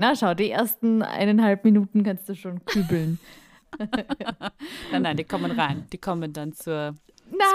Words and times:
Na, 0.00 0.14
schau, 0.14 0.32
die 0.34 0.50
ersten 0.50 1.02
eineinhalb 1.02 1.64
Minuten 1.64 2.04
kannst 2.04 2.28
du 2.28 2.36
schon 2.36 2.64
kübeln. 2.64 3.18
nein, 4.92 5.02
nein, 5.02 5.16
die 5.16 5.24
kommen 5.24 5.50
rein. 5.50 5.86
Die 5.92 5.98
kommen 5.98 6.32
dann 6.32 6.52
zur 6.52 6.94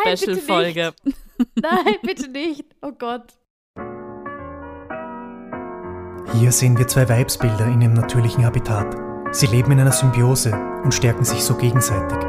Special-Folge. 0.04 0.94
Nein, 1.56 1.96
bitte 2.04 2.30
nicht. 2.30 2.66
Oh 2.82 2.92
Gott. 2.92 3.34
Hier 6.40 6.52
sehen 6.52 6.78
wir 6.78 6.88
zwei 6.88 7.10
Weibsbilder 7.10 7.66
in 7.66 7.82
ihrem 7.82 7.94
natürlichen 7.94 8.46
Habitat. 8.46 8.96
Sie 9.36 9.48
leben 9.48 9.72
in 9.72 9.80
einer 9.80 9.92
Symbiose 9.92 10.54
und 10.84 10.94
stärken 10.94 11.26
sich 11.26 11.44
so 11.44 11.56
gegenseitig. 11.56 12.20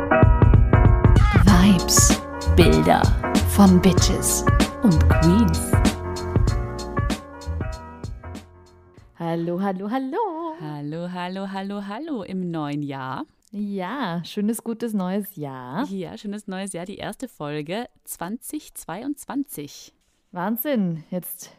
Vibes, 1.44 2.22
Bilder 2.56 3.02
von 3.50 3.80
Bitches 3.80 4.44
und 4.82 5.08
Queens. 5.10 5.73
Hallo, 9.34 9.60
hallo, 9.60 9.90
hallo. 9.90 10.54
Hallo, 10.60 11.10
hallo, 11.10 11.50
hallo, 11.50 11.82
hallo 11.88 12.22
im 12.22 12.52
neuen 12.52 12.84
Jahr. 12.84 13.26
Ja, 13.50 14.22
schönes, 14.24 14.62
gutes 14.62 14.92
neues 14.92 15.34
Jahr. 15.34 15.88
Ja, 15.88 16.16
schönes 16.16 16.46
neues 16.46 16.72
Jahr, 16.72 16.86
die 16.86 16.98
erste 16.98 17.26
Folge 17.26 17.88
2022. 18.04 19.92
Wahnsinn, 20.30 21.02
jetzt 21.10 21.50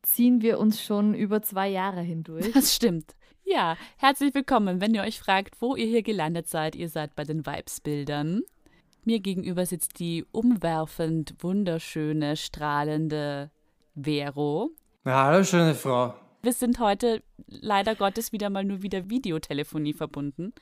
ziehen 0.00 0.40
wir 0.40 0.58
uns 0.58 0.82
schon 0.82 1.12
über 1.12 1.42
zwei 1.42 1.68
Jahre 1.68 2.00
hindurch. 2.00 2.50
Das 2.54 2.74
stimmt. 2.74 3.14
Ja, 3.44 3.76
herzlich 3.98 4.34
willkommen. 4.34 4.80
Wenn 4.80 4.94
ihr 4.94 5.02
euch 5.02 5.20
fragt, 5.20 5.60
wo 5.60 5.76
ihr 5.76 5.84
hier 5.84 6.02
gelandet 6.02 6.48
seid, 6.48 6.74
ihr 6.74 6.88
seid 6.88 7.14
bei 7.14 7.24
den 7.24 7.44
Vibes-Bildern. 7.44 8.40
Mir 9.04 9.20
gegenüber 9.20 9.66
sitzt 9.66 9.98
die 9.98 10.24
umwerfend 10.32 11.34
wunderschöne, 11.40 12.36
strahlende 12.36 13.50
Vero. 13.94 14.70
Ja, 15.04 15.26
hallo, 15.26 15.44
schöne 15.44 15.74
Frau. 15.74 16.14
Wir 16.46 16.52
sind 16.52 16.78
heute 16.78 17.24
leider 17.48 17.96
Gottes 17.96 18.30
wieder 18.30 18.50
mal 18.50 18.62
nur 18.62 18.80
wieder 18.80 19.10
Videotelefonie 19.10 19.94
verbunden. 19.94 20.52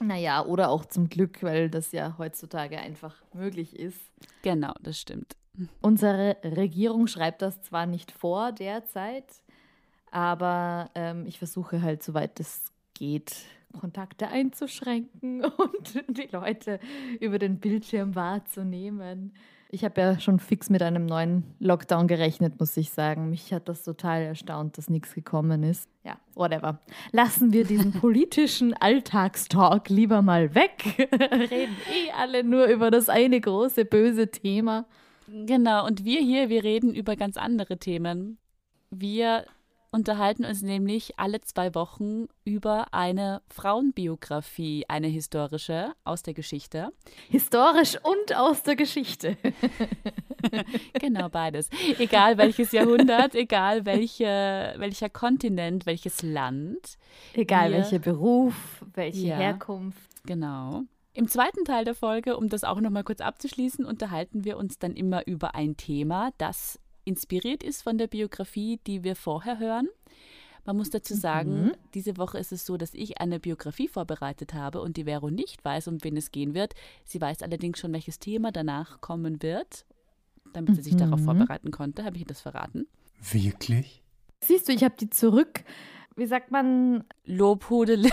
Naja, 0.00 0.42
oder 0.42 0.70
auch 0.70 0.86
zum 0.86 1.10
Glück, 1.10 1.42
weil 1.42 1.68
das 1.68 1.92
ja 1.92 2.14
heutzutage 2.16 2.78
einfach 2.78 3.14
möglich 3.34 3.78
ist. 3.78 4.00
Genau, 4.40 4.72
das 4.80 4.98
stimmt. 4.98 5.36
Unsere 5.82 6.38
Regierung 6.42 7.08
schreibt 7.08 7.42
das 7.42 7.60
zwar 7.60 7.84
nicht 7.84 8.10
vor 8.10 8.52
derzeit, 8.52 9.26
aber 10.10 10.88
ähm, 10.94 11.26
ich 11.26 11.36
versuche 11.36 11.82
halt, 11.82 12.02
soweit 12.02 12.40
es 12.40 12.72
geht, 12.94 13.36
Kontakte 13.78 14.28
einzuschränken 14.28 15.44
und 15.58 15.94
die 16.08 16.28
Leute 16.32 16.80
über 17.20 17.38
den 17.38 17.60
Bildschirm 17.60 18.14
wahrzunehmen. 18.14 19.34
Ich 19.70 19.84
habe 19.84 20.00
ja 20.00 20.18
schon 20.18 20.38
fix 20.38 20.70
mit 20.70 20.82
einem 20.82 21.04
neuen 21.04 21.44
Lockdown 21.58 22.08
gerechnet, 22.08 22.58
muss 22.58 22.74
ich 22.78 22.90
sagen. 22.90 23.28
Mich 23.28 23.52
hat 23.52 23.68
das 23.68 23.82
total 23.84 24.22
erstaunt, 24.22 24.78
dass 24.78 24.88
nichts 24.88 25.14
gekommen 25.14 25.62
ist. 25.62 25.90
Ja, 26.04 26.16
whatever. 26.34 26.80
Lassen 27.12 27.52
wir 27.52 27.64
diesen 27.64 27.92
politischen 28.00 28.72
Alltagstalk 28.72 29.90
lieber 29.90 30.22
mal 30.22 30.54
weg. 30.54 31.08
Reden 31.12 31.76
eh 31.92 32.10
alle 32.16 32.44
nur 32.44 32.64
über 32.66 32.90
das 32.90 33.10
eine 33.10 33.38
große 33.38 33.84
böse 33.84 34.30
Thema. 34.30 34.86
Genau, 35.26 35.86
und 35.86 36.04
wir 36.04 36.20
hier, 36.20 36.48
wir 36.48 36.64
reden 36.64 36.94
über 36.94 37.14
ganz 37.14 37.36
andere 37.36 37.76
Themen. 37.76 38.38
Wir 38.90 39.44
unterhalten 39.90 40.44
uns 40.44 40.62
nämlich 40.62 41.18
alle 41.18 41.40
zwei 41.40 41.74
Wochen 41.74 42.26
über 42.44 42.92
eine 42.92 43.42
Frauenbiografie, 43.48 44.84
eine 44.88 45.06
historische 45.06 45.92
aus 46.04 46.22
der 46.22 46.34
Geschichte. 46.34 46.90
Historisch 47.28 47.96
und 48.02 48.36
aus 48.36 48.62
der 48.62 48.76
Geschichte. 48.76 49.36
genau, 50.94 51.28
beides. 51.28 51.70
Egal 51.98 52.38
welches 52.38 52.72
Jahrhundert, 52.72 53.34
egal 53.34 53.86
welche, 53.86 54.74
welcher 54.78 55.08
Kontinent, 55.08 55.86
welches 55.86 56.22
Land. 56.22 56.98
Egal 57.34 57.72
welcher 57.72 57.98
Beruf, 57.98 58.84
welche 58.94 59.28
Ja. 59.28 59.36
Herkunft. 59.36 59.98
Genau. 60.26 60.82
Im 61.14 61.26
zweiten 61.26 61.64
Teil 61.64 61.84
der 61.84 61.94
Folge, 61.94 62.36
um 62.36 62.48
das 62.48 62.62
auch 62.62 62.80
nochmal 62.80 63.02
kurz 63.02 63.20
abzuschließen, 63.20 63.84
unterhalten 63.84 64.44
wir 64.44 64.56
uns 64.56 64.78
dann 64.78 64.94
immer 64.94 65.26
über 65.26 65.54
ein 65.54 65.76
Thema, 65.76 66.30
das 66.38 66.78
inspiriert 67.08 67.62
ist 67.62 67.82
von 67.82 67.98
der 67.98 68.06
Biografie, 68.06 68.78
die 68.86 69.02
wir 69.02 69.16
vorher 69.16 69.58
hören. 69.58 69.88
Man 70.64 70.76
muss 70.76 70.90
dazu 70.90 71.14
sagen, 71.14 71.72
diese 71.94 72.18
Woche 72.18 72.36
ist 72.38 72.52
es 72.52 72.66
so, 72.66 72.76
dass 72.76 72.92
ich 72.92 73.22
eine 73.22 73.40
Biografie 73.40 73.88
vorbereitet 73.88 74.52
habe 74.52 74.82
und 74.82 74.98
die 74.98 75.04
Vero 75.04 75.30
nicht 75.30 75.64
weiß, 75.64 75.88
um 75.88 76.04
wen 76.04 76.16
es 76.18 76.30
gehen 76.30 76.52
wird. 76.52 76.74
Sie 77.04 77.20
weiß 77.20 77.42
allerdings 77.42 77.78
schon, 77.78 77.92
welches 77.94 78.18
Thema 78.18 78.52
danach 78.52 79.00
kommen 79.00 79.42
wird. 79.42 79.86
Damit 80.52 80.76
sie 80.76 80.82
sich 80.82 80.96
darauf 80.96 81.22
vorbereiten 81.22 81.70
konnte, 81.70 82.04
habe 82.04 82.16
ich 82.16 82.22
ihr 82.22 82.28
das 82.28 82.42
verraten. 82.42 82.86
Wirklich? 83.32 84.02
Siehst 84.40 84.68
du, 84.68 84.72
ich 84.72 84.84
habe 84.84 84.94
die 85.00 85.08
zurück, 85.08 85.64
wie 86.16 86.26
sagt 86.26 86.50
man, 86.50 87.04
Lobhudelei. 87.24 88.10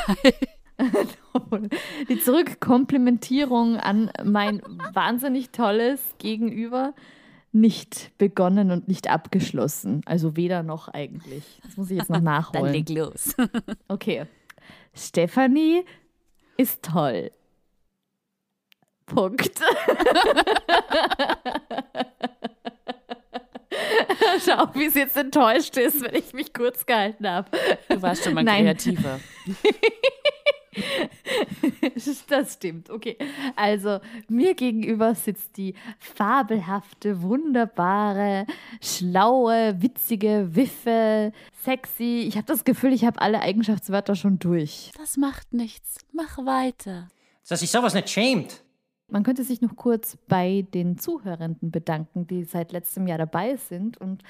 die 2.09 2.19
Zurückkomplimentierung 2.19 3.77
an 3.77 4.11
mein 4.23 4.61
wahnsinnig 4.93 5.51
tolles 5.51 6.01
Gegenüber 6.19 6.93
nicht 7.55 8.11
begonnen 8.17 8.69
und 8.71 8.87
nicht 8.89 9.09
abgeschlossen. 9.09 10.01
Also 10.05 10.35
weder 10.35 10.61
noch 10.61 10.89
eigentlich. 10.89 11.43
Das 11.63 11.77
muss 11.77 11.89
ich 11.89 11.97
jetzt 11.97 12.09
noch 12.09 12.17
Dann 12.23 12.23
nachholen. 12.25 12.73
leg 12.73 12.89
los. 12.89 13.33
Okay. 13.87 14.25
Stefanie 14.93 15.85
ist 16.57 16.83
toll. 16.83 17.31
Punkt. 19.05 19.51
Schau, 24.45 24.67
wie 24.73 24.85
es 24.85 24.95
jetzt 24.95 25.15
enttäuscht 25.17 25.77
ist, 25.77 26.01
wenn 26.01 26.15
ich 26.15 26.33
mich 26.33 26.53
kurz 26.53 26.85
gehalten 26.85 27.27
habe. 27.27 27.49
Du 27.89 28.01
warst 28.01 28.23
schon 28.23 28.33
mal 28.33 28.43
Nein. 28.43 28.63
kreativer. 28.65 29.19
Das 32.27 32.53
stimmt, 32.53 32.89
okay. 32.89 33.17
Also 33.55 33.99
mir 34.27 34.53
gegenüber 34.55 35.15
sitzt 35.15 35.57
die 35.57 35.75
fabelhafte, 35.99 37.21
wunderbare, 37.21 38.45
schlaue, 38.81 39.81
witzige, 39.81 40.49
wiffe, 40.51 41.31
sexy. 41.63 42.25
Ich 42.27 42.35
habe 42.35 42.47
das 42.47 42.63
Gefühl, 42.63 42.93
ich 42.93 43.05
habe 43.05 43.21
alle 43.21 43.41
Eigenschaftswörter 43.41 44.15
schon 44.15 44.39
durch. 44.39 44.91
Das 44.97 45.17
macht 45.17 45.53
nichts. 45.53 45.97
Mach 46.11 46.37
weiter. 46.39 47.07
Dass 47.47 47.59
sich 47.59 47.71
sowas 47.71 47.93
nicht 47.93 48.09
schämt. 48.09 48.63
Man 49.07 49.23
könnte 49.23 49.43
sich 49.43 49.61
noch 49.61 49.75
kurz 49.75 50.17
bei 50.27 50.65
den 50.73 50.97
Zuhörenden 50.97 51.69
bedanken, 51.69 52.25
die 52.25 52.43
seit 52.43 52.71
letztem 52.71 53.07
Jahr 53.07 53.19
dabei 53.19 53.55
sind 53.55 53.97
und 53.97 54.23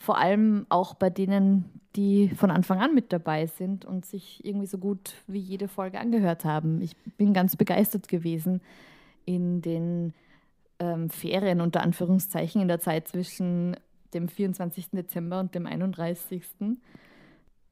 vor 0.00 0.16
allem 0.16 0.64
auch 0.70 0.94
bei 0.94 1.10
denen, 1.10 1.66
die 1.94 2.30
von 2.30 2.50
Anfang 2.50 2.80
an 2.80 2.94
mit 2.94 3.12
dabei 3.12 3.46
sind 3.46 3.84
und 3.84 4.06
sich 4.06 4.42
irgendwie 4.44 4.66
so 4.66 4.78
gut 4.78 5.12
wie 5.26 5.38
jede 5.38 5.68
Folge 5.68 6.00
angehört 6.00 6.46
haben. 6.46 6.80
Ich 6.80 6.96
bin 7.18 7.34
ganz 7.34 7.54
begeistert 7.54 8.08
gewesen 8.08 8.62
in 9.26 9.60
den 9.60 10.14
ähm, 10.78 11.10
Ferien 11.10 11.60
unter 11.60 11.82
Anführungszeichen 11.82 12.62
in 12.62 12.68
der 12.68 12.80
Zeit 12.80 13.08
zwischen 13.08 13.76
dem 14.14 14.28
24. 14.28 14.90
Dezember 14.92 15.38
und 15.38 15.54
dem 15.54 15.66
31. 15.66 16.42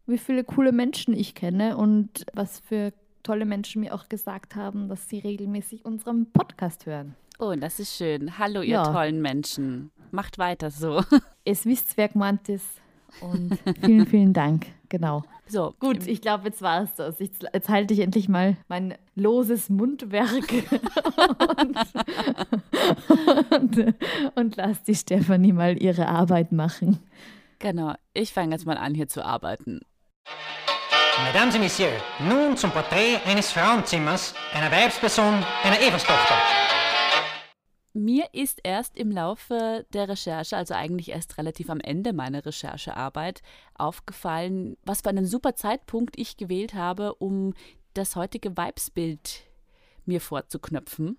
Wie 0.06 0.19
viele 0.19 0.44
coole 0.44 0.72
Menschen 0.72 1.15
ich 1.15 1.34
kenne 1.34 1.78
und 1.78 2.27
was 2.34 2.61
für 2.61 2.93
tolle 3.22 3.47
Menschen 3.47 3.81
mir 3.81 3.94
auch 3.94 4.11
gesagt 4.11 4.55
haben, 4.55 4.88
dass 4.88 5.09
sie 5.09 5.19
regelmäßig 5.19 5.87
unseren 5.87 6.31
Podcast 6.31 6.84
hören. 6.84 7.15
Oh, 7.38 7.54
das 7.56 7.78
ist 7.78 7.97
schön. 7.97 8.38
Hallo, 8.38 8.62
ihr 8.62 8.75
Ja. 8.75 8.93
tollen 8.93 9.22
Menschen. 9.22 9.91
Macht 10.10 10.38
weiter 10.38 10.71
so. 10.71 11.03
Es 11.44 11.65
wisst, 11.66 11.97
wer 11.97 12.09
gemeint 12.09 12.49
ist. 12.49 12.66
Und 13.21 13.59
vielen, 13.84 14.06
vielen 14.06 14.32
Dank. 14.32 14.66
Genau. 14.88 15.22
So, 15.47 15.75
Gut, 15.81 16.06
ich 16.06 16.21
glaube, 16.21 16.44
jetzt 16.49 16.60
war 16.62 16.82
es 16.82 16.94
das. 16.94 17.19
Jetzt, 17.21 17.44
jetzt 17.54 17.69
halte 17.69 17.94
ich 17.94 18.00
endlich 18.00 18.28
mal 18.28 18.56
mein 18.69 18.94
loses 19.15 19.71
Mundwerk 19.71 20.32
und, 21.56 21.78
und, 23.50 23.94
und 24.34 24.56
lass 24.56 24.82
die 24.82 24.94
Stefanie 24.94 25.53
mal 25.53 25.81
ihre 25.81 26.06
Arbeit 26.09 26.53
machen. 26.53 26.99
Genau. 27.60 27.94
Ich 28.15 28.32
fange 28.32 28.53
jetzt 28.53 28.66
mal 28.66 28.76
an, 28.76 28.94
hier 28.94 29.09
zu 29.09 29.25
arbeiten. 29.25 29.81
Mesdames 31.25 31.55
et 31.55 31.60
Messieurs, 31.62 32.02
nun 32.29 32.56
zum 32.56 32.70
Porträt 32.70 33.17
eines 33.26 33.50
Frauenzimmers, 33.50 34.35
einer 34.55 34.70
Weibsperson, 34.70 35.43
einer 35.64 35.81
Everstochter. 35.81 36.35
Mir 37.99 38.29
ist 38.33 38.61
erst 38.62 38.97
im 38.97 39.11
Laufe 39.11 39.85
der 39.93 40.09
Recherche, 40.09 40.56
also 40.56 40.73
eigentlich 40.73 41.09
erst 41.11 41.37
relativ 41.37 41.69
am 41.69 41.81
Ende 41.81 42.12
meiner 42.12 42.47
Recherchearbeit, 42.47 43.43
aufgefallen, 43.75 44.77
was 44.85 45.00
für 45.00 45.09
einen 45.09 45.27
super 45.27 45.56
Zeitpunkt 45.56 46.17
ich 46.17 46.37
gewählt 46.37 46.75
habe, 46.75 47.17
um 47.17 47.55
das 47.95 48.15
heutige 48.15 48.56
Vibesbild 48.56 49.43
mir 50.06 50.21
vorzuknöpfen. 50.21 51.19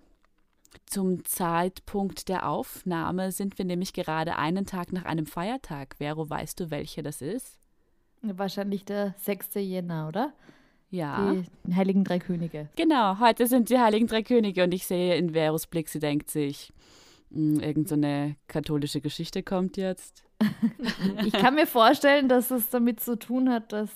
Zum 0.85 1.25
Zeitpunkt 1.25 2.29
der 2.29 2.47
Aufnahme 2.47 3.33
sind 3.33 3.57
wir 3.57 3.65
nämlich 3.65 3.91
gerade 3.91 4.37
einen 4.37 4.65
Tag 4.65 4.93
nach 4.93 5.03
einem 5.03 5.25
Feiertag. 5.25 5.97
Vero, 5.97 6.29
weißt 6.29 6.61
du, 6.61 6.71
welcher 6.71 7.03
das 7.03 7.21
ist? 7.21 7.59
Wahrscheinlich 8.21 8.85
der 8.85 9.15
6. 9.17 9.55
Jänner, 9.55 10.07
oder? 10.07 10.31
Ja. 10.91 11.35
Die 11.65 11.75
Heiligen 11.75 12.03
Drei 12.03 12.19
Könige. 12.19 12.69
Genau, 12.75 13.19
heute 13.19 13.45
sind 13.47 13.69
die 13.69 13.77
Heiligen 13.77 14.07
Drei 14.07 14.23
Könige 14.23 14.63
und 14.63 14.73
ich 14.73 14.85
sehe 14.87 15.15
in 15.15 15.31
Veros 15.33 15.67
Blick, 15.67 15.87
sie 15.89 15.99
denkt 15.99 16.29
sich, 16.31 16.73
"Hm, 17.31 17.59
irgend 17.59 17.87
so 17.89 17.95
eine 17.95 18.35
katholische 18.47 19.01
Geschichte 19.01 19.43
kommt 19.43 19.77
jetzt. 19.77 20.23
Ich 21.25 21.33
kann 21.33 21.55
mir 21.55 21.67
vorstellen, 21.67 22.27
dass 22.29 22.49
es 22.51 22.69
damit 22.69 22.99
zu 23.01 23.17
tun 23.17 23.49
hat, 23.49 23.71
dass 23.73 23.89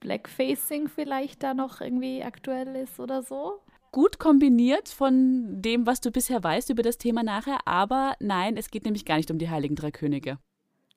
Blackfacing 0.00 0.88
vielleicht 0.88 1.42
da 1.42 1.54
noch 1.54 1.80
irgendwie 1.80 2.22
aktuell 2.22 2.76
ist 2.76 3.00
oder 3.00 3.22
so. 3.22 3.60
Gut 3.90 4.18
kombiniert 4.18 4.88
von 4.88 5.60
dem, 5.62 5.86
was 5.86 6.00
du 6.00 6.10
bisher 6.10 6.42
weißt 6.44 6.70
über 6.70 6.82
das 6.82 6.98
Thema 6.98 7.22
nachher, 7.22 7.58
aber 7.66 8.14
nein, 8.20 8.56
es 8.56 8.70
geht 8.70 8.84
nämlich 8.84 9.04
gar 9.06 9.16
nicht 9.16 9.30
um 9.30 9.38
die 9.38 9.48
Heiligen 9.48 9.74
Drei 9.74 9.90
Könige. 9.90 10.38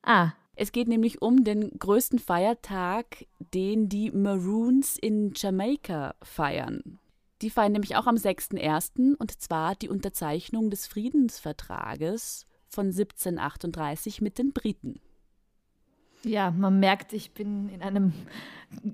Ah. 0.04 0.32
Es 0.56 0.72
geht 0.72 0.88
nämlich 0.88 1.22
um 1.22 1.44
den 1.44 1.72
größten 1.78 2.20
Feiertag, 2.20 3.26
den 3.54 3.90
die 3.90 4.12
Maroons 4.12 4.98
in 4.98 5.34
Jamaika 5.36 6.16
feiern. 6.22 7.00
Die 7.42 7.50
feiern 7.50 7.72
nämlich 7.72 7.96
auch 7.96 8.06
am 8.06 8.16
6.1. 8.16 9.16
und 9.16 9.42
zwar 9.42 9.76
die 9.76 9.90
Unterzeichnung 9.90 10.70
des 10.70 10.86
Friedensvertrages 10.88 12.46
von 12.68 12.88
1738 12.88 14.22
mit 14.22 14.38
den 14.38 14.54
Briten. 14.54 15.00
Ja, 16.24 16.52
man 16.52 16.80
merkt, 16.80 17.14
ich 17.14 17.34
bin 17.34 17.70
in 17.70 17.82
einem 17.82 18.14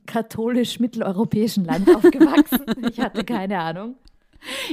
katholisch-mitteleuropäischen 0.05 1.65
Land 1.65 1.89
aufgewachsen. 1.95 2.65
ich 2.89 3.01
hatte 3.01 3.25
keine 3.25 3.59
Ahnung. 3.59 3.95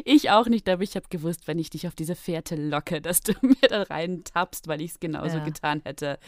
Ich 0.05 0.31
auch 0.31 0.46
nicht, 0.46 0.69
aber 0.69 0.82
ich 0.82 0.96
habe 0.96 1.06
gewusst, 1.08 1.46
wenn 1.46 1.58
ich 1.58 1.70
dich 1.70 1.87
auf 1.87 1.94
diese 1.94 2.14
Fährte 2.14 2.56
locke, 2.56 3.00
dass 3.00 3.20
du 3.20 3.32
mir 3.43 3.69
da 3.69 3.82
rein 3.82 4.22
tappst, 4.25 4.69
weil 4.69 4.81
ich 4.81 4.93
es 4.93 5.00
genauso 5.00 5.38
ja. 5.38 5.44
getan 5.44 5.82
hätte. 5.84 6.19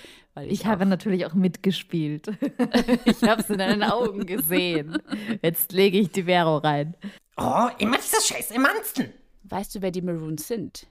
ich, 0.41 0.53
ich 0.53 0.67
habe 0.67 0.87
natürlich 0.87 1.27
auch 1.27 1.35
mitgespielt. 1.35 2.29
ich 3.05 3.23
habe 3.23 3.43
es 3.43 3.50
in 3.50 3.59
deinen 3.59 3.83
Augen 3.83 4.27
gesehen. 4.27 4.99
Jetzt 5.43 5.73
lege 5.73 5.99
ich 5.99 6.11
die 6.11 6.25
Vero 6.25 6.59
rein. 6.59 6.94
Oh, 7.37 7.69
immer 7.79 7.99
dieses 7.99 8.27
scheiß 8.27 8.50
Emanzen. 8.53 9.12
Weißt 9.44 9.75
du, 9.75 9.83
wer 9.83 9.91
die 9.91 10.03
Maroons 10.03 10.49
sind? 10.49 10.87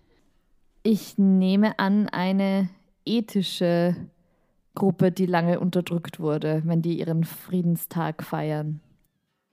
Ich 0.83 1.18
nehme 1.18 1.80
an, 1.80 2.07
eine 2.09 2.69
ethische 3.06 3.95
Gruppe, 4.75 5.12
die 5.12 5.25
lange 5.25 5.59
unterdrückt 5.59 6.19
wurde, 6.19 6.62
wenn 6.65 6.81
die 6.81 7.00
ihren 7.00 7.24
Friedenstag 7.24 8.24
feiern. 8.24 8.81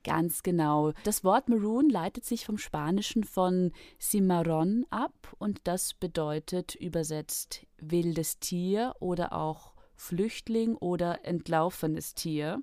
Ganz 0.05 0.43
genau. 0.43 0.93
Das 1.05 1.23
Wort 1.23 1.49
Maroon 1.49 1.89
leitet 1.89 2.25
sich 2.25 2.45
vom 2.45 2.59
Spanischen 2.59 3.25
von 3.25 3.73
Cimarron 4.01 4.85
ab 4.91 5.35
und 5.39 5.61
das 5.65 5.95
bedeutet 5.95 6.75
übersetzt 6.75 7.67
wildes 7.79 8.39
Tier 8.41 8.95
oder 8.99 9.33
auch 9.33 9.75
Flüchtling 9.95 10.75
oder 10.75 11.25
entlaufenes 11.25 12.15
Tier. 12.15 12.63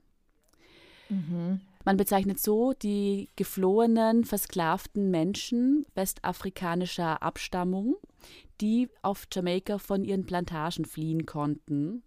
Mhm. 1.07 1.61
Man 1.85 1.97
bezeichnet 1.97 2.39
so 2.39 2.73
die 2.73 3.29
geflohenen, 3.37 4.25
versklavten 4.25 5.09
Menschen 5.09 5.85
westafrikanischer 5.95 7.23
Abstammung, 7.23 7.95
die 8.59 8.89
auf 9.01 9.27
Jamaika 9.31 9.77
von 9.77 10.03
ihren 10.03 10.25
Plantagen 10.25 10.83
fliehen 10.83 11.25
konnten. 11.25 12.03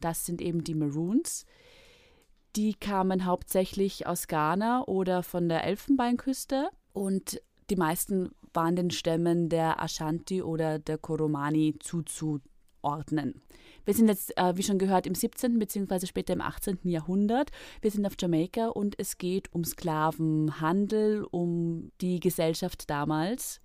Das 0.00 0.26
sind 0.26 0.42
eben 0.42 0.64
die 0.64 0.74
Maroons. 0.74 1.46
Die 2.54 2.74
kamen 2.74 3.24
hauptsächlich 3.24 4.06
aus 4.06 4.28
Ghana 4.28 4.84
oder 4.86 5.22
von 5.22 5.48
der 5.48 5.64
Elfenbeinküste 5.64 6.68
und 6.92 7.40
die 7.70 7.76
meisten 7.76 8.32
waren 8.52 8.76
den 8.76 8.90
Stämmen 8.90 9.48
der 9.48 9.82
Ashanti 9.82 10.42
oder 10.42 10.78
der 10.78 10.98
Koromani 10.98 11.76
zuzuordnen. 11.78 13.40
Wir 13.86 13.94
sind 13.94 14.08
jetzt, 14.08 14.36
äh, 14.36 14.56
wie 14.56 14.62
schon 14.62 14.78
gehört, 14.78 15.06
im 15.06 15.14
17. 15.14 15.58
bzw. 15.58 16.06
später 16.06 16.34
im 16.34 16.42
18. 16.42 16.80
Jahrhundert. 16.84 17.50
Wir 17.80 17.90
sind 17.90 18.04
auf 18.04 18.16
Jamaika 18.20 18.68
und 18.68 18.98
es 18.98 19.16
geht 19.16 19.52
um 19.54 19.64
Sklavenhandel, 19.64 21.24
um 21.24 21.90
die 22.02 22.20
Gesellschaft 22.20 22.90
damals, 22.90 23.60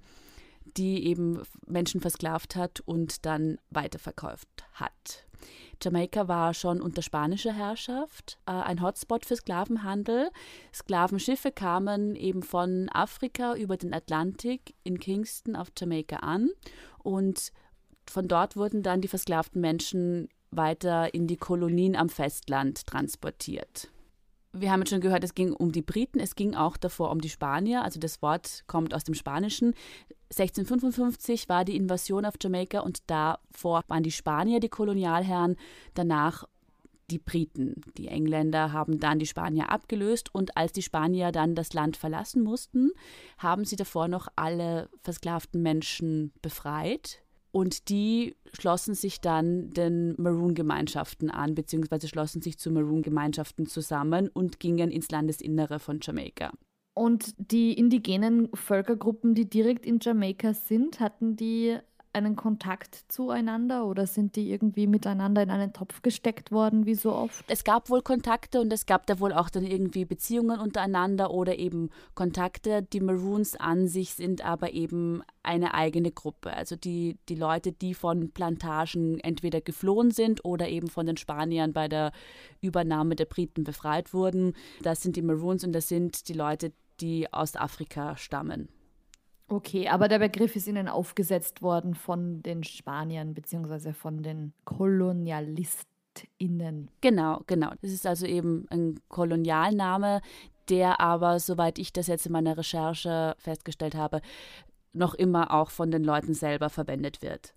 die 0.75 1.05
eben 1.05 1.41
Menschen 1.65 2.01
versklavt 2.01 2.55
hat 2.55 2.81
und 2.81 3.25
dann 3.25 3.57
weiterverkauft 3.69 4.47
hat. 4.73 5.25
Jamaika 5.81 6.27
war 6.27 6.53
schon 6.53 6.81
unter 6.81 7.01
spanischer 7.01 7.53
Herrschaft 7.53 8.39
äh, 8.47 8.51
ein 8.51 8.81
Hotspot 8.81 9.25
für 9.25 9.35
Sklavenhandel. 9.35 10.31
Sklavenschiffe 10.73 11.51
kamen 11.51 12.15
eben 12.15 12.41
von 12.41 12.89
Afrika 12.89 13.55
über 13.55 13.77
den 13.77 13.93
Atlantik 13.93 14.73
in 14.83 14.99
Kingston 14.99 15.55
auf 15.55 15.71
Jamaika 15.77 16.17
an 16.17 16.49
und 16.97 17.51
von 18.09 18.27
dort 18.27 18.55
wurden 18.55 18.83
dann 18.83 19.01
die 19.01 19.07
versklavten 19.07 19.61
Menschen 19.61 20.29
weiter 20.49 21.13
in 21.13 21.27
die 21.27 21.37
Kolonien 21.37 21.95
am 21.95 22.09
Festland 22.09 22.87
transportiert. 22.87 23.89
Wir 24.53 24.71
haben 24.71 24.81
jetzt 24.81 24.89
schon 24.89 25.01
gehört, 25.01 25.23
es 25.23 25.35
ging 25.35 25.53
um 25.53 25.71
die 25.71 25.81
Briten, 25.81 26.19
es 26.19 26.35
ging 26.35 26.55
auch 26.55 26.77
davor 26.77 27.11
um 27.11 27.21
die 27.21 27.29
Spanier. 27.29 27.83
Also 27.83 27.99
das 27.99 28.21
Wort 28.21 28.63
kommt 28.67 28.93
aus 28.93 29.03
dem 29.03 29.13
Spanischen. 29.13 29.73
1655 30.31 31.47
war 31.47 31.63
die 31.63 31.75
Invasion 31.75 32.25
auf 32.25 32.35
Jamaika 32.41 32.79
und 32.79 33.09
davor 33.09 33.83
waren 33.87 34.03
die 34.03 34.11
Spanier 34.11 34.59
die 34.59 34.69
Kolonialherren, 34.69 35.55
danach 35.93 36.45
die 37.09 37.19
Briten. 37.19 37.81
Die 37.97 38.07
Engländer 38.07 38.73
haben 38.73 38.99
dann 38.99 39.19
die 39.19 39.25
Spanier 39.25 39.69
abgelöst 39.69 40.33
und 40.33 40.57
als 40.57 40.73
die 40.73 40.81
Spanier 40.81 41.31
dann 41.31 41.55
das 41.55 41.73
Land 41.73 41.95
verlassen 41.95 42.43
mussten, 42.43 42.91
haben 43.37 43.63
sie 43.63 43.75
davor 43.75 44.07
noch 44.07 44.27
alle 44.35 44.89
versklavten 45.03 45.61
Menschen 45.61 46.33
befreit. 46.41 47.21
Und 47.57 47.89
die 47.89 48.35
schlossen 48.53 48.93
sich 48.93 49.19
dann 49.19 49.71
den 49.71 50.13
Maroon-Gemeinschaften 50.21 51.31
an, 51.31 51.55
beziehungsweise 51.55 52.07
schlossen 52.07 52.39
sich 52.39 52.59
zu 52.59 52.69
Maroon-Gemeinschaften 52.69 53.65
zusammen 53.65 54.29
und 54.31 54.59
gingen 54.59 54.91
ins 54.91 55.09
Landesinnere 55.09 55.79
von 55.79 55.97
Jamaika. 55.99 56.51
Und 56.93 57.33
die 57.39 57.73
indigenen 57.73 58.49
Völkergruppen, 58.53 59.33
die 59.33 59.49
direkt 59.49 59.87
in 59.87 59.97
Jamaika 59.99 60.53
sind, 60.53 60.99
hatten 60.99 61.35
die 61.35 61.79
einen 62.13 62.35
Kontakt 62.35 63.05
zueinander 63.07 63.85
oder 63.85 64.07
sind 64.07 64.35
die 64.35 64.51
irgendwie 64.51 64.87
miteinander 64.87 65.43
in 65.43 65.49
einen 65.49 65.73
Topf 65.73 66.01
gesteckt 66.01 66.51
worden, 66.51 66.85
wie 66.85 66.95
so 66.95 67.13
oft? 67.13 67.45
Es 67.47 67.63
gab 67.63 67.89
wohl 67.89 68.01
Kontakte 68.01 68.61
und 68.61 68.71
es 68.73 68.85
gab 68.85 69.05
da 69.07 69.19
wohl 69.19 69.33
auch 69.33 69.49
dann 69.49 69.65
irgendwie 69.65 70.05
Beziehungen 70.05 70.59
untereinander 70.59 71.31
oder 71.31 71.57
eben 71.57 71.89
Kontakte. 72.15 72.81
Die 72.81 73.01
Maroons 73.01 73.55
an 73.55 73.87
sich 73.87 74.13
sind 74.13 74.43
aber 74.43 74.73
eben 74.73 75.21
eine 75.43 75.73
eigene 75.73 76.11
Gruppe. 76.11 76.53
Also 76.53 76.75
die, 76.75 77.17
die 77.29 77.35
Leute, 77.35 77.71
die 77.71 77.93
von 77.93 78.31
Plantagen 78.31 79.19
entweder 79.19 79.61
geflohen 79.61 80.11
sind 80.11 80.43
oder 80.43 80.67
eben 80.67 80.87
von 80.87 81.05
den 81.05 81.17
Spaniern 81.17 81.73
bei 81.73 81.87
der 81.87 82.11
Übernahme 82.61 83.15
der 83.15 83.25
Briten 83.25 83.63
befreit 83.63 84.13
wurden. 84.13 84.53
Das 84.81 85.01
sind 85.01 85.15
die 85.15 85.21
Maroons 85.21 85.63
und 85.63 85.73
das 85.73 85.87
sind 85.87 86.27
die 86.27 86.33
Leute, 86.33 86.73
die 86.99 87.31
aus 87.31 87.55
Afrika 87.55 88.17
stammen. 88.17 88.69
Okay, 89.49 89.87
aber 89.87 90.09
der 90.09 90.19
Begriff 90.19 90.57
ist 90.57 90.67
Ihnen 90.67 90.89
aufgesetzt 90.89 91.61
worden 91.61 91.95
von 91.95 92.43
den 92.43 92.63
Spaniern 92.63 93.33
bzw. 93.33 93.93
von 93.93 94.21
den 94.21 94.51
KolonialistInnen. 94.65 96.91
Genau, 96.99 97.41
genau. 97.47 97.71
Das 97.81 97.91
ist 97.91 98.05
also 98.05 98.25
eben 98.25 98.65
ein 98.69 98.99
Kolonialname, 99.07 100.19
der 100.69 100.99
aber, 100.99 101.39
soweit 101.39 101.79
ich 101.79 101.93
das 101.93 102.07
jetzt 102.07 102.25
in 102.25 102.33
meiner 102.33 102.57
Recherche 102.57 103.37
festgestellt 103.39 103.95
habe, 103.95 104.19
noch 104.91 105.13
immer 105.13 105.53
auch 105.53 105.69
von 105.69 105.91
den 105.91 106.03
Leuten 106.03 106.33
selber 106.33 106.69
verwendet 106.69 107.21
wird. 107.21 107.53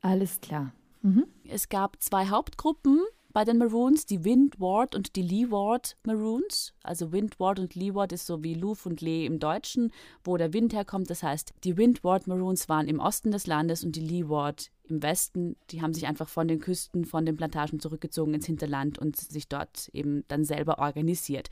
Alles 0.00 0.40
klar. 0.40 0.72
Mhm. 1.02 1.26
Es 1.44 1.68
gab 1.68 2.02
zwei 2.02 2.28
Hauptgruppen 2.28 3.02
bei 3.38 3.44
den 3.44 3.58
Maroons, 3.58 4.04
die 4.04 4.24
Windward 4.24 4.96
und 4.96 5.14
die 5.14 5.22
Leeward 5.22 5.96
Maroons. 6.04 6.74
Also 6.82 7.12
Windward 7.12 7.60
und 7.60 7.76
Leeward 7.76 8.10
ist 8.10 8.26
so 8.26 8.42
wie 8.42 8.54
Luf 8.54 8.84
und 8.84 9.00
Lee 9.00 9.26
im 9.26 9.38
Deutschen, 9.38 9.92
wo 10.24 10.36
der 10.36 10.52
Wind 10.52 10.72
herkommt. 10.72 11.08
Das 11.08 11.22
heißt, 11.22 11.54
die 11.62 11.76
Windward 11.76 12.26
Maroons 12.26 12.68
waren 12.68 12.88
im 12.88 12.98
Osten 12.98 13.30
des 13.30 13.46
Landes 13.46 13.84
und 13.84 13.94
die 13.94 14.00
Leeward 14.00 14.72
im 14.88 15.04
Westen. 15.04 15.54
Die 15.70 15.82
haben 15.82 15.94
sich 15.94 16.08
einfach 16.08 16.28
von 16.28 16.48
den 16.48 16.58
Küsten, 16.58 17.04
von 17.04 17.24
den 17.24 17.36
Plantagen 17.36 17.78
zurückgezogen 17.78 18.34
ins 18.34 18.46
Hinterland 18.46 18.98
und 18.98 19.14
sich 19.14 19.46
dort 19.46 19.88
eben 19.92 20.24
dann 20.26 20.44
selber 20.44 20.80
organisiert. 20.80 21.48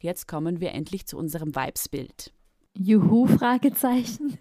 Jetzt 0.00 0.28
kommen 0.28 0.60
wir 0.60 0.72
endlich 0.72 1.06
zu 1.06 1.16
unserem 1.16 1.54
Weibsbild. 1.54 2.34
Juhu, 2.74 3.26
Fragezeichen. 3.26 4.36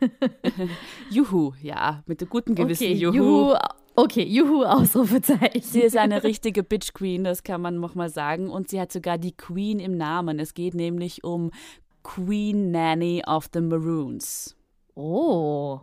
Juhu, 1.10 1.54
ja, 1.62 2.04
mit 2.06 2.20
dem 2.20 2.28
guten 2.28 2.54
Gewissen 2.54 2.84
okay, 2.84 2.94
Juhu. 2.96 3.16
Juhu. 3.16 3.56
Okay, 4.04 4.24
Juhu, 4.24 4.64
Ausrufezeichen. 4.64 5.62
Sie 5.62 5.82
ist 5.82 5.96
eine 5.96 6.24
richtige 6.24 6.64
Bitch 6.64 6.92
Queen, 6.92 7.24
das 7.24 7.44
kann 7.44 7.62
man 7.62 7.80
noch 7.80 7.94
mal 7.94 8.10
sagen. 8.10 8.50
Und 8.50 8.68
sie 8.68 8.82
hat 8.82 8.92
sogar 8.92 9.20
die 9.20 9.38
Queen 9.38 9.80
im 9.80 9.96
Namen. 9.96 10.40
Es 10.40 10.56
geht 10.56 10.74
nämlich 10.74 11.24
um 11.24 11.52
Queen 12.02 12.72
Nanny 12.72 13.22
of 13.28 13.52
the 13.54 13.62
Maroons. 13.62 14.56
Oh. 14.96 15.82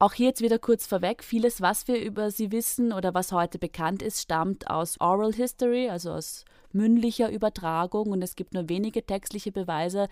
Auch 0.00 0.14
hier 0.14 0.26
jetzt 0.26 0.42
wieder 0.42 0.58
kurz 0.58 0.88
vorweg, 0.88 1.22
vieles, 1.22 1.60
was 1.60 1.86
wir 1.86 2.02
über 2.02 2.32
sie 2.32 2.50
wissen 2.50 2.92
oder 2.92 3.14
was 3.14 3.30
heute 3.30 3.60
bekannt 3.60 4.02
ist, 4.02 4.20
stammt 4.20 4.68
aus 4.68 5.00
Oral 5.00 5.32
History, 5.32 5.88
also 5.88 6.10
aus 6.10 6.44
mündlicher 6.72 7.30
Übertragung 7.30 8.08
und 8.08 8.20
es 8.20 8.34
gibt 8.34 8.52
nur 8.52 8.68
wenige 8.68 9.06
textliche 9.06 9.52
Beweise 9.52 10.08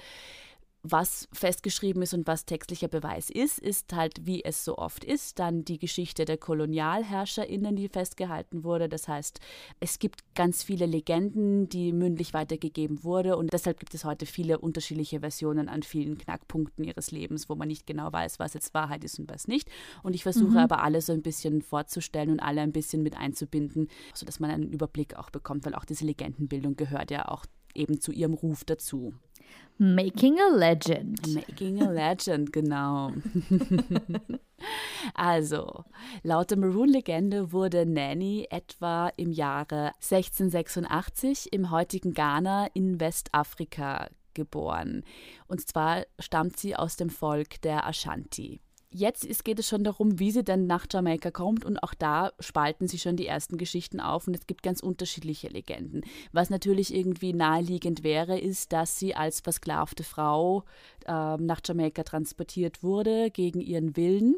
was 0.82 1.28
festgeschrieben 1.32 2.02
ist 2.02 2.12
und 2.12 2.26
was 2.26 2.44
textlicher 2.44 2.88
Beweis 2.88 3.30
ist, 3.30 3.58
ist 3.58 3.92
halt, 3.92 4.26
wie 4.26 4.44
es 4.44 4.64
so 4.64 4.78
oft 4.78 5.04
ist, 5.04 5.38
dann 5.38 5.64
die 5.64 5.78
Geschichte 5.78 6.24
der 6.24 6.38
KolonialherrscherInnen, 6.38 7.76
die 7.76 7.88
festgehalten 7.88 8.64
wurde. 8.64 8.88
Das 8.88 9.06
heißt, 9.06 9.38
es 9.78 10.00
gibt 10.00 10.22
ganz 10.34 10.64
viele 10.64 10.86
Legenden, 10.86 11.68
die 11.68 11.92
mündlich 11.92 12.34
weitergegeben 12.34 13.04
wurde 13.04 13.36
und 13.36 13.52
deshalb 13.52 13.78
gibt 13.78 13.94
es 13.94 14.04
heute 14.04 14.26
viele 14.26 14.58
unterschiedliche 14.58 15.20
Versionen 15.20 15.68
an 15.68 15.84
vielen 15.84 16.18
Knackpunkten 16.18 16.84
ihres 16.84 17.12
Lebens, 17.12 17.48
wo 17.48 17.54
man 17.54 17.68
nicht 17.68 17.86
genau 17.86 18.12
weiß, 18.12 18.40
was 18.40 18.54
jetzt 18.54 18.74
Wahrheit 18.74 19.04
ist 19.04 19.20
und 19.20 19.30
was 19.30 19.46
nicht. 19.46 19.70
Und 20.02 20.14
ich 20.14 20.24
versuche 20.24 20.50
mhm. 20.50 20.58
aber 20.58 20.82
alle 20.82 21.00
so 21.00 21.12
ein 21.12 21.22
bisschen 21.22 21.62
vorzustellen 21.62 22.30
und 22.30 22.40
alle 22.40 22.60
ein 22.60 22.72
bisschen 22.72 23.02
mit 23.02 23.16
einzubinden, 23.16 23.88
sodass 24.14 24.40
man 24.40 24.50
einen 24.50 24.72
Überblick 24.72 25.16
auch 25.16 25.30
bekommt, 25.30 25.64
weil 25.64 25.76
auch 25.76 25.84
diese 25.84 26.04
Legendenbildung 26.04 26.74
gehört 26.74 27.12
ja 27.12 27.28
auch 27.28 27.46
eben 27.74 28.00
zu 28.00 28.12
ihrem 28.12 28.34
Ruf 28.34 28.64
dazu. 28.64 29.14
Making 29.78 30.38
a 30.38 30.54
Legend. 30.54 31.34
Making 31.34 31.82
a 31.82 31.90
Legend, 31.90 32.52
genau. 32.52 33.12
also, 35.14 35.84
laut 36.22 36.50
der 36.50 36.58
Maroon-Legende 36.58 37.52
wurde 37.52 37.84
Nanny 37.84 38.46
etwa 38.50 39.08
im 39.16 39.32
Jahre 39.32 39.92
1686 40.00 41.52
im 41.52 41.70
heutigen 41.70 42.12
Ghana 42.12 42.68
in 42.74 43.00
Westafrika 43.00 44.08
geboren. 44.34 45.04
Und 45.48 45.66
zwar 45.66 46.04
stammt 46.18 46.58
sie 46.58 46.76
aus 46.76 46.96
dem 46.96 47.10
Volk 47.10 47.60
der 47.62 47.86
Ashanti. 47.86 48.60
Jetzt 48.94 49.24
ist, 49.24 49.44
geht 49.44 49.58
es 49.58 49.66
schon 49.66 49.84
darum, 49.84 50.18
wie 50.18 50.30
sie 50.30 50.44
denn 50.44 50.66
nach 50.66 50.86
Jamaika 50.90 51.30
kommt 51.30 51.64
und 51.64 51.82
auch 51.82 51.94
da 51.94 52.32
spalten 52.40 52.88
sie 52.88 52.98
schon 52.98 53.16
die 53.16 53.26
ersten 53.26 53.56
Geschichten 53.56 54.00
auf 54.00 54.26
und 54.26 54.34
es 54.34 54.46
gibt 54.46 54.62
ganz 54.62 54.80
unterschiedliche 54.80 55.48
Legenden. 55.48 56.02
Was 56.32 56.50
natürlich 56.50 56.94
irgendwie 56.94 57.32
naheliegend 57.32 58.02
wäre, 58.02 58.38
ist, 58.38 58.70
dass 58.72 58.98
sie 58.98 59.14
als 59.14 59.40
versklavte 59.40 60.04
Frau 60.04 60.64
äh, 61.06 61.36
nach 61.36 61.60
Jamaika 61.64 62.02
transportiert 62.02 62.82
wurde 62.82 63.30
gegen 63.30 63.62
ihren 63.62 63.96
Willen. 63.96 64.36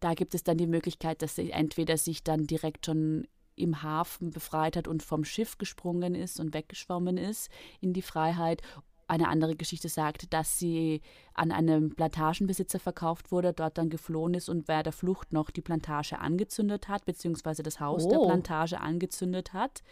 Da 0.00 0.12
gibt 0.12 0.34
es 0.34 0.44
dann 0.44 0.58
die 0.58 0.66
Möglichkeit, 0.66 1.22
dass 1.22 1.36
sie 1.36 1.50
entweder 1.50 1.96
sich 1.96 2.22
dann 2.22 2.46
direkt 2.46 2.84
schon 2.84 3.26
im 3.56 3.82
Hafen 3.82 4.32
befreit 4.32 4.76
hat 4.76 4.86
und 4.86 5.02
vom 5.02 5.24
Schiff 5.24 5.56
gesprungen 5.56 6.14
ist 6.14 6.40
und 6.40 6.52
weggeschwommen 6.52 7.16
ist 7.16 7.48
in 7.80 7.94
die 7.94 8.02
Freiheit 8.02 8.60
eine 9.08 9.28
andere 9.28 9.54
Geschichte 9.56 9.88
sagt, 9.88 10.32
dass 10.32 10.58
sie 10.58 11.00
an 11.34 11.50
einen 11.50 11.94
Plantagenbesitzer 11.94 12.78
verkauft 12.78 13.32
wurde, 13.32 13.52
dort 13.52 13.76
dann 13.76 13.90
geflohen 13.90 14.34
ist 14.34 14.48
und 14.48 14.68
während 14.68 14.86
der 14.86 14.92
Flucht 14.92 15.32
noch 15.32 15.50
die 15.50 15.60
Plantage 15.60 16.18
angezündet 16.18 16.88
hat, 16.88 17.04
beziehungsweise 17.04 17.62
das 17.62 17.80
Haus 17.80 18.04
oh. 18.04 18.10
der 18.10 18.18
Plantage 18.18 18.80
angezündet 18.80 19.52
hat. 19.52 19.82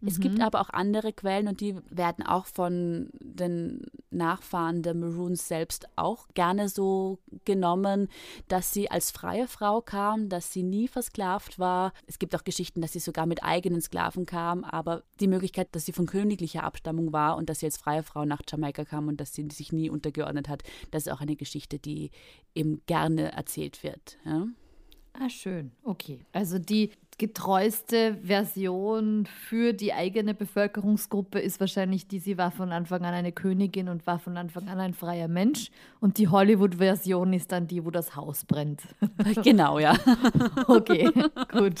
Mhm. 0.00 0.08
Es 0.08 0.20
gibt 0.20 0.40
aber 0.40 0.60
auch 0.60 0.70
andere 0.70 1.12
Quellen 1.12 1.48
und 1.48 1.60
die 1.60 1.76
werden 1.90 2.26
auch 2.26 2.46
von 2.46 3.10
den 3.20 3.86
Nachfahren 4.10 4.82
der 4.82 4.94
Maroons 4.94 5.46
selbst 5.46 5.86
auch 5.96 6.26
gerne 6.34 6.68
so 6.68 7.18
genommen, 7.44 8.08
dass 8.48 8.72
sie 8.72 8.90
als 8.90 9.10
freie 9.10 9.46
Frau 9.46 9.80
kam, 9.80 10.28
dass 10.28 10.52
sie 10.52 10.62
nie 10.62 10.88
versklavt 10.88 11.58
war. 11.58 11.92
Es 12.06 12.18
gibt 12.18 12.34
auch 12.34 12.44
Geschichten, 12.44 12.80
dass 12.80 12.92
sie 12.92 13.00
sogar 13.00 13.26
mit 13.26 13.44
eigenen 13.44 13.80
Sklaven 13.80 14.26
kam, 14.26 14.64
aber 14.64 15.02
die 15.20 15.28
Möglichkeit, 15.28 15.68
dass 15.72 15.86
sie 15.86 15.92
von 15.92 16.06
königlicher 16.06 16.64
Abstammung 16.64 17.12
war 17.12 17.36
und 17.36 17.48
dass 17.48 17.60
sie 17.60 17.66
als 17.66 17.76
freie 17.76 18.02
Frau 18.02 18.24
nach 18.24 18.42
Jamaika 18.48 18.84
kam 18.84 19.08
und 19.08 19.20
dass 19.20 19.34
sie 19.34 19.48
sich 19.52 19.72
nie 19.72 19.90
untergeordnet 19.90 20.48
hat, 20.48 20.62
das 20.90 21.06
ist 21.06 21.12
auch 21.12 21.20
eine 21.20 21.36
Geschichte, 21.36 21.78
die 21.78 22.10
eben 22.54 22.82
gerne 22.86 23.32
erzählt 23.32 23.82
wird. 23.82 24.18
Ja? 24.24 24.46
Ah, 25.20 25.28
schön. 25.28 25.72
Okay. 25.82 26.20
Also 26.32 26.58
die 26.58 26.90
getreueste 27.18 28.16
Version 28.22 29.26
für 29.26 29.72
die 29.72 29.92
eigene 29.92 30.34
Bevölkerungsgruppe 30.34 31.40
ist 31.40 31.58
wahrscheinlich 31.58 32.06
die, 32.06 32.20
sie 32.20 32.38
war 32.38 32.52
von 32.52 32.70
Anfang 32.70 33.04
an 33.04 33.12
eine 33.12 33.32
Königin 33.32 33.88
und 33.88 34.06
war 34.06 34.20
von 34.20 34.36
Anfang 34.36 34.68
an 34.68 34.78
ein 34.78 34.94
freier 34.94 35.26
Mensch. 35.26 35.70
Und 35.98 36.18
die 36.18 36.28
Hollywood-Version 36.28 37.32
ist 37.32 37.50
dann 37.50 37.66
die, 37.66 37.84
wo 37.84 37.90
das 37.90 38.14
Haus 38.14 38.44
brennt. 38.44 38.82
Genau, 39.42 39.78
ja. 39.78 39.96
Okay, 40.68 41.10
gut. 41.50 41.80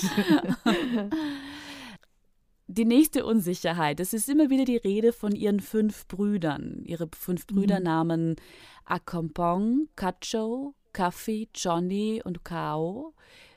die 2.68 2.84
nächste 2.84 3.24
Unsicherheit, 3.24 3.98
es 3.98 4.12
ist 4.12 4.28
immer 4.28 4.50
wieder 4.50 4.66
die 4.66 4.76
Rede 4.76 5.12
von 5.12 5.34
ihren 5.34 5.60
fünf 5.60 6.06
Brüdern. 6.06 6.82
Ihre 6.84 7.08
fünf 7.18 7.46
Brüder 7.46 7.78
mhm. 7.78 7.84
nahmen 7.84 8.36
Akompong, 8.84 9.88
Kacho, 9.96 10.74
Kaffee, 10.92 11.48
Johnny 11.54 12.22
und 12.22 12.44
Kao, 12.44 13.14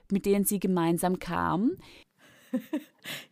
mit 0.10 0.26
denen 0.26 0.46
sie 0.46 0.60
gemeinsam 0.60 1.20
kam. 1.20 1.78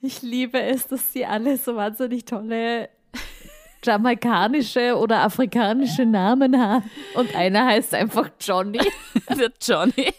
Ich 0.01 0.23
liebe 0.23 0.59
es, 0.59 0.87
dass 0.87 1.13
sie 1.13 1.25
alle 1.25 1.57
so 1.57 1.75
wahnsinnig 1.75 2.25
tolle 2.25 2.89
jamaikanische 3.83 4.97
oder 4.97 5.21
afrikanische 5.21 6.05
Namen 6.05 6.59
haben. 6.59 6.89
Und 7.15 7.35
einer 7.35 7.65
heißt 7.65 7.93
einfach 7.93 8.29
Johnny. 8.39 8.79
der 9.29 9.51
Johnny. 9.61 10.13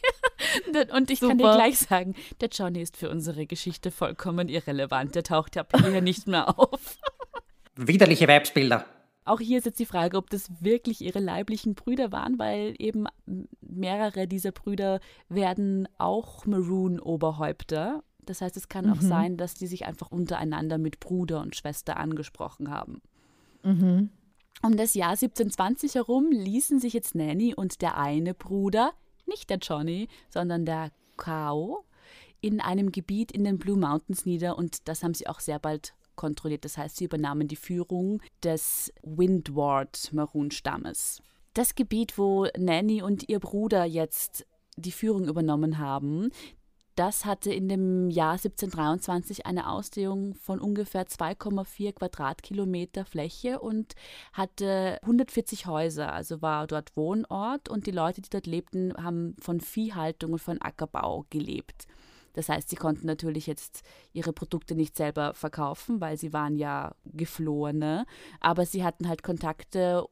Und 0.92 1.10
ich 1.10 1.20
Super. 1.20 1.30
kann 1.30 1.38
dir 1.38 1.52
gleich 1.52 1.78
sagen, 1.78 2.14
der 2.40 2.48
Johnny 2.48 2.80
ist 2.80 2.96
für 2.96 3.10
unsere 3.10 3.46
Geschichte 3.46 3.90
vollkommen 3.90 4.48
irrelevant. 4.48 5.14
Der 5.14 5.22
taucht 5.22 5.56
ja 5.56 5.66
hier 5.90 6.00
nicht 6.00 6.26
mehr 6.26 6.58
auf. 6.58 6.98
Widerliche 7.76 8.28
Weibsbilder. 8.28 8.84
Auch 9.24 9.40
hier 9.40 9.58
ist 9.58 9.64
jetzt 9.64 9.78
die 9.78 9.86
Frage, 9.86 10.16
ob 10.16 10.30
das 10.30 10.50
wirklich 10.60 11.02
ihre 11.02 11.20
leiblichen 11.20 11.74
Brüder 11.74 12.10
waren, 12.10 12.38
weil 12.38 12.74
eben 12.78 13.06
mehrere 13.60 14.26
dieser 14.26 14.50
Brüder 14.50 15.00
werden 15.28 15.86
auch 15.98 16.46
Maroon-Oberhäupter. 16.46 18.02
Das 18.24 18.40
heißt, 18.40 18.56
es 18.56 18.68
kann 18.68 18.86
mhm. 18.86 18.92
auch 18.92 19.00
sein, 19.00 19.36
dass 19.36 19.54
die 19.54 19.66
sich 19.66 19.86
einfach 19.86 20.10
untereinander 20.10 20.78
mit 20.78 21.00
Bruder 21.00 21.40
und 21.40 21.54
Schwester 21.54 21.96
angesprochen 21.96 22.70
haben. 22.70 23.02
Mhm. 23.62 24.10
Um 24.62 24.76
das 24.76 24.94
Jahr 24.94 25.10
1720 25.10 25.94
herum 25.94 26.30
ließen 26.30 26.80
sich 26.80 26.92
jetzt 26.92 27.14
Nanny 27.14 27.54
und 27.54 27.80
der 27.80 27.96
eine 27.96 28.34
Bruder, 28.34 28.92
nicht 29.26 29.48
der 29.48 29.58
Johnny, 29.58 30.08
sondern 30.28 30.66
der 30.66 30.90
Kao, 31.16 31.84
in 32.40 32.60
einem 32.60 32.92
Gebiet 32.92 33.32
in 33.32 33.44
den 33.44 33.58
Blue 33.58 33.78
Mountains 33.78 34.26
nieder 34.26 34.58
und 34.58 34.88
das 34.88 35.02
haben 35.02 35.14
sie 35.14 35.26
auch 35.26 35.40
sehr 35.40 35.58
bald 35.58 35.94
kontrolliert. 36.14 36.64
Das 36.64 36.76
heißt, 36.76 36.96
sie 36.96 37.04
übernahmen 37.04 37.48
die 37.48 37.56
Führung 37.56 38.20
des 38.42 38.92
Windward 39.02 40.12
Maroon-Stammes. 40.12 41.22
Das 41.54 41.74
Gebiet, 41.74 42.18
wo 42.18 42.46
Nanny 42.58 43.02
und 43.02 43.28
ihr 43.28 43.40
Bruder 43.40 43.84
jetzt 43.84 44.46
die 44.76 44.92
Führung 44.92 45.26
übernommen 45.26 45.78
haben, 45.78 46.30
das 47.00 47.24
hatte 47.24 47.50
in 47.50 47.66
dem 47.66 48.10
Jahr 48.10 48.32
1723 48.32 49.46
eine 49.46 49.70
Ausdehnung 49.70 50.34
von 50.34 50.60
ungefähr 50.60 51.06
2,4 51.06 51.94
Quadratkilometer 51.94 53.06
Fläche 53.06 53.58
und 53.58 53.94
hatte 54.34 54.98
140 55.00 55.64
Häuser, 55.64 56.12
also 56.12 56.42
war 56.42 56.66
dort 56.66 56.94
Wohnort 56.98 57.70
und 57.70 57.86
die 57.86 57.90
Leute, 57.90 58.20
die 58.20 58.28
dort 58.28 58.46
lebten, 58.46 58.92
haben 59.02 59.34
von 59.40 59.62
Viehhaltung 59.62 60.34
und 60.34 60.40
von 60.40 60.60
Ackerbau 60.60 61.24
gelebt. 61.30 61.86
Das 62.34 62.50
heißt, 62.50 62.68
sie 62.68 62.76
konnten 62.76 63.06
natürlich 63.06 63.46
jetzt 63.46 63.80
ihre 64.12 64.34
Produkte 64.34 64.74
nicht 64.74 64.94
selber 64.94 65.32
verkaufen, 65.32 66.02
weil 66.02 66.18
sie 66.18 66.34
waren 66.34 66.54
ja 66.54 66.94
Geflohene, 67.06 68.04
aber 68.40 68.66
sie 68.66 68.84
hatten 68.84 69.08
halt 69.08 69.22
Kontakte 69.22 70.06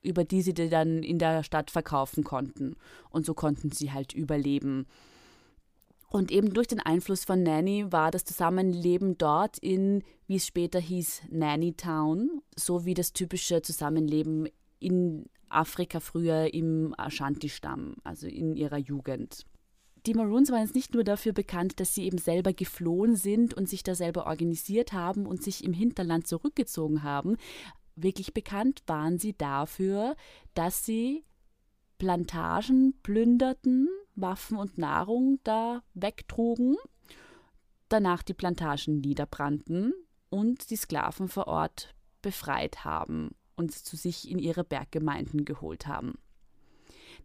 über 0.00 0.22
die 0.22 0.42
sie 0.42 0.54
dann 0.54 1.02
in 1.02 1.18
der 1.18 1.42
Stadt 1.42 1.72
verkaufen 1.72 2.22
konnten. 2.22 2.76
Und 3.10 3.26
so 3.26 3.34
konnten 3.34 3.72
sie 3.72 3.92
halt 3.92 4.14
überleben. 4.14 4.86
Und 6.10 6.30
eben 6.30 6.54
durch 6.54 6.66
den 6.66 6.80
Einfluss 6.80 7.24
von 7.24 7.42
Nanny 7.42 7.92
war 7.92 8.10
das 8.10 8.24
Zusammenleben 8.24 9.18
dort 9.18 9.58
in, 9.58 10.02
wie 10.26 10.36
es 10.36 10.46
später 10.46 10.80
hieß, 10.80 11.22
Nanny 11.30 11.74
Town, 11.74 12.40
so 12.56 12.86
wie 12.86 12.94
das 12.94 13.12
typische 13.12 13.60
Zusammenleben 13.60 14.48
in 14.80 15.26
Afrika 15.50 16.00
früher 16.00 16.52
im 16.54 16.94
Ashanti-Stamm, 16.96 17.96
also 18.04 18.26
in 18.26 18.56
ihrer 18.56 18.78
Jugend. 18.78 19.44
Die 20.06 20.14
Maroons 20.14 20.50
waren 20.50 20.62
jetzt 20.62 20.74
nicht 20.74 20.94
nur 20.94 21.04
dafür 21.04 21.32
bekannt, 21.32 21.80
dass 21.80 21.94
sie 21.94 22.04
eben 22.04 22.18
selber 22.18 22.54
geflohen 22.54 23.16
sind 23.16 23.52
und 23.52 23.68
sich 23.68 23.82
da 23.82 23.94
selber 23.94 24.26
organisiert 24.26 24.92
haben 24.94 25.26
und 25.26 25.42
sich 25.42 25.64
im 25.64 25.74
Hinterland 25.74 26.26
zurückgezogen 26.26 27.02
haben. 27.02 27.36
Wirklich 27.96 28.32
bekannt 28.32 28.82
waren 28.86 29.18
sie 29.18 29.36
dafür, 29.36 30.16
dass 30.54 30.86
sie 30.86 31.24
Plantagen 31.98 32.94
plünderten 33.02 33.88
Waffen 34.14 34.56
und 34.56 34.78
Nahrung 34.78 35.40
da 35.44 35.82
wegtrugen, 35.94 36.76
danach 37.88 38.22
die 38.22 38.34
Plantagen 38.34 39.00
niederbrannten 39.00 39.92
und 40.30 40.70
die 40.70 40.76
Sklaven 40.76 41.28
vor 41.28 41.46
Ort 41.46 41.94
befreit 42.22 42.84
haben 42.84 43.34
und 43.56 43.72
zu 43.72 43.96
sich 43.96 44.30
in 44.30 44.38
ihre 44.38 44.64
Berggemeinden 44.64 45.44
geholt 45.44 45.86
haben. 45.86 46.14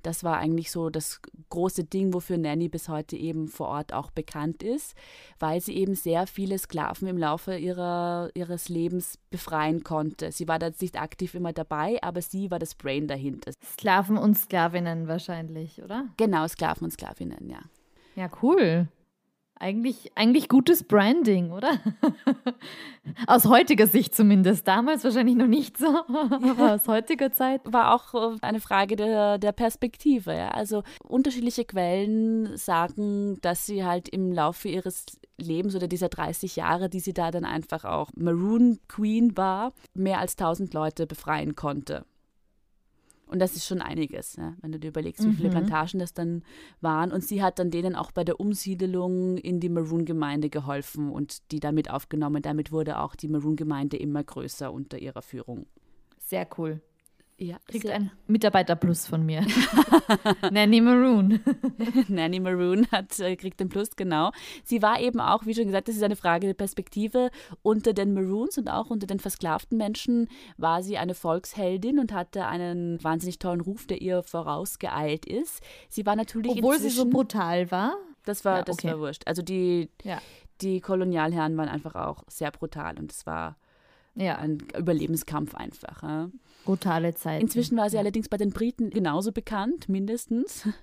Das 0.04 0.24
war 0.24 0.38
eigentlich 0.38 0.70
so 0.70 0.90
das 0.90 1.22
große 1.50 1.86
Ding, 1.86 2.14
wofür 2.14 2.38
Nanny 2.38 2.70
bis 2.70 2.90
heute 2.90 3.16
eben 3.16 3.48
vor 3.48 3.70
Ort 3.70 3.94
auch 3.94 4.12
bekannt 4.12 4.62
ist, 4.62 4.96
weil 5.40 5.62
sie 5.62 5.76
eben 5.76 5.96
sehr 5.96 6.28
viele 6.28 6.60
Sklaven 6.60 7.08
im 7.08 7.18
Laufe 7.18 7.56
ihrer, 7.58 8.30
ihres 8.36 8.70
Lebens 8.70 9.18
befreien 9.32 9.84
konnte. 9.84 10.32
Sie 10.32 10.48
war 10.48 10.60
da 10.60 10.70
nicht 10.80 11.02
aktiv 11.02 11.34
immer 11.34 11.54
dabei, 11.54 11.98
aber 12.04 12.22
sie 12.22 12.52
war 12.52 12.60
das 12.60 12.76
Brain 12.76 13.08
dahinter. 13.08 13.52
Sklaven 13.64 14.18
und 14.18 14.38
Sklavinnen 14.38 15.08
wahrscheinlich, 15.08 15.82
oder? 15.82 16.06
Genau, 16.18 16.48
Sklaven 16.48 16.86
und 16.86 16.92
Sklavinnen, 16.92 17.50
ja. 17.50 17.60
Ja, 18.16 18.30
cool. 18.42 18.88
Eigentlich, 19.63 20.12
eigentlich 20.15 20.50
gutes 20.50 20.84
Branding, 20.84 21.53
oder? 21.53 21.70
aus 23.27 23.46
heutiger 23.46 23.88
Sicht 23.88 24.13
zumindest. 24.13 24.67
Damals 24.67 25.05
wahrscheinlich 25.05 25.38
noch 25.38 25.48
nicht 25.48 25.77
so, 25.77 25.88
aber 26.08 26.74
aus 26.74 26.86
heutiger 26.89 27.32
Zeit. 27.32 27.62
War 27.63 27.96
auch 27.96 28.34
äh, 28.34 28.38
eine 28.41 28.60
Frage 28.60 28.98
der, 28.98 29.38
der 29.38 29.53
Perspektive. 29.53 30.34
Ja? 30.36 30.50
Also 30.50 30.84
unterschiedliche 31.08 31.63
Quellen 31.63 32.58
sagen, 32.58 33.39
dass 33.39 33.65
sie 33.65 33.86
halt 33.86 34.10
im 34.10 34.34
Laufe 34.34 34.67
ihres 34.67 35.05
Lebens 35.38 35.77
oder 35.77 35.88
dieser 35.88 36.10
30 36.10 36.58
Jahre, 36.58 36.89
die 36.89 37.00
sie 37.00 37.13
da 37.13 37.32
dann 37.32 37.46
einfach 37.46 37.86
auch 37.86 38.10
Maroon 38.17 38.79
Queen 38.89 39.38
war, 39.38 39.72
mehr 39.93 40.20
als 40.20 40.34
1000 40.34 40.74
Leute 40.74 41.08
befreien 41.08 41.55
konnte. 41.55 42.03
Und 43.27 43.39
das 43.39 43.56
ist 43.56 43.65
schon 43.65 43.82
einiges, 43.82 44.36
ja, 44.36 44.56
wenn 44.62 44.72
du 44.72 44.80
dir 44.80 44.89
überlegst, 44.89 45.25
wie 45.25 45.32
viele 45.34 45.50
Mhm. 45.50 45.53
Plantagen 45.53 46.00
das 46.00 46.13
dann 46.13 46.44
waren. 46.82 47.12
Und 47.12 47.24
sie 47.24 47.42
hat 47.42 47.58
dann 47.58 47.72
denen 47.72 47.96
auch 47.96 48.12
bei 48.12 48.24
der 48.24 48.39
Umsiedelung 48.39 49.38
in 49.38 49.60
die 49.60 49.70
Maroon-Gemeinde 49.70 50.50
geholfen 50.50 51.10
und 51.12 51.51
die 51.51 51.60
damit 51.60 51.89
aufgenommen. 51.89 52.42
Damit 52.44 52.72
wurde 52.72 53.00
auch 53.00 53.15
die 53.15 53.27
Maroon-Gemeinde 53.30 53.98
immer 53.98 54.24
größer 54.24 54.72
unter 54.72 55.00
ihrer 55.00 55.22
Führung. 55.22 55.65
Sehr 56.20 56.48
cool. 56.58 56.82
Ja, 57.44 57.58
Kriegt 57.68 57.90
ein 57.90 58.12
Mitarbeiterplus 58.28 59.08
von 59.08 59.26
mir. 59.26 59.46
Nanny 60.52 60.82
Maroon. 60.82 61.40
Nanny 62.08 62.40
Maroon 62.40 62.88
hat, 62.92 63.20
äh, 63.20 63.36
kriegt 63.36 63.60
den 63.60 63.70
Plus, 63.70 63.96
genau. 63.96 64.32
Sie 64.64 64.82
war 64.82 65.00
eben 65.00 65.20
auch, 65.20 65.46
wie 65.46 65.54
schon 65.54 65.66
gesagt, 65.66 65.88
das 65.88 65.96
ist 65.96 66.04
eine 66.04 66.16
Frage 66.16 66.48
der 66.48 66.54
Perspektive. 66.54 67.30
Unter 67.62 67.94
den 67.94 68.14
Maroons 68.14 68.58
und 68.58 68.70
auch 68.70 68.90
unter 68.90 69.08
den 69.08 69.20
versklavten 69.20 69.78
Menschen 69.78 70.30
war 70.58 70.84
sie 70.84 70.98
eine 70.98 71.14
Volksheldin 71.16 72.00
und 72.00 72.14
hatte 72.14 72.46
einen 72.46 73.04
wahnsinnig 73.04 73.40
tollen 73.40 73.62
Ruf, 73.62 73.88
der 73.88 74.02
ihr 74.02 74.24
vorausgeeilt 74.24 75.26
ist. 75.26 75.62
Sie 75.90 76.06
war 76.06 76.16
natürlich 76.16 76.52
Obwohl 76.52 76.80
sie 76.80 76.90
so 76.90 77.06
brutal 77.06 77.72
war. 77.72 77.96
Das 78.26 78.46
war, 78.46 78.60
Ja, 78.60 78.64
das 78.64 78.78
okay. 78.78 78.90
war 78.92 79.00
wurscht. 79.00 79.24
Also 79.26 79.42
die, 79.42 79.90
Ja. 80.04 80.22
die 80.62 80.80
Kolonialherren 80.80 81.58
waren 81.58 81.68
einfach 81.68 81.96
auch 81.96 82.24
sehr 82.30 82.52
brutal 82.52 82.98
und 82.98 83.12
es 83.12 83.26
war 83.26 83.58
Ja, 84.16 84.36
ein 84.38 84.60
Überlebenskampf 84.78 85.56
einfach. 85.56 86.04
Ja. 86.04 86.30
Brutale 86.65 87.13
Zeit. 87.13 87.41
Inzwischen 87.41 87.77
war 87.77 87.89
sie 87.89 87.98
allerdings 87.98 88.29
bei 88.29 88.38
den 88.38 88.51
Briten 88.51 88.89
genauso 88.89 89.32
bekannt, 89.32 89.89
mindestens. 89.89 90.67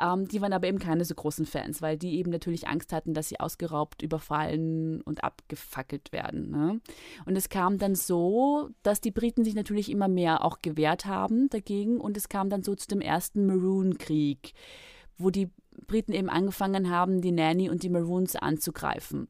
Ähm, 0.00 0.28
die 0.28 0.40
waren 0.40 0.52
aber 0.52 0.68
eben 0.68 0.78
keine 0.78 1.04
so 1.04 1.12
großen 1.12 1.44
Fans, 1.44 1.82
weil 1.82 1.98
die 1.98 2.18
eben 2.18 2.30
natürlich 2.30 2.68
Angst 2.68 2.92
hatten, 2.92 3.14
dass 3.14 3.30
sie 3.30 3.40
ausgeraubt, 3.40 4.00
überfallen 4.00 5.00
und 5.00 5.24
abgefackelt 5.24 6.12
werden. 6.12 6.52
Ne? 6.52 6.80
Und 7.26 7.34
es 7.34 7.48
kam 7.48 7.78
dann 7.78 7.96
so, 7.96 8.70
dass 8.84 9.00
die 9.00 9.10
Briten 9.10 9.42
sich 9.42 9.56
natürlich 9.56 9.90
immer 9.90 10.06
mehr 10.06 10.44
auch 10.44 10.62
gewehrt 10.62 11.06
haben 11.06 11.50
dagegen 11.50 12.00
und 12.00 12.16
es 12.16 12.28
kam 12.28 12.48
dann 12.48 12.62
so 12.62 12.76
zu 12.76 12.86
dem 12.86 13.00
ersten 13.00 13.44
Maroon-Krieg, 13.46 14.52
wo 15.16 15.30
die 15.30 15.50
Briten 15.88 16.12
eben 16.12 16.28
angefangen 16.28 16.90
haben, 16.90 17.20
die 17.20 17.32
Nanny 17.32 17.68
und 17.68 17.82
die 17.82 17.90
Maroons 17.90 18.36
anzugreifen. 18.36 19.26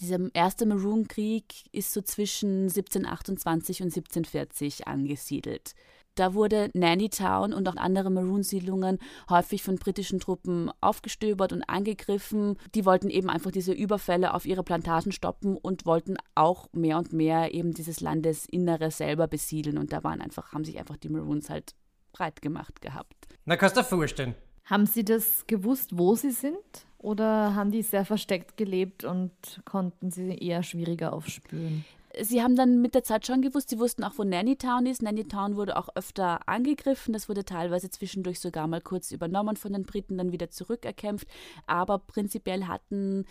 Dieser 0.00 0.18
erste 0.34 0.66
Maroon-Krieg 0.66 1.64
ist 1.72 1.92
so 1.92 2.02
zwischen 2.02 2.64
1728 2.64 3.82
und 3.82 3.86
1740 3.86 4.86
angesiedelt. 4.86 5.74
Da 6.16 6.32
wurde 6.32 6.70
Nannytown 6.72 7.52
und 7.52 7.68
auch 7.68 7.76
andere 7.76 8.10
Maroon-Siedlungen 8.10 8.98
häufig 9.28 9.62
von 9.62 9.76
britischen 9.76 10.18
Truppen 10.18 10.70
aufgestöbert 10.80 11.52
und 11.52 11.62
angegriffen. 11.68 12.56
Die 12.74 12.86
wollten 12.86 13.10
eben 13.10 13.28
einfach 13.28 13.50
diese 13.50 13.72
Überfälle 13.72 14.32
auf 14.32 14.46
ihre 14.46 14.62
Plantagen 14.62 15.12
stoppen 15.12 15.58
und 15.58 15.84
wollten 15.84 16.16
auch 16.34 16.68
mehr 16.72 16.96
und 16.96 17.12
mehr 17.12 17.52
eben 17.52 17.74
dieses 17.74 18.00
Landesinnere 18.00 18.90
selber 18.90 19.28
besiedeln. 19.28 19.76
Und 19.76 19.92
da 19.92 20.02
waren 20.04 20.22
einfach, 20.22 20.52
haben 20.52 20.64
sich 20.64 20.78
einfach 20.78 20.96
die 20.96 21.10
Maroons 21.10 21.50
halt 21.50 21.74
breit 22.12 22.40
gemacht 22.40 22.80
gehabt. 22.80 23.14
Na, 23.44 23.56
kannst 23.56 23.76
du 23.76 23.82
dir 23.82 23.86
vorstellen. 23.86 24.34
Haben 24.64 24.86
Sie 24.86 25.04
das 25.04 25.46
gewusst, 25.46 25.90
wo 25.98 26.16
Sie 26.16 26.30
sind? 26.30 26.56
Oder 26.98 27.54
haben 27.54 27.70
die 27.70 27.82
sehr 27.82 28.04
versteckt 28.04 28.56
gelebt 28.56 29.04
und 29.04 29.32
konnten 29.64 30.10
sie 30.10 30.36
eher 30.36 30.62
schwieriger 30.62 31.12
aufspüren? 31.12 31.84
sie 32.20 32.42
haben 32.42 32.56
dann 32.56 32.80
mit 32.80 32.94
der 32.94 33.04
Zeit 33.04 33.26
schon 33.26 33.42
gewusst, 33.42 33.70
sie 33.70 33.78
wussten 33.78 34.04
auch, 34.04 34.12
wo 34.16 34.24
Nannytown 34.24 34.86
ist. 34.86 35.02
Nannytown 35.02 35.56
wurde 35.56 35.76
auch 35.76 35.88
öfter 35.94 36.48
angegriffen. 36.48 37.12
Das 37.12 37.28
wurde 37.28 37.44
teilweise 37.44 37.90
zwischendurch 37.90 38.40
sogar 38.40 38.66
mal 38.66 38.80
kurz 38.80 39.10
übernommen 39.10 39.56
von 39.56 39.72
den 39.72 39.84
Briten, 39.84 40.18
dann 40.18 40.32
wieder 40.32 40.50
zurückerkämpft. 40.50 41.28
Aber 41.66 41.98
prinzipiell 41.98 42.64
hatten 42.66 43.24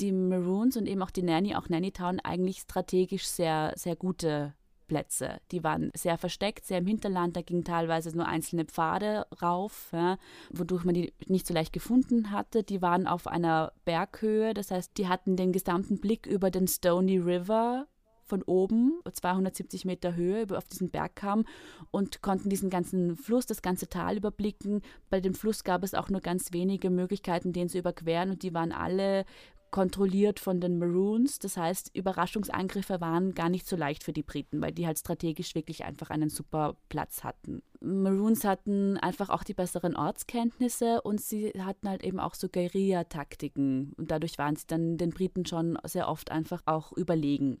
die 0.00 0.12
Maroons 0.12 0.76
und 0.76 0.86
eben 0.86 1.02
auch 1.02 1.10
die 1.10 1.22
Nanny, 1.22 1.54
auch 1.54 1.68
Nannytown, 1.68 2.20
eigentlich 2.20 2.60
strategisch 2.60 3.26
sehr, 3.26 3.74
sehr 3.76 3.96
gute 3.96 4.54
Plätze. 4.90 5.40
Die 5.52 5.62
waren 5.62 5.92
sehr 5.94 6.18
versteckt, 6.18 6.66
sehr 6.66 6.78
im 6.78 6.86
Hinterland. 6.86 7.36
Da 7.36 7.42
gingen 7.42 7.62
teilweise 7.62 8.10
nur 8.16 8.26
einzelne 8.26 8.64
Pfade 8.64 9.24
rauf, 9.40 9.90
ja, 9.92 10.18
wodurch 10.50 10.84
man 10.84 10.96
die 10.96 11.12
nicht 11.26 11.46
so 11.46 11.54
leicht 11.54 11.72
gefunden 11.72 12.32
hatte. 12.32 12.64
Die 12.64 12.82
waren 12.82 13.06
auf 13.06 13.28
einer 13.28 13.72
Berghöhe, 13.84 14.52
das 14.52 14.72
heißt, 14.72 14.98
die 14.98 15.06
hatten 15.06 15.36
den 15.36 15.52
gesamten 15.52 16.00
Blick 16.00 16.26
über 16.26 16.50
den 16.50 16.66
Stony 16.66 17.18
River 17.18 17.86
von 18.24 18.42
oben, 18.42 19.00
270 19.12 19.84
Meter 19.84 20.16
Höhe, 20.16 20.46
auf 20.56 20.64
diesen 20.64 20.90
Berg 20.90 21.14
kam 21.14 21.44
und 21.92 22.20
konnten 22.20 22.48
diesen 22.48 22.68
ganzen 22.68 23.16
Fluss, 23.16 23.46
das 23.46 23.62
ganze 23.62 23.88
Tal 23.88 24.16
überblicken. 24.16 24.82
Bei 25.08 25.20
dem 25.20 25.34
Fluss 25.34 25.62
gab 25.62 25.84
es 25.84 25.94
auch 25.94 26.10
nur 26.10 26.20
ganz 26.20 26.52
wenige 26.52 26.90
Möglichkeiten, 26.90 27.52
den 27.52 27.68
zu 27.68 27.78
überqueren 27.78 28.30
und 28.30 28.42
die 28.42 28.54
waren 28.54 28.72
alle 28.72 29.24
kontrolliert 29.70 30.40
von 30.40 30.60
den 30.60 30.78
Maroons. 30.78 31.38
Das 31.38 31.56
heißt, 31.56 31.90
Überraschungsangriffe 31.94 33.00
waren 33.00 33.34
gar 33.34 33.48
nicht 33.48 33.66
so 33.66 33.76
leicht 33.76 34.04
für 34.04 34.12
die 34.12 34.22
Briten, 34.22 34.60
weil 34.60 34.72
die 34.72 34.86
halt 34.86 34.98
strategisch 34.98 35.54
wirklich 35.54 35.84
einfach 35.84 36.10
einen 36.10 36.30
super 36.30 36.76
Platz 36.88 37.24
hatten. 37.24 37.62
Maroons 37.80 38.44
hatten 38.44 38.98
einfach 38.98 39.30
auch 39.30 39.42
die 39.42 39.54
besseren 39.54 39.96
Ortskenntnisse 39.96 41.00
und 41.02 41.20
sie 41.20 41.50
hatten 41.58 41.88
halt 41.88 42.04
eben 42.04 42.20
auch 42.20 42.34
so 42.34 42.48
Guerilla-Taktiken 42.48 43.94
und 43.96 44.10
dadurch 44.10 44.38
waren 44.38 44.56
sie 44.56 44.66
dann 44.66 44.98
den 44.98 45.10
Briten 45.10 45.46
schon 45.46 45.78
sehr 45.84 46.08
oft 46.08 46.30
einfach 46.30 46.62
auch 46.66 46.92
überlegen. 46.92 47.60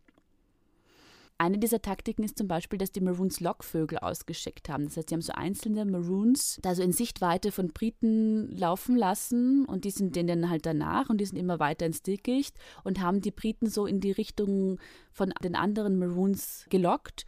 Eine 1.40 1.56
dieser 1.56 1.80
Taktiken 1.80 2.22
ist 2.22 2.36
zum 2.36 2.48
Beispiel, 2.48 2.78
dass 2.78 2.92
die 2.92 3.00
Maroons 3.00 3.40
Lockvögel 3.40 3.96
ausgeschickt 3.96 4.68
haben. 4.68 4.84
Das 4.84 4.98
heißt, 4.98 5.08
sie 5.08 5.14
haben 5.14 5.22
so 5.22 5.32
einzelne 5.32 5.86
Maroons 5.86 6.58
da 6.60 6.74
so 6.74 6.82
in 6.82 6.92
Sichtweite 6.92 7.50
von 7.50 7.68
Briten 7.68 8.54
laufen 8.54 8.94
lassen 8.94 9.64
und 9.64 9.86
die 9.86 9.90
sind 9.90 10.16
denen 10.16 10.50
halt 10.50 10.66
danach 10.66 11.08
und 11.08 11.18
die 11.18 11.24
sind 11.24 11.38
immer 11.38 11.58
weiter 11.58 11.86
ins 11.86 12.02
Dickicht 12.02 12.58
und 12.84 13.00
haben 13.00 13.22
die 13.22 13.30
Briten 13.30 13.70
so 13.70 13.86
in 13.86 14.00
die 14.00 14.12
Richtung 14.12 14.78
von 15.12 15.32
den 15.42 15.54
anderen 15.54 15.98
Maroons 15.98 16.66
gelockt. 16.68 17.24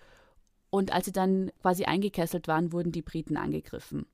Und 0.69 0.93
als 0.93 1.07
sie 1.07 1.13
dann 1.13 1.51
quasi 1.63 1.87
eingekesselt 1.87 2.49
waren, 2.49 2.71
wurden 2.71 2.93
die 2.93 3.01
Briten 3.01 3.39
angegriffen. 3.39 4.05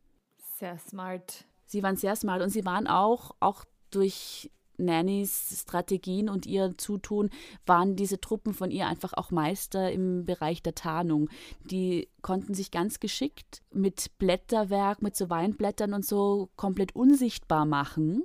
Sehr 0.59 0.79
smart. 0.79 1.45
Sie 1.67 1.83
waren 1.83 1.97
sehr 1.97 2.15
smart 2.15 2.41
und 2.41 2.51
sie 2.51 2.65
waren 2.65 2.87
auch, 2.87 3.35
auch 3.41 3.65
durch 3.91 4.53
Nannys 4.79 5.63
Strategien 5.63 6.29
und 6.29 6.47
ihr 6.47 6.77
Zutun 6.79 7.31
waren 7.67 7.97
diese 7.97 8.21
Truppen 8.21 8.55
von 8.55 8.71
ihr 8.71 8.87
einfach 8.87 9.13
auch 9.15 9.31
Meister 9.31 9.91
im 9.93 10.25
Bereich 10.25 10.63
der 10.63 10.75
Tarnung. 10.75 11.29
Die 11.65 12.09
konnten 12.23 12.55
sich 12.55 12.71
ganz 12.71 13.01
geschickt 13.01 13.63
mit 13.73 14.19
Blätterwerk, 14.19 15.03
mit 15.03 15.17
so 15.17 15.31
Weinblättern 15.31 15.95
und 15.95 16.05
so 16.05 16.49
komplett 16.57 16.95
unsichtbar 16.95 17.65
machen. 17.67 18.25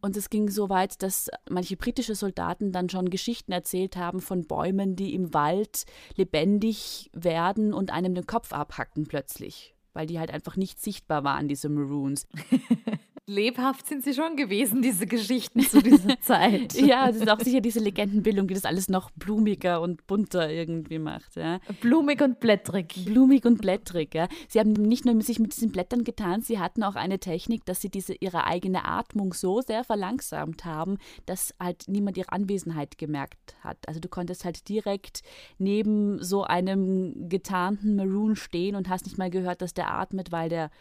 Und 0.00 0.16
es 0.16 0.30
ging 0.30 0.48
so 0.48 0.68
weit, 0.68 1.02
dass 1.02 1.28
manche 1.48 1.76
britische 1.76 2.14
Soldaten 2.14 2.72
dann 2.72 2.88
schon 2.88 3.10
Geschichten 3.10 3.52
erzählt 3.52 3.96
haben 3.96 4.20
von 4.20 4.46
Bäumen, 4.46 4.96
die 4.96 5.14
im 5.14 5.34
Wald 5.34 5.84
lebendig 6.16 7.10
werden 7.12 7.74
und 7.74 7.90
einem 7.90 8.14
den 8.14 8.26
Kopf 8.26 8.52
abhacken 8.52 9.06
plötzlich, 9.06 9.74
weil 9.92 10.06
die 10.06 10.18
halt 10.18 10.30
einfach 10.30 10.56
nicht 10.56 10.80
sichtbar 10.80 11.24
waren, 11.24 11.48
diese 11.48 11.68
Maroons. 11.68 12.26
Lebhaft 13.26 13.86
sind 13.86 14.02
sie 14.02 14.14
schon 14.14 14.34
gewesen, 14.34 14.82
diese 14.82 15.06
Geschichten 15.06 15.60
zu 15.60 15.80
dieser 15.80 16.20
Zeit. 16.22 16.74
Ja, 16.74 17.06
das 17.06 17.16
ist 17.16 17.30
auch 17.30 17.38
sicher 17.38 17.60
diese 17.60 17.78
Legendenbildung, 17.78 18.48
die 18.48 18.54
das 18.54 18.64
alles 18.64 18.88
noch 18.88 19.12
blumiger 19.12 19.80
und 19.80 20.08
bunter 20.08 20.50
irgendwie 20.50 20.98
macht. 20.98 21.36
Ja. 21.36 21.60
Blumig 21.80 22.20
und 22.20 22.40
blättrig. 22.40 23.04
Blumig 23.04 23.44
und 23.44 23.60
blättrig. 23.60 24.12
Ja. 24.12 24.26
Sie 24.48 24.58
haben 24.58 24.72
nicht 24.72 25.04
nur 25.04 25.20
sich 25.22 25.38
mit 25.38 25.54
diesen 25.54 25.70
Blättern 25.70 26.02
getan, 26.02 26.40
sie 26.40 26.58
hatten 26.58 26.82
auch 26.82 26.96
eine 26.96 27.20
Technik, 27.20 27.64
dass 27.64 27.80
sie 27.80 27.90
diese, 27.90 28.14
ihre 28.14 28.44
eigene 28.44 28.84
Atmung 28.84 29.34
so 29.34 29.60
sehr 29.60 29.84
verlangsamt 29.84 30.64
haben, 30.64 30.98
dass 31.24 31.54
halt 31.60 31.84
niemand 31.86 32.16
ihre 32.16 32.32
Anwesenheit 32.32 32.98
gemerkt 32.98 33.54
hat. 33.60 33.78
Also 33.86 34.00
du 34.00 34.08
konntest 34.08 34.44
halt 34.44 34.68
direkt 34.68 35.22
neben 35.58 36.20
so 36.20 36.42
einem 36.42 37.28
getarnten 37.28 37.94
Maroon 37.94 38.34
stehen 38.34 38.74
und 38.74 38.88
hast 38.88 39.04
nicht 39.04 39.16
mal 39.16 39.30
gehört, 39.30 39.62
dass 39.62 39.74
der 39.74 39.92
atmet, 39.92 40.32
weil 40.32 40.48
der 40.48 40.72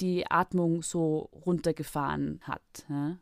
die 0.00 0.30
Atmung 0.30 0.82
so 0.82 1.30
runtergefahren 1.46 2.40
hat. 2.42 2.62
Ja. 2.88 3.16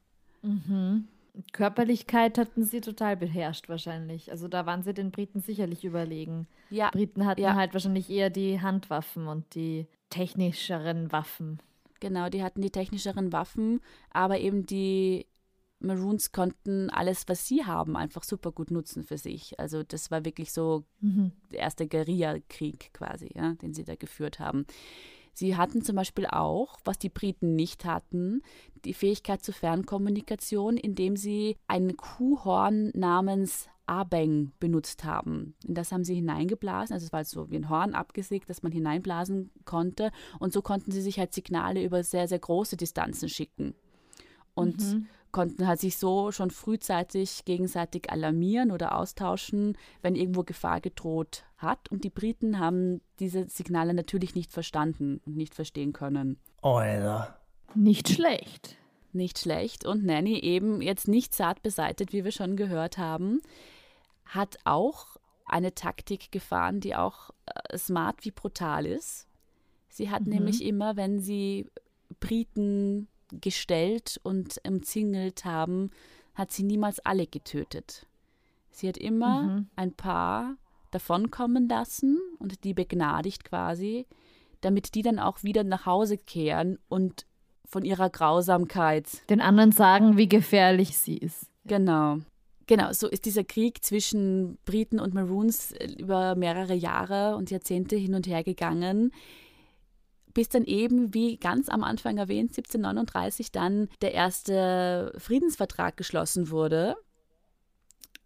Körperlichkeit 1.52 2.36
hatten 2.38 2.64
sie 2.64 2.80
total 2.80 3.16
beherrscht 3.16 3.68
wahrscheinlich. 3.68 4.30
Also 4.30 4.48
da 4.48 4.66
waren 4.66 4.82
sie 4.82 4.92
den 4.92 5.10
Briten 5.10 5.40
sicherlich 5.40 5.84
überlegen. 5.84 6.46
Ja, 6.70 6.90
Briten 6.90 7.24
hatten 7.24 7.40
Ja. 7.40 7.54
halt 7.54 7.72
wahrscheinlich 7.72 8.10
eher 8.10 8.28
die 8.30 8.60
Handwaffen 8.60 9.28
und 9.28 9.54
die 9.54 9.86
technischeren 10.10 11.10
Waffen. 11.10 11.58
Genau, 12.00 12.28
die 12.28 12.42
hatten 12.42 12.60
die 12.60 12.70
technischeren 12.70 13.32
Waffen, 13.32 13.80
aber 14.10 14.40
eben 14.40 14.66
die 14.66 15.26
Maroons 15.78 16.32
konnten 16.32 16.90
alles, 16.90 17.24
was 17.28 17.46
sie 17.48 17.64
haben, 17.64 17.96
einfach 17.96 18.24
super 18.24 18.52
gut 18.52 18.70
nutzen 18.70 19.02
für 19.04 19.18
sich. 19.18 19.58
Also 19.58 19.82
das 19.82 20.10
war 20.10 20.24
wirklich 20.24 20.52
so 20.52 20.84
der 21.00 21.60
erste 21.60 21.88
Guerillakrieg 21.88 22.90
quasi, 22.92 23.30
ja, 23.34 23.54
den 23.54 23.72
sie 23.74 23.84
da 23.84 23.94
geführt 23.96 24.38
haben. 24.38 24.66
Sie 25.32 25.56
hatten 25.56 25.82
zum 25.82 25.96
Beispiel 25.96 26.26
auch, 26.26 26.76
was 26.84 26.98
die 26.98 27.08
Briten 27.08 27.54
nicht 27.54 27.84
hatten, 27.84 28.42
die 28.84 28.94
Fähigkeit 28.94 29.42
zur 29.42 29.54
Fernkommunikation, 29.54 30.76
indem 30.76 31.16
sie 31.16 31.56
ein 31.66 31.96
Kuhhorn 31.96 32.90
namens 32.94 33.68
Abeng 33.86 34.52
benutzt 34.60 35.04
haben. 35.04 35.54
In 35.66 35.74
das 35.74 35.90
haben 35.92 36.04
sie 36.04 36.14
hineingeblasen, 36.14 36.94
also 36.94 37.06
es 37.06 37.12
war 37.12 37.24
so 37.24 37.50
wie 37.50 37.56
ein 37.56 37.68
Horn 37.68 37.94
abgesägt, 37.94 38.48
das 38.48 38.62
man 38.62 38.72
hineinblasen 38.72 39.50
konnte. 39.64 40.12
Und 40.38 40.52
so 40.52 40.62
konnten 40.62 40.92
sie 40.92 41.02
sich 41.02 41.18
halt 41.18 41.34
Signale 41.34 41.82
über 41.82 42.04
sehr, 42.04 42.28
sehr 42.28 42.38
große 42.38 42.76
Distanzen 42.76 43.28
schicken. 43.28 43.74
Und 44.54 44.82
konnten 45.32 45.66
halt 45.66 45.80
sich 45.80 45.96
so 45.96 46.30
schon 46.30 46.50
frühzeitig 46.50 47.44
gegenseitig 47.44 48.10
alarmieren 48.10 48.70
oder 48.70 48.96
austauschen, 48.96 49.76
wenn 50.02 50.14
irgendwo 50.14 50.42
Gefahr 50.44 50.80
gedroht 50.80 51.44
hat. 51.56 51.90
Und 51.90 52.04
die 52.04 52.10
Briten 52.10 52.58
haben 52.58 53.00
diese 53.18 53.48
Signale 53.48 53.94
natürlich 53.94 54.34
nicht 54.34 54.52
verstanden 54.52 55.20
und 55.26 55.36
nicht 55.36 55.54
verstehen 55.54 55.92
können. 55.92 56.38
Alter. 56.60 57.38
Nicht 57.74 58.08
schlecht. 58.10 58.76
Nicht 59.12 59.38
schlecht. 59.38 59.84
Und 59.86 60.04
Nanny 60.04 60.38
eben 60.38 60.80
jetzt 60.82 61.08
nicht 61.08 61.34
zart 61.34 61.62
beseitigt, 61.62 62.12
wie 62.12 62.24
wir 62.24 62.32
schon 62.32 62.56
gehört 62.56 62.98
haben, 62.98 63.40
hat 64.26 64.58
auch 64.64 65.16
eine 65.44 65.74
Taktik 65.74 66.30
gefahren, 66.32 66.80
die 66.80 66.94
auch 66.94 67.30
äh, 67.46 67.76
smart 67.76 68.24
wie 68.24 68.30
brutal 68.30 68.86
ist. 68.86 69.26
Sie 69.88 70.10
hat 70.10 70.22
Mhm. 70.22 70.32
nämlich 70.32 70.64
immer, 70.64 70.96
wenn 70.96 71.20
sie 71.20 71.68
Briten 72.20 73.08
gestellt 73.40 74.20
und 74.22 74.60
umzingelt 74.66 75.44
haben, 75.44 75.90
hat 76.34 76.50
sie 76.52 76.62
niemals 76.62 77.00
alle 77.00 77.26
getötet. 77.26 78.06
Sie 78.70 78.88
hat 78.88 78.96
immer 78.96 79.42
Mhm. 79.42 79.66
ein 79.76 79.92
paar 79.92 80.56
davonkommen 80.90 81.68
lassen 81.68 82.18
und 82.38 82.64
die 82.64 82.74
begnadigt 82.74 83.44
quasi, 83.44 84.06
damit 84.60 84.94
die 84.94 85.02
dann 85.02 85.18
auch 85.18 85.42
wieder 85.42 85.64
nach 85.64 85.86
Hause 85.86 86.16
kehren 86.18 86.78
und 86.88 87.26
von 87.64 87.84
ihrer 87.84 88.10
Grausamkeit 88.10 89.28
Den 89.30 89.40
anderen 89.40 89.72
sagen, 89.72 90.16
wie 90.16 90.28
gefährlich 90.28 90.96
sie 90.98 91.16
ist. 91.16 91.46
Genau. 91.64 92.18
Genau, 92.66 92.92
so 92.92 93.08
ist 93.08 93.24
dieser 93.24 93.44
Krieg 93.44 93.82
zwischen 93.84 94.56
Briten 94.64 95.00
und 95.00 95.14
Maroons 95.14 95.72
äh, 95.72 95.92
über 95.98 96.36
mehrere 96.36 96.74
Jahre 96.74 97.36
und 97.36 97.50
Jahrzehnte 97.50 97.96
hin 97.96 98.14
und 98.14 98.26
her 98.26 98.44
gegangen, 98.44 99.12
bis 100.34 100.48
dann 100.48 100.64
eben, 100.64 101.14
wie 101.14 101.36
ganz 101.36 101.68
am 101.68 101.84
Anfang 101.84 102.18
erwähnt, 102.18 102.50
1739 102.50 103.52
dann 103.52 103.88
der 104.00 104.14
erste 104.14 105.12
Friedensvertrag 105.18 105.96
geschlossen 105.96 106.50
wurde. 106.50 106.96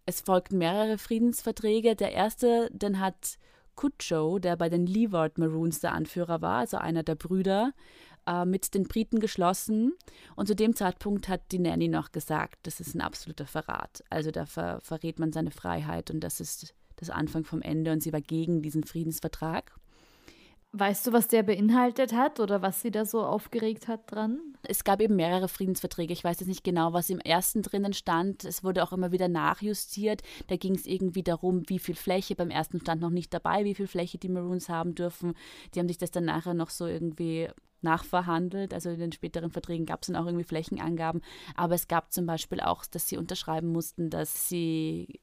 Es 0.05 0.21
folgten 0.21 0.57
mehrere 0.57 0.97
Friedensverträge. 0.97 1.95
Der 1.95 2.13
erste, 2.13 2.69
den 2.71 2.99
hat 2.99 3.37
Cutcho, 3.75 4.39
der 4.39 4.55
bei 4.55 4.69
den 4.69 4.85
Leeward 4.85 5.37
Maroons 5.37 5.79
der 5.79 5.93
Anführer 5.93 6.41
war, 6.41 6.59
also 6.59 6.77
einer 6.77 7.03
der 7.03 7.15
Brüder, 7.15 7.73
äh, 8.27 8.45
mit 8.45 8.73
den 8.73 8.83
Briten 8.83 9.19
geschlossen. 9.19 9.93
Und 10.35 10.47
zu 10.47 10.55
dem 10.55 10.75
Zeitpunkt 10.75 11.29
hat 11.29 11.51
die 11.51 11.59
Nanny 11.59 11.87
noch 11.87 12.11
gesagt, 12.11 12.59
das 12.63 12.79
ist 12.79 12.95
ein 12.95 13.01
absoluter 13.01 13.45
Verrat. 13.45 14.03
Also 14.09 14.31
da 14.31 14.45
ver 14.45 14.81
verrät 14.81 15.19
man 15.19 15.31
seine 15.31 15.51
Freiheit 15.51 16.11
und 16.11 16.19
das 16.19 16.41
ist 16.41 16.73
das 16.97 17.09
Anfang 17.09 17.45
vom 17.45 17.61
Ende. 17.61 17.91
Und 17.91 18.01
sie 18.01 18.11
war 18.11 18.21
gegen 18.21 18.61
diesen 18.61 18.83
Friedensvertrag. 18.83 19.73
Weißt 20.79 21.07
du, 21.07 21.11
was 21.11 21.27
der 21.27 21.41
beinhaltet 21.41 22.13
hat 22.13 22.39
oder 22.39 22.61
was 22.61 22.81
sie 22.81 22.91
da 22.91 23.03
so 23.03 23.23
aufgeregt 23.23 23.87
hat 23.87 24.11
dran? 24.11 24.39
Es 24.61 24.83
gab 24.83 25.01
eben 25.01 25.15
mehrere 25.15 25.47
Friedensverträge. 25.47 26.13
Ich 26.13 26.23
weiß 26.23 26.39
jetzt 26.39 26.49
nicht 26.49 26.63
genau, 26.63 26.93
was 26.93 27.09
im 27.09 27.19
ersten 27.19 27.63
drinnen 27.63 27.93
stand. 27.93 28.45
Es 28.45 28.63
wurde 28.63 28.83
auch 28.83 28.91
immer 28.91 29.11
wieder 29.11 29.27
nachjustiert. 29.27 30.21
Da 30.47 30.55
ging 30.55 30.75
es 30.75 30.85
irgendwie 30.85 31.23
darum, 31.23 31.63
wie 31.67 31.79
viel 31.79 31.95
Fläche. 31.95 32.35
Beim 32.35 32.51
ersten 32.51 32.79
stand 32.79 33.01
noch 33.01 33.09
nicht 33.09 33.33
dabei, 33.33 33.65
wie 33.65 33.73
viel 33.73 33.87
Fläche 33.87 34.19
die 34.19 34.29
Maroons 34.29 34.69
haben 34.69 34.93
dürfen. 34.93 35.33
Die 35.73 35.79
haben 35.79 35.87
sich 35.87 35.97
das 35.97 36.11
dann 36.11 36.25
nachher 36.25 36.53
noch 36.53 36.69
so 36.69 36.85
irgendwie 36.85 37.47
nachverhandelt. 37.81 38.71
Also 38.71 38.91
in 38.91 38.99
den 38.99 39.11
späteren 39.11 39.49
Verträgen 39.49 39.87
gab 39.87 40.03
es 40.03 40.07
dann 40.07 40.15
auch 40.15 40.27
irgendwie 40.27 40.45
Flächenangaben. 40.45 41.23
Aber 41.55 41.73
es 41.73 41.87
gab 41.87 42.13
zum 42.13 42.27
Beispiel 42.27 42.59
auch, 42.59 42.85
dass 42.85 43.09
sie 43.09 43.17
unterschreiben 43.17 43.71
mussten, 43.71 44.11
dass 44.11 44.47
sie 44.47 45.21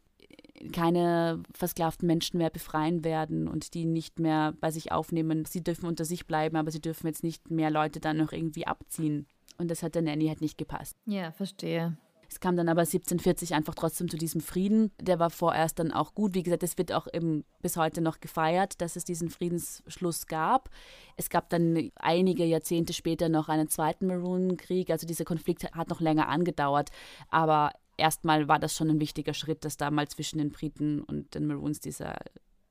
keine 0.73 1.43
versklavten 1.53 2.07
Menschen 2.07 2.39
mehr 2.39 2.51
befreien 2.51 3.05
werden 3.05 3.49
und 3.49 3.75
die 3.75 3.85
nicht 3.85 4.19
mehr 4.19 4.55
bei 4.61 4.71
sich 4.71 4.93
aufnehmen. 4.93 5.45
Sie 5.45 5.63
dürfen 5.63 5.87
unter 5.87 6.05
sich 6.05 6.27
bleiben, 6.27 6.57
aber 6.57 6.71
sie 6.71 6.81
dürfen 6.81 7.07
jetzt 7.07 7.25
nicht 7.25 7.51
mehr 7.51 7.71
Leute 7.71 8.01
dann 8.01 8.19
noch 8.19 8.33
irgendwie 8.33 8.67
abziehen. 8.67 9.27
Und 9.59 9.71
das 9.71 9.83
hat 9.83 9.95
der 9.95 10.03
Nanny 10.03 10.27
halt 10.29 10.41
nicht 10.41 10.59
gepasst. 10.59 10.97
Ja, 11.07 11.33
verstehe. 11.33 11.97
Es 12.29 12.41
kam 12.41 12.57
dann 12.57 12.69
aber 12.69 12.81
1740 12.81 13.55
einfach 13.55 13.75
trotzdem 13.75 14.09
zu 14.09 14.17
diesem 14.17 14.41
Frieden. 14.41 14.91
Der 15.01 15.21
war 15.21 15.31
vorerst 15.31 15.79
dann 15.79 15.93
auch 15.93 16.15
gut. 16.15 16.35
Wie 16.35 16.43
gesagt, 16.43 16.65
es 16.65 16.77
wird 16.79 16.93
auch 16.93 17.07
eben 17.13 17.45
bis 17.63 17.77
heute 17.77 18.01
noch 18.01 18.19
gefeiert, 18.19 18.81
dass 18.81 18.97
es 18.97 19.05
diesen 19.05 19.31
Friedensschluss 19.31 20.27
gab. 20.27 20.71
Es 21.17 21.29
gab 21.29 21.49
dann 21.51 21.91
einige 21.95 22.45
Jahrzehnte 22.45 22.93
später 22.93 23.29
noch 23.29 23.49
einen 23.49 23.69
zweiten 23.69 24.07
Maroon-Krieg. 24.09 24.91
Also 24.91 25.07
dieser 25.07 25.25
Konflikt 25.25 25.71
hat 25.73 25.91
noch 25.91 26.01
länger 26.01 26.29
angedauert. 26.29 26.91
Aber 27.29 27.71
erstmal 27.97 28.49
war 28.49 28.59
das 28.59 28.77
schon 28.77 28.91
ein 28.91 29.01
wichtiger 29.01 29.35
Schritt, 29.35 29.65
dass 29.65 29.77
damals 29.77 30.13
zwischen 30.15 30.39
den 30.39 30.51
Briten 30.51 31.01
und 31.01 31.35
den 31.35 31.47
Maroons 31.47 31.81
dieser 31.81 32.17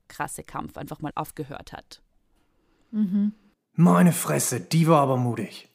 krasse 0.08 0.44
Kampf 0.44 0.78
einfach 0.78 1.02
mal 1.02 1.12
aufgehört 1.16 1.74
hat. 1.74 2.02
Meine 3.74 4.12
Fresse, 4.12 4.62
die 4.62 4.88
war 4.88 5.02
aber 5.02 5.18
mutig. 5.18 5.70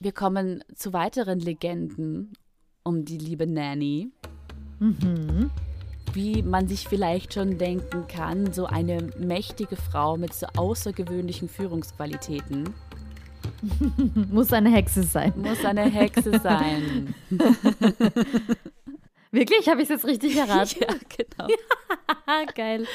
Wir 0.00 0.12
kommen 0.12 0.64
zu 0.74 0.92
weiteren 0.92 1.38
Legenden 1.38 2.32
um 2.82 3.04
die 3.04 3.18
liebe 3.18 3.46
Nanny. 3.46 4.10
Wie 6.12 6.42
man 6.42 6.68
sich 6.68 6.88
vielleicht 6.88 7.34
schon 7.34 7.58
denken 7.58 8.06
kann, 8.08 8.52
so 8.52 8.66
eine 8.66 9.10
mächtige 9.18 9.76
Frau 9.76 10.16
mit 10.16 10.34
so 10.34 10.46
außergewöhnlichen 10.56 11.48
Führungsqualitäten 11.48 12.74
Muss 14.30 14.52
eine 14.52 14.70
Hexe 14.70 15.02
sein. 15.02 15.32
muss 15.36 15.64
eine 15.64 15.90
Hexe 15.90 16.38
sein. 16.38 17.14
Wirklich? 19.30 19.68
Habe 19.68 19.82
ich 19.82 19.90
es 19.90 20.02
jetzt 20.02 20.06
richtig 20.06 20.36
erraten? 20.38 20.80
ja, 20.80 20.94
genau. 21.16 21.48
Geil. 22.54 22.86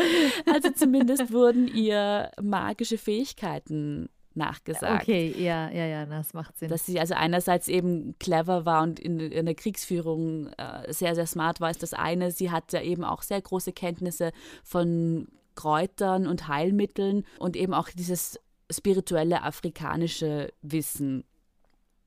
Also 0.46 0.70
zumindest 0.72 1.32
wurden 1.32 1.68
ihr 1.68 2.32
magische 2.42 2.98
Fähigkeiten 2.98 4.10
nachgesagt. 4.36 5.04
Okay, 5.04 5.34
ja, 5.38 5.70
ja, 5.70 5.86
ja, 5.86 6.06
das 6.06 6.34
macht 6.34 6.58
Sinn. 6.58 6.70
Dass 6.70 6.86
sie 6.86 7.00
also 7.00 7.14
einerseits 7.14 7.68
eben 7.68 8.16
clever 8.20 8.66
war 8.66 8.84
und 8.84 9.00
in, 9.00 9.20
in 9.20 9.46
der 9.46 9.56
Kriegsführung 9.56 10.48
äh, 10.58 10.92
sehr, 10.92 11.16
sehr 11.16 11.28
smart 11.28 11.62
war, 11.62 11.70
ist 11.70 11.84
das 11.84 11.94
eine. 11.94 12.32
Sie 12.32 12.52
hatte 12.52 12.80
eben 12.80 13.04
auch 13.04 13.22
sehr 13.22 13.42
große 13.42 13.74
Kenntnisse 13.74 14.32
von 14.64 15.28
Kräutern 15.56 16.28
und 16.28 16.48
Heilmitteln 16.48 17.26
und 17.38 17.56
eben 17.56 17.74
auch 17.74 17.90
dieses 17.90 18.40
spirituelle 18.72 19.44
afrikanische 19.44 20.52
Wissen. 20.62 21.26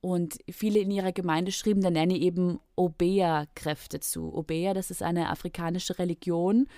Und 0.07 0.39
viele 0.49 0.79
in 0.79 0.93
ihrer 0.93 1.11
Gemeinde 1.11 1.51
schrieben 1.51 1.83
der 1.83 1.91
Nanny 1.91 2.19
eben 2.19 2.61
Obeah-Kräfte 2.77 3.99
zu. 3.99 4.33
Obeah, 4.33 4.73
das 4.73 4.93
ist 4.93 5.03
eine 5.03 5.31
afrikanische 5.31 5.99
Religion, 5.99 6.69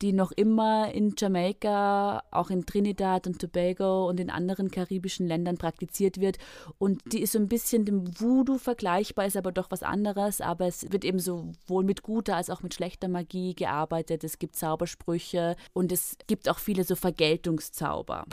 die 0.00 0.14
noch 0.14 0.32
immer 0.32 0.90
in 0.90 1.12
Jamaika, 1.14 2.22
auch 2.30 2.48
in 2.48 2.64
Trinidad 2.64 3.26
und 3.26 3.38
Tobago 3.38 4.08
und 4.08 4.18
in 4.18 4.30
anderen 4.30 4.70
karibischen 4.70 5.26
Ländern 5.26 5.58
praktiziert 5.58 6.22
wird. 6.22 6.38
Und 6.78 7.02
die 7.12 7.20
ist 7.20 7.32
so 7.32 7.38
ein 7.38 7.48
bisschen 7.48 7.84
dem 7.84 8.18
Voodoo 8.18 8.56
vergleichbar, 8.56 9.26
ist 9.26 9.36
aber 9.36 9.52
doch 9.52 9.70
was 9.70 9.82
anderes. 9.82 10.40
Aber 10.40 10.66
es 10.66 10.90
wird 10.90 11.04
eben 11.04 11.18
sowohl 11.18 11.84
mit 11.84 12.02
guter 12.02 12.36
als 12.36 12.48
auch 12.48 12.62
mit 12.62 12.72
schlechter 12.72 13.08
Magie 13.08 13.54
gearbeitet. 13.54 14.24
Es 14.24 14.38
gibt 14.38 14.56
Zaubersprüche 14.56 15.54
und 15.74 15.92
es 15.92 16.16
gibt 16.28 16.48
auch 16.48 16.58
viele 16.58 16.84
so 16.84 16.96
Vergeltungszauber. 16.96 18.24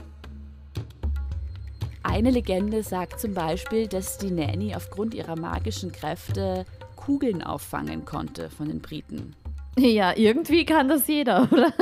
Eine 2.09 2.31
Legende 2.31 2.83
sagt 2.83 3.19
zum 3.19 3.33
Beispiel, 3.33 3.85
dass 3.87 4.17
die 4.17 4.31
Nanny 4.31 4.73
aufgrund 4.73 5.13
ihrer 5.13 5.37
magischen 5.37 5.91
Kräfte 5.91 6.65
Kugeln 6.95 7.43
auffangen 7.43 8.05
konnte 8.05 8.49
von 8.49 8.69
den 8.69 8.79
Briten. 8.79 9.35
ja, 9.77 10.15
irgendwie 10.15 10.63
kann 10.65 10.87
das 10.87 11.05
jeder, 11.07 11.43
oder? 11.51 11.73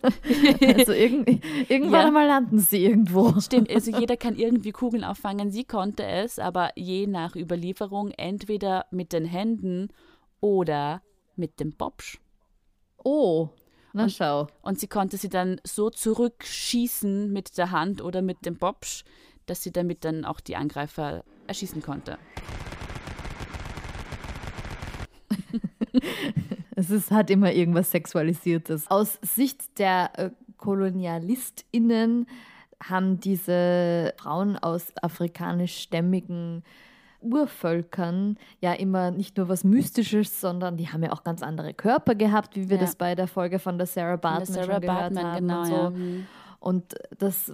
also 0.78 0.92
irgendwie, 0.92 1.40
irgendwann 1.68 2.00
Ja. 2.00 2.06
einmal 2.06 2.26
landen 2.28 2.60
sie 2.60 2.84
irgendwo. 2.84 3.38
Stimmt, 3.40 3.68
also 3.68 3.90
jeder 3.98 4.16
kann 4.16 4.36
irgendwie 4.36 4.70
Kugeln 4.70 5.02
auffangen. 5.02 5.50
Sie 5.50 5.64
konnte 5.64 6.04
es, 6.06 6.38
aber 6.38 6.70
je 6.76 7.08
nach 7.08 7.34
Überlieferung 7.34 8.12
entweder 8.12 8.86
mit 8.92 9.12
den 9.12 9.24
Händen 9.24 9.88
oder 10.40 11.02
mit 11.34 11.58
dem 11.58 11.72
Bobsch. 11.74 12.20
Oh, 13.02 13.48
na 13.92 14.08
schau. 14.08 14.46
Und 14.62 14.78
sie 14.78 14.86
konnte 14.88 15.16
sie 15.16 15.28
dann 15.28 15.60
so 15.64 15.90
zurückschießen 15.90 17.32
mit 17.32 17.58
der 17.58 17.70
Hand 17.72 18.02
oder 18.02 18.22
mit 18.22 18.46
dem 18.46 18.56
Bobsch, 18.56 19.04
dass 19.46 19.62
sie 19.62 19.72
damit 19.72 20.04
dann 20.04 20.24
auch 20.24 20.40
die 20.40 20.56
Angreifer 20.56 21.24
erschießen 21.46 21.82
konnte. 21.82 22.18
Es 26.76 26.90
ist, 26.90 27.12
hat 27.12 27.30
immer 27.30 27.52
irgendwas 27.52 27.92
Sexualisiertes. 27.92 28.90
Aus 28.90 29.18
Sicht 29.22 29.78
der 29.78 30.10
äh, 30.18 30.30
KolonialistInnen 30.58 32.26
haben 32.82 33.20
diese 33.20 34.12
Frauen 34.18 34.58
aus 34.58 34.92
afrikanischstämmigen 35.00 36.64
Urvölkern 37.20 38.36
ja 38.60 38.72
immer 38.72 39.12
nicht 39.12 39.36
nur 39.36 39.48
was 39.48 39.62
Mystisches, 39.62 40.40
sondern 40.40 40.76
die 40.76 40.88
haben 40.88 41.04
ja 41.04 41.12
auch 41.12 41.22
ganz 41.22 41.42
andere 41.44 41.72
Körper 41.74 42.16
gehabt, 42.16 42.56
wie 42.56 42.68
wir 42.68 42.76
Ja. 42.76 42.82
das 42.82 42.96
bei 42.96 43.14
der 43.14 43.28
Folge 43.28 43.60
von 43.60 43.78
der 43.78 43.86
Sarah 43.86 44.18
Von 44.18 44.20
der 44.20 44.28
Bartman 44.28 44.46
Sarah 44.46 44.72
schon 44.72 44.80
gehört 44.80 45.14
Bartman, 45.14 45.26
haben 45.26 45.46
genau, 45.46 45.60
und 45.60 45.66
so. 45.66 45.74
ja. 45.74 45.90
Mhm. 45.90 46.26
Und 46.58 46.94
das, 47.18 47.52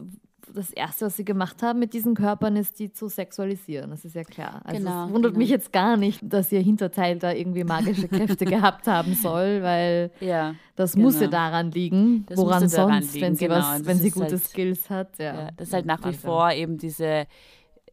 das 0.55 0.71
Erste, 0.71 1.07
was 1.07 1.17
sie 1.17 1.25
gemacht 1.25 1.63
haben 1.63 1.79
mit 1.79 1.93
diesen 1.95 2.15
Körpern, 2.15 2.57
ist, 2.57 2.79
die 2.79 2.93
zu 2.93 3.09
sexualisieren. 3.09 3.91
Das 3.91 4.05
ist 4.05 4.15
ja 4.15 4.25
klar. 4.25 4.61
Also 4.65 4.79
Genau, 4.79 5.07
es 5.07 5.13
wundert 5.13 5.33
genau. 5.33 5.39
mich 5.39 5.51
jetzt 5.51 5.73
gar 5.73 5.97
nicht, 5.97 6.21
dass 6.23 6.51
ihr 6.53 6.61
Hinterteil 6.61 7.19
da 7.19 7.33
irgendwie 7.33 7.65
magische 7.65 8.09
Kräfte 8.09 8.45
gehabt 8.47 8.87
haben 8.87 9.15
soll, 9.15 9.63
weil 9.63 10.11
Ja, 10.21 10.55
das 10.77 10.97
muss 10.97 11.15
ja 11.15 11.21
Genau. 11.21 11.31
daran 11.33 11.71
liegen. 11.71 12.25
Das 12.27 12.39
Woran 12.39 12.69
sonst, 12.69 13.15
liegen, 13.15 13.27
wenn 13.27 13.37
sie 13.37 13.45
genau. 13.49 13.57
was, 13.61 13.85
wenn 13.87 13.99
sie 13.99 14.11
gute 14.11 14.27
halt- 14.33 14.45
Skills 14.45 14.91
hat. 14.91 15.19
Ja, 15.19 15.35
ja, 15.45 15.51
das 15.57 15.69
ist 15.69 15.75
halt 15.75 15.87
nach 15.87 16.05
wie 16.05 16.15
vor 16.15 16.51
eben 16.53 16.79
diese 16.79 17.27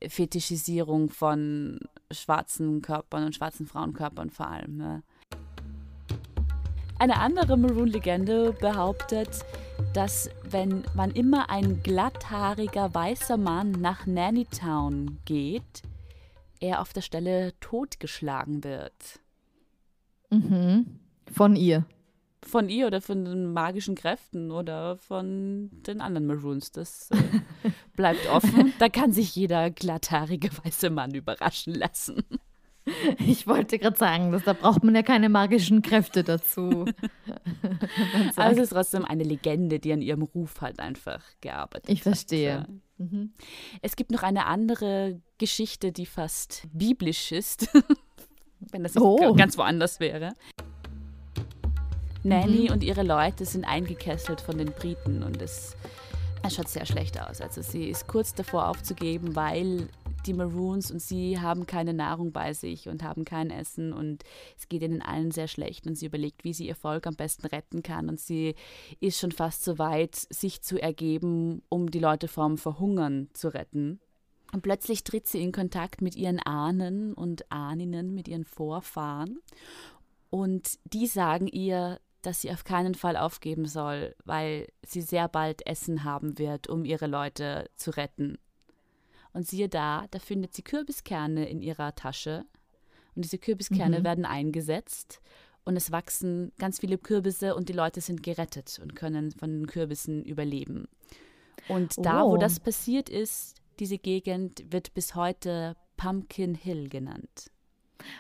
Fetischisierung 0.08 1.10
von 1.10 1.80
schwarzen 2.12 2.82
Körpern 2.82 3.26
und 3.26 3.36
schwarzen 3.36 3.66
Frauenkörpern 3.66 4.30
vor 4.30 4.48
allem. 4.48 4.78
Ne? 4.78 5.04
Eine 7.00 7.20
andere 7.20 7.58
Maroon-Legende 7.58 8.54
behauptet, 8.54 9.46
dass 9.94 10.30
wenn 10.44 10.84
man 10.96 11.12
immer 11.12 11.50
ein 11.50 11.84
glatthaariger 11.84 12.94
weißer 12.94 13.38
Mann 13.38 13.72
nach 13.72 14.06
Nannytown 14.08 15.20
geht, 15.26 15.84
er 16.60 16.82
auf 16.82 16.94
der 16.94 17.02
Stelle 17.02 17.54
totgeschlagen 17.60 18.64
wird. 18.64 19.20
Mhm. 20.32 21.00
Von 21.32 21.56
ihr. 21.56 21.86
Von 22.44 22.70
ihr 22.70 22.88
oder 22.88 23.02
von 23.02 23.26
den 23.26 23.54
magischen 23.54 23.96
Kräften 23.96 24.52
oder 24.52 24.98
von 24.98 25.70
den 25.86 26.02
anderen 26.02 26.28
Maroons. 26.28 26.72
Das 26.72 27.10
äh, 27.12 27.40
bleibt 27.96 28.28
offen. 28.30 28.74
Da 28.80 28.90
kann 28.90 29.12
sich 29.12 29.36
jeder 29.36 29.70
glatthaarige 29.70 30.50
weiße 30.64 30.90
Mann 30.90 31.14
überraschen 31.14 31.74
lassen. 31.74 32.24
Ich 33.20 33.48
wollte 33.48 33.78
gerade 33.80 33.98
sagen, 33.98 34.32
dass, 34.32 34.44
da 34.44 34.54
braucht 34.54 34.84
man 34.84 34.96
ja 34.96 35.04
keine 35.04 35.30
magischen 35.30 35.82
Kräfte 35.82 36.24
dazu. 36.24 36.86
Aber 38.36 38.52
es 38.52 38.58
ist 38.58 38.70
trotzdem 38.70 39.06
eine 39.06 39.24
Legende, 39.24 39.80
die 39.80 39.92
an 39.94 40.02
ihrem 40.02 40.22
Ruf 40.24 40.62
halt 40.62 40.80
einfach 40.80 41.22
gearbeitet 41.42 41.90
Ich 41.90 42.04
verstehe. 42.04 42.62
hat. 42.62 42.70
Mhm. 42.98 43.34
Es 43.82 43.96
gibt 43.96 44.12
noch 44.12 44.24
eine 44.24 44.46
andere 44.46 45.22
Geschichte, 45.38 45.92
die 45.92 46.06
fast 46.06 46.64
biblisch 46.74 47.32
ist, 47.32 47.70
wenn 48.72 48.84
das 48.84 48.98
Oh. 48.98 49.34
ganz 49.36 49.58
woanders 49.58 50.00
wäre. 50.00 50.34
Nanny 52.24 52.72
und 52.72 52.84
ihre 52.84 53.04
Leute 53.04 53.46
sind 53.46 53.66
eingekesselt 53.66 54.42
von 54.42 54.58
den 54.58 54.72
Briten 54.72 55.24
und 55.24 55.42
es, 55.42 55.76
es 56.44 56.56
schaut 56.56 56.68
sehr 56.68 56.86
schlecht 56.86 57.20
aus. 57.22 57.40
Also 57.42 57.62
sie 57.62 57.86
ist 57.90 58.08
kurz 58.08 58.34
davor 58.34 58.68
aufzugeben, 58.68 59.36
weil 59.36 59.88
die 60.28 60.34
Maroons 60.34 60.92
und 60.92 61.02
sie 61.02 61.40
haben 61.40 61.66
keine 61.66 61.94
Nahrung 61.94 62.32
bei 62.32 62.54
sich 62.54 62.88
und 62.90 63.04
haben 63.04 63.26
kein 63.26 63.50
Essen 63.50 63.94
und 63.94 64.24
es 64.58 64.68
geht 64.68 64.84
ihnen 64.84 65.02
allen 65.02 65.32
sehr 65.32 65.48
schlecht 65.48 65.88
und 65.88 65.96
sie 65.96 66.06
überlegt, 66.06 66.44
wie 66.44 66.54
sie 66.54 66.68
ihr 66.68 66.76
Volk 66.76 67.08
am 67.08 67.16
besten 67.16 67.48
retten 67.48 67.82
kann 67.84 68.10
und 68.10 68.20
sie 68.20 68.56
ist 69.00 69.20
schon 69.20 69.32
fast 69.32 69.64
so 69.64 69.80
weit, 69.80 70.16
sich 70.16 70.62
zu 70.62 70.82
ergeben, 70.82 71.64
um 71.70 71.90
die 71.90 72.00
Leute 72.00 72.28
vom 72.28 72.58
Verhungern 72.58 73.30
zu 73.34 73.54
retten. 73.54 74.00
Und 74.54 74.62
plötzlich 74.62 75.04
tritt 75.04 75.28
sie 75.28 75.42
in 75.42 75.52
Kontakt 75.52 76.02
mit 76.02 76.16
ihren 76.16 76.40
Ahnen 76.40 77.14
und 77.14 77.52
Ahninnen, 77.52 78.14
mit 78.14 78.28
ihren 78.28 78.46
Vorfahren. 78.46 79.40
Und 80.30 80.80
die 80.86 81.08
sagen 81.08 81.48
ihr, 81.48 82.00
dass 82.22 82.42
sie 82.42 82.52
auf 82.52 82.64
keinen 82.64 82.96
Fall 82.96 83.18
aufgeben 83.18 83.66
soll, 83.66 84.16
weil 84.26 84.68
sie 84.86 85.02
sehr 85.02 85.28
bald 85.28 85.66
Essen 85.66 86.04
haben 86.04 86.38
wird, 86.38 86.68
um 86.68 86.86
ihre 86.86 87.08
Leute 87.08 87.70
zu 87.76 87.92
retten. 87.92 88.38
Und 89.38 89.46
siehe 89.46 89.70
da, 89.70 90.08
da 90.10 90.18
findet 90.18 90.56
sie 90.56 90.64
Kürbiskerne 90.64 91.48
in 91.48 91.62
ihrer 91.62 91.94
Tasche. 91.94 92.44
Und 93.16 93.24
diese 93.24 93.38
Kürbiskerne 93.38 94.04
werden 94.04 94.26
eingesetzt 94.26 95.22
und 95.64 95.76
es 95.78 95.92
wachsen 95.92 96.52
ganz 96.58 96.80
viele 96.80 96.98
Kürbisse 96.98 97.54
und 97.56 97.70
die 97.70 97.74
Leute 97.74 98.02
sind 98.02 98.24
gerettet 98.24 98.80
und 98.82 98.96
können 98.96 99.30
von 99.32 99.52
den 99.52 99.68
Kürbissen 99.68 100.24
überleben. 100.26 100.88
Und 101.68 102.04
da, 102.04 102.24
wo 102.26 102.34
Oh. 102.34 102.38
das 102.38 102.60
passiert 102.60 103.10
ist, 103.10 103.58
diese 103.80 104.00
Gegend 104.00 104.64
wird 104.72 104.96
bis 104.96 105.14
heute 105.14 105.76
Pumpkin 105.98 106.56
Hill 106.56 106.90
genannt. 106.90 107.52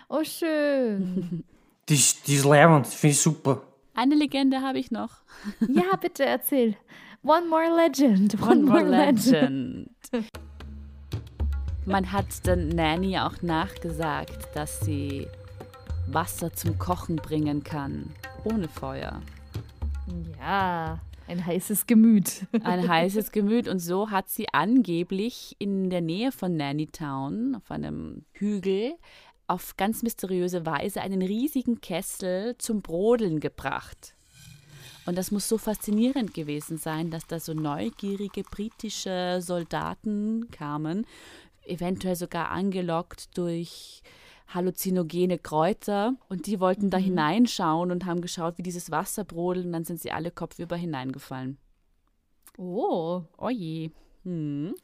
Oh, 0.09 0.23
schön. 0.23 1.43
Die 1.89 1.95
ist, 1.95 2.27
die 2.27 2.35
ist 2.35 2.43
finde 2.43 3.11
ich 3.13 3.19
super. 3.19 3.63
Eine 3.95 4.13
Legende 4.13 4.61
habe 4.61 4.77
ich 4.77 4.91
noch. 4.91 5.21
Ja, 5.67 5.95
bitte 5.95 6.25
erzähl. 6.25 6.75
One 7.23 7.47
more 7.47 7.75
legend. 7.75 8.39
One, 8.41 8.51
One 8.51 8.61
more 8.61 8.83
more 8.83 9.05
legend. 9.05 9.89
legend. 10.11 10.27
Man 11.87 12.11
hat 12.11 12.45
der 12.45 12.57
Nanny 12.57 13.17
auch 13.17 13.41
nachgesagt, 13.41 14.49
dass 14.53 14.81
sie 14.81 15.25
Wasser 16.05 16.51
zum 16.51 16.77
Kochen 16.77 17.15
bringen 17.15 17.63
kann, 17.63 18.13
ohne 18.43 18.67
Feuer. 18.67 19.21
Ja, 20.37 20.99
ein 21.29 21.45
heißes 21.45 21.87
Gemüt. 21.87 22.45
Ein 22.63 22.89
heißes 22.89 23.31
Gemüt. 23.31 23.69
Und 23.69 23.79
so 23.79 24.11
hat 24.11 24.27
sie 24.27 24.47
angeblich 24.51 25.55
in 25.59 25.89
der 25.89 26.01
Nähe 26.01 26.33
von 26.33 26.57
Nannytown, 26.57 27.55
auf 27.55 27.71
einem 27.71 28.25
Hügel, 28.33 28.95
auf 29.47 29.77
ganz 29.77 30.03
mysteriöse 30.03 30.65
Weise 30.65 30.99
einen 30.99 31.21
riesigen 31.21 31.79
Kessel 31.79 32.57
zum 32.57 32.81
Brodeln 32.81 33.39
gebracht. 33.39 34.13
Und 35.05 35.17
das 35.17 35.31
muss 35.31 35.47
so 35.47 35.57
faszinierend 35.57 36.33
gewesen 36.33 36.77
sein, 36.77 37.11
dass 37.11 37.25
da 37.27 37.39
so 37.39 37.53
neugierige 37.53 38.43
britische 38.43 39.39
Soldaten 39.41 40.51
kamen, 40.51 41.05
eventuell 41.67 42.15
sogar 42.15 42.49
angelockt 42.51 43.37
durch 43.37 44.01
halluzinogene 44.47 45.37
Kräuter. 45.37 46.15
Und 46.29 46.47
die 46.47 46.59
wollten 46.59 46.89
da 46.89 46.97
hineinschauen 46.97 47.91
und 47.91 48.05
haben 48.05 48.21
geschaut, 48.21 48.57
wie 48.57 48.63
dieses 48.63 48.91
Wasser 48.91 49.23
brodelt. 49.23 49.65
Und 49.65 49.73
dann 49.73 49.83
sind 49.83 49.99
sie 50.01 50.11
alle 50.11 50.31
kopfüber 50.31 50.75
hineingefallen. 50.75 51.57
Oh, 52.57 53.23
Oje. 53.37 53.91
Hm. 54.23 54.75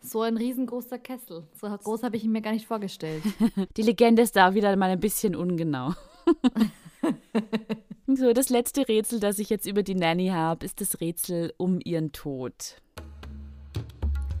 so 0.00 0.20
ein 0.20 0.36
riesengroßer 0.36 0.98
Kessel. 0.98 1.48
So 1.54 1.68
groß 1.68 2.02
habe 2.02 2.16
ich 2.16 2.24
ihn 2.24 2.32
mir 2.32 2.42
gar 2.42 2.52
nicht 2.52 2.66
vorgestellt. 2.66 3.24
Die 3.76 3.82
Legende 3.82 4.22
ist 4.22 4.36
da 4.36 4.54
wieder 4.54 4.74
mal 4.76 4.90
ein 4.90 5.00
bisschen 5.00 5.34
ungenau. 5.34 5.94
so, 8.06 8.32
das 8.32 8.50
letzte 8.50 8.86
Rätsel, 8.88 9.20
das 9.20 9.38
ich 9.38 9.48
jetzt 9.48 9.66
über 9.66 9.82
die 9.82 9.94
Nanny 9.94 10.28
habe, 10.28 10.64
ist 10.64 10.80
das 10.80 11.00
Rätsel 11.00 11.54
um 11.56 11.80
ihren 11.82 12.12
Tod. 12.12 12.76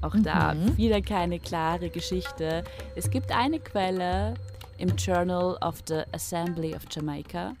Auch 0.06 0.14
da 0.22 0.54
wieder 0.76 1.02
keine 1.02 1.40
klare 1.40 1.90
Geschichte. 1.90 2.62
Es 2.94 3.10
gibt 3.10 3.32
eine 3.32 3.58
Quelle 3.58 4.34
im 4.78 4.90
Journal 4.90 5.58
of 5.60 5.82
the 5.88 6.02
Assembly 6.12 6.76
of 6.76 6.82
Jamaica 6.88 7.54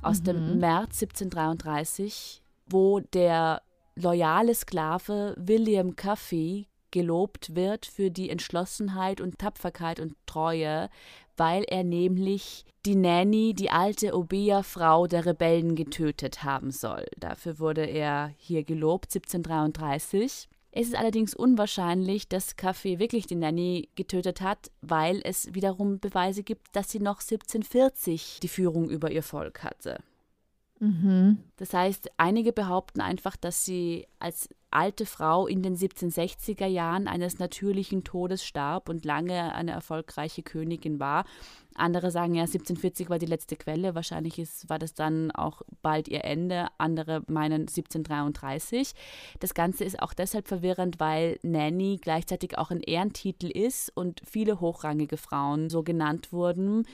aus 0.00 0.22
dem 0.22 0.58
März 0.58 1.02
1733, 1.02 2.42
wo 2.70 3.00
der 3.00 3.60
loyale 3.96 4.54
Sklave 4.54 5.34
William 5.36 5.94
Cuffey 5.94 6.68
gelobt 6.90 7.54
wird 7.54 7.84
für 7.84 8.10
die 8.10 8.30
Entschlossenheit 8.30 9.20
und 9.20 9.38
Tapferkeit 9.38 10.00
und 10.00 10.14
Treue, 10.24 10.88
weil 11.36 11.64
er 11.64 11.84
nämlich 11.84 12.64
die 12.86 12.96
Nanny, 12.96 13.52
die 13.52 13.70
alte 13.70 14.16
Obeah-Frau 14.16 15.06
der 15.06 15.26
Rebellen, 15.26 15.74
getötet 15.74 16.44
haben 16.44 16.70
soll. 16.70 17.04
Dafür 17.18 17.58
wurde 17.58 17.84
er 17.84 18.32
hier 18.38 18.64
gelobt, 18.64 19.14
1733. 19.14 20.48
Es 20.76 20.88
ist 20.88 20.96
allerdings 20.96 21.34
unwahrscheinlich, 21.36 22.28
dass 22.28 22.56
Kaffee 22.56 22.98
wirklich 22.98 23.28
die 23.28 23.36
Nanny 23.36 23.90
getötet 23.94 24.40
hat, 24.40 24.72
weil 24.80 25.20
es 25.22 25.54
wiederum 25.54 26.00
Beweise 26.00 26.42
gibt, 26.42 26.74
dass 26.74 26.90
sie 26.90 26.98
noch 26.98 27.20
1740 27.20 28.40
die 28.42 28.48
Führung 28.48 28.90
über 28.90 29.12
ihr 29.12 29.22
Volk 29.22 29.62
hatte. 29.62 29.98
Das 31.58 31.72
heißt, 31.72 32.10
einige 32.16 32.52
behaupten 32.52 33.00
einfach, 33.00 33.36
dass 33.36 33.64
sie 33.64 34.08
als 34.18 34.48
alte 34.74 35.06
Frau 35.06 35.46
in 35.46 35.62
den 35.62 35.76
1760er 35.76 36.66
Jahren 36.66 37.08
eines 37.08 37.38
natürlichen 37.38 38.04
Todes 38.04 38.44
starb 38.44 38.88
und 38.88 39.04
lange 39.04 39.54
eine 39.54 39.70
erfolgreiche 39.70 40.42
Königin 40.42 40.98
war. 40.98 41.24
Andere 41.74 42.10
sagen 42.10 42.34
ja, 42.34 42.42
1740 42.42 43.10
war 43.10 43.18
die 43.18 43.26
letzte 43.26 43.56
Quelle. 43.56 43.94
Wahrscheinlich 43.94 44.38
ist, 44.38 44.68
war 44.68 44.78
das 44.78 44.94
dann 44.94 45.30
auch 45.32 45.62
bald 45.82 46.08
ihr 46.08 46.24
Ende. 46.24 46.68
Andere 46.78 47.22
meinen 47.26 47.62
1733. 47.62 48.92
Das 49.40 49.54
Ganze 49.54 49.84
ist 49.84 50.00
auch 50.00 50.14
deshalb 50.14 50.48
verwirrend, 50.48 51.00
weil 51.00 51.38
Nanny 51.42 51.98
gleichzeitig 52.00 52.58
auch 52.58 52.70
ein 52.70 52.80
Ehrentitel 52.80 53.46
ist 53.46 53.90
und 53.96 54.22
viele 54.24 54.60
hochrangige 54.60 55.16
Frauen 55.16 55.70
so 55.70 55.82
genannt 55.82 56.32
wurden. 56.32 56.86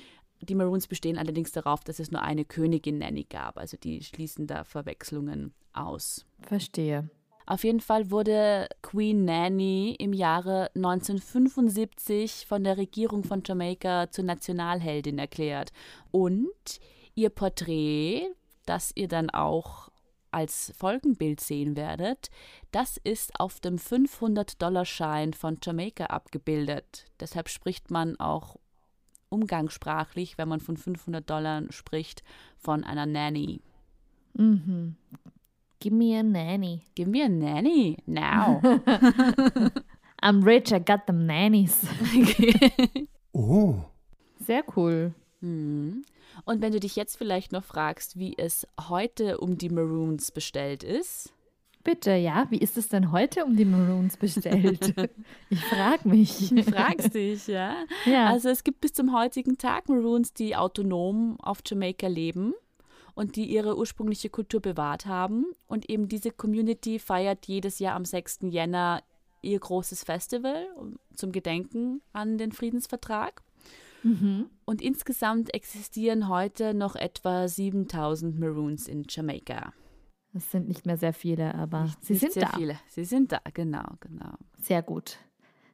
Die 0.43 0.55
Maroons 0.55 0.87
bestehen 0.87 1.19
allerdings 1.19 1.53
darauf, 1.53 1.85
dass 1.85 1.99
es 1.99 2.11
nur 2.11 2.23
eine 2.23 2.45
Königin 2.45 2.99
Nanny 2.99 3.25
gab. 3.25 3.59
Also 3.59 3.77
die 3.77 4.03
schließen 4.03 4.47
da 4.47 4.65
Verwechslungen 4.65 5.53
aus. 5.75 6.25
Verstehe. 6.41 7.11
Auf 7.51 7.65
jeden 7.65 7.81
Fall 7.81 8.13
wurde 8.13 8.69
Queen 8.81 9.25
Nanny 9.25 9.97
im 9.99 10.13
Jahre 10.13 10.71
1975 10.77 12.47
von 12.47 12.63
der 12.63 12.77
Regierung 12.77 13.25
von 13.25 13.43
Jamaika 13.45 14.09
zur 14.09 14.23
Nationalheldin 14.23 15.19
erklärt. 15.19 15.73
Und 16.13 16.79
ihr 17.17 17.29
Porträt, 17.29 18.29
das 18.67 18.93
ihr 18.95 19.09
dann 19.09 19.31
auch 19.31 19.89
als 20.31 20.73
Folgenbild 20.79 21.41
sehen 21.41 21.75
werdet, 21.75 22.31
das 22.71 22.99
ist 23.03 23.41
auf 23.41 23.59
dem 23.59 23.79
500-Dollar-Schein 23.79 25.33
von 25.33 25.59
Jamaika 25.61 26.05
abgebildet. 26.05 27.07
Deshalb 27.19 27.49
spricht 27.49 27.91
man 27.91 28.15
auch 28.21 28.61
umgangssprachlich, 29.29 30.39
wenn 30.39 30.49
man 30.49 30.61
von 30.61 30.77
500 30.77 31.29
Dollar 31.29 31.65
spricht, 31.71 32.23
von 32.59 32.85
einer 32.85 33.07
Nanny. 33.07 33.61
Give 35.81 35.95
me 35.95 36.15
a 36.15 36.23
nanny. 36.23 36.85
Give 36.95 37.09
me 37.09 37.23
a 37.23 37.29
nanny 37.29 37.99
now. 38.07 38.61
I'm 40.23 40.43
rich, 40.43 40.73
I 40.73 40.79
got 40.79 41.07
them 41.07 41.27
nannies. 41.27 41.79
Oh, 43.33 43.85
Sehr 44.45 44.65
cool. 44.77 45.15
Mhm. 45.41 46.05
Und 46.45 46.61
wenn 46.61 46.73
du 46.73 46.81
dich 46.81 46.97
jetzt 46.97 47.17
vielleicht 47.17 47.53
noch 47.53 47.65
fragst, 47.65 48.19
wie 48.19 48.37
es 48.37 48.67
heute 48.89 49.39
um 49.39 49.57
die 49.57 49.71
Maroons 49.71 50.33
bestellt 50.33 50.83
ist, 50.83 51.33
Bitte, 51.83 52.13
ja. 52.13 52.47
Wie 52.51 52.59
ist 52.59 52.77
es 52.77 52.89
denn 52.89 53.11
heute 53.11 53.45
um 53.47 53.57
die 53.57 53.65
Maroons 53.65 54.19
bestellt? 54.19 54.95
ich 55.49 55.65
frage 55.65 56.07
mich. 56.07 56.51
Du 56.51 56.63
fragst 56.63 57.15
dich, 57.15 57.47
ja? 57.47 57.75
Ja. 58.05 58.27
Also 58.27 58.51
es 58.51 58.65
gibt 58.65 58.83
bis 58.83 58.93
zum 58.93 59.15
heutigen 59.15 59.57
Tag 59.57 59.89
Maroons, 59.89 60.35
die 60.35 60.57
autonom 60.57 61.41
auf 61.41 61.61
Jamaika 61.65 62.07
leben 62.07 62.53
und 63.21 63.37
die 63.37 63.45
ihre 63.45 63.77
ursprüngliche 63.77 64.31
Kultur 64.31 64.61
bewahrt 64.61 65.05
haben. 65.05 65.45
Und 65.67 65.91
eben 65.91 66.09
diese 66.09 66.31
Community 66.31 66.99
feiert 66.99 67.47
jedes 67.47 67.79
Jahr 67.79 67.95
am 67.95 68.07
6. 68.07 68.39
Jänner 68.49 69.03
ihr 69.43 69.59
großes 69.61 70.05
Festival 70.05 70.67
zum 71.15 71.31
Gedenken 71.31 72.01
an 72.15 72.39
den 72.39 72.51
Friedensvertrag. 72.53 73.43
Mhm. 74.03 74.47
Und 74.65 74.81
insgesamt 74.81 75.53
existieren 75.53 76.29
heute 76.29 76.73
noch 76.73 76.97
etwa 76.97 77.47
7000 77.47 78.39
Maroons 78.41 78.89
in 78.89 79.05
Jamaika. 79.07 79.75
Es 80.33 80.51
sind 80.51 80.67
nicht 80.69 80.87
mehr 80.87 80.97
sehr 80.97 81.13
viele, 81.13 81.55
aber 81.55 81.83
Nicht- 81.83 82.05
sie 82.05 82.13
nicht 82.15 82.21
sind 82.21 82.33
sehr 82.33 82.47
da. 82.47 82.57
viele. 82.57 82.79
Sie 82.89 83.05
sind 83.05 83.33
da, 83.33 83.41
genau, 83.53 83.85
genau. 84.01 84.33
Sehr 84.63 84.83
gut. 84.83 85.19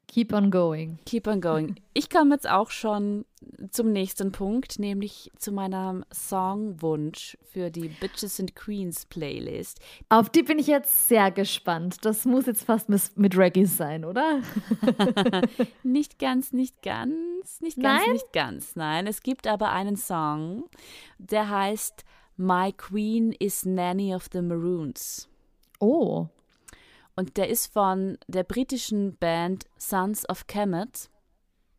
Keep 0.08 0.32
on 0.32 0.50
going. 0.50 0.98
Keep 1.04 1.26
on 1.26 1.40
going. 1.40 1.76
Ich 1.92 2.08
komme 2.08 2.34
jetzt 2.34 2.48
auch 2.48 2.70
schon 2.70 3.24
zum 3.70 3.92
nächsten 3.92 4.32
Punkt, 4.32 4.78
nämlich 4.78 5.30
zu 5.36 5.52
meinem 5.52 6.04
Songwunsch 6.12 7.36
für 7.42 7.70
die 7.70 7.88
Bitches 7.88 8.38
and 8.40 8.54
Queens 8.54 9.06
Playlist. 9.06 9.80
Auf 10.08 10.30
die 10.30 10.42
bin 10.42 10.58
ich 10.58 10.68
jetzt 10.68 11.08
sehr 11.08 11.30
gespannt. 11.30 12.04
Das 12.04 12.24
muss 12.24 12.46
jetzt 12.46 12.64
fast 12.64 12.88
mit, 12.88 13.36
Reggae 13.36 13.66
sein, 13.66 14.04
oder? 14.04 14.42
Nicht 15.82 16.18
ganz, 16.18 16.52
nicht 16.52 16.82
ganz, 16.82 17.60
nicht 17.60 17.76
ganz, 17.76 18.02
Nein? 18.02 18.12
nicht 18.12 18.32
ganz. 18.32 18.76
Nein, 18.76 19.06
es 19.06 19.22
gibt 19.22 19.46
aber 19.46 19.70
einen 19.72 19.96
Song, 19.96 20.64
der 21.18 21.48
heißt 21.48 22.04
My 22.36 22.72
Queen 22.72 23.32
is 23.32 23.64
Nanny 23.64 24.14
of 24.14 24.28
the 24.32 24.42
Maroons. 24.42 25.28
Oh. 25.80 26.28
Und 27.16 27.38
der 27.38 27.48
ist 27.48 27.72
von 27.72 28.18
der 28.28 28.44
britischen 28.44 29.16
Band 29.16 29.64
Sons 29.78 30.28
of 30.28 30.46
Kemet. 30.46 31.10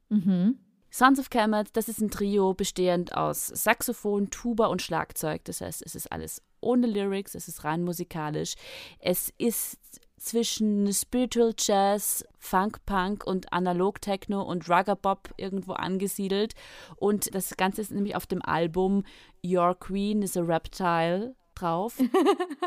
Mhm. 0.10 0.60
Sons 0.90 1.20
of 1.20 1.30
Kemet, 1.30 1.70
das 1.74 1.90
ist 1.90 2.02
ein 2.02 2.10
Trio 2.10 2.54
bestehend 2.56 3.16
aus 3.16 3.48
Saxophon, 3.48 4.32
Tuba 4.32 4.66
und 4.66 4.82
Schlagzeug. 4.82 5.44
Das 5.46 5.62
heißt, 5.62 5.84
es 5.86 5.94
ist 5.94 6.12
alles 6.12 6.42
ohne 6.60 6.88
Lyrics, 6.88 7.36
es 7.36 7.48
ist 7.48 7.64
rein 7.64 7.84
musikalisch. 7.84 8.56
Es 9.00 9.32
ist 9.38 9.78
zwischen 10.18 10.92
Spiritual 10.92 11.54
Jazz, 11.58 12.26
Funk 12.40 12.84
Punk 12.86 13.26
und 13.28 13.54
Analog 13.54 14.02
Techno 14.02 14.42
und 14.42 14.68
Rugger 14.68 14.96
Bop 14.96 15.30
irgendwo 15.38 15.74
angesiedelt. 15.74 16.56
Und 16.96 17.34
das 17.36 17.56
Ganze 17.58 17.82
ist 17.82 17.92
nämlich 17.92 18.16
auf 18.16 18.26
dem 18.26 18.42
Album 18.42 19.04
Your 19.46 19.76
Queen 19.76 20.24
is 20.24 20.36
a 20.36 20.42
Reptile 20.42 21.36
drauf. 21.62 21.98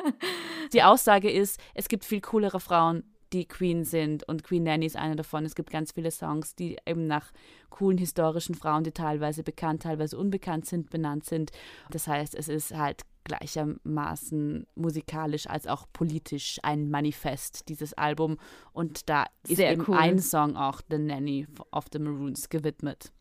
Die 0.73 0.83
Aussage 0.83 1.31
ist, 1.31 1.61
es 1.75 1.89
gibt 1.89 2.05
viel 2.05 2.21
coolere 2.21 2.61
Frauen, 2.61 3.05
die 3.33 3.47
Queen 3.47 3.85
sind 3.85 4.25
und 4.29 4.43
Queen 4.43 4.65
Nanny 4.65 4.87
ist 4.87 4.97
eine 4.97 5.17
davon. 5.17 5.45
Es 5.45 5.55
gibt 5.55 5.71
ganz 5.71 5.93
viele 5.93 6.11
Songs, 6.11 6.57
die 6.57 6.79
eben 6.85 7.07
nach 7.07 7.31
coolen 7.71 7.99
historischen 7.99 8.55
Frauen, 8.55 8.83
die 8.83 8.91
teilweise 8.91 9.43
bekannt, 9.45 9.83
teilweise 9.83 10.19
unbekannt 10.19 10.67
sind, 10.67 10.91
benannt 10.91 11.25
sind. 11.25 11.53
Das 11.91 12.09
heißt, 12.09 12.35
es 12.35 12.49
ist 12.49 12.75
halt 12.75 13.03
gleichermaßen 13.25 14.67
musikalisch 14.75 15.47
als 15.49 15.67
auch 15.67 15.87
politisch 15.93 16.59
ein 16.63 16.91
Manifest, 16.91 17.69
dieses 17.69 17.95
Album. 17.95 18.39
Und 18.73 19.09
da 19.09 19.27
ist 19.47 19.57
Sehr 19.57 19.73
eben 19.73 19.85
cool. 19.87 19.97
ein 19.97 20.19
Song 20.19 20.57
auch 20.57 20.81
The 20.91 20.99
Nanny 20.99 21.47
of 21.71 21.85
the 21.93 21.99
Maroons 21.99 22.49
gewidmet. 22.49 23.13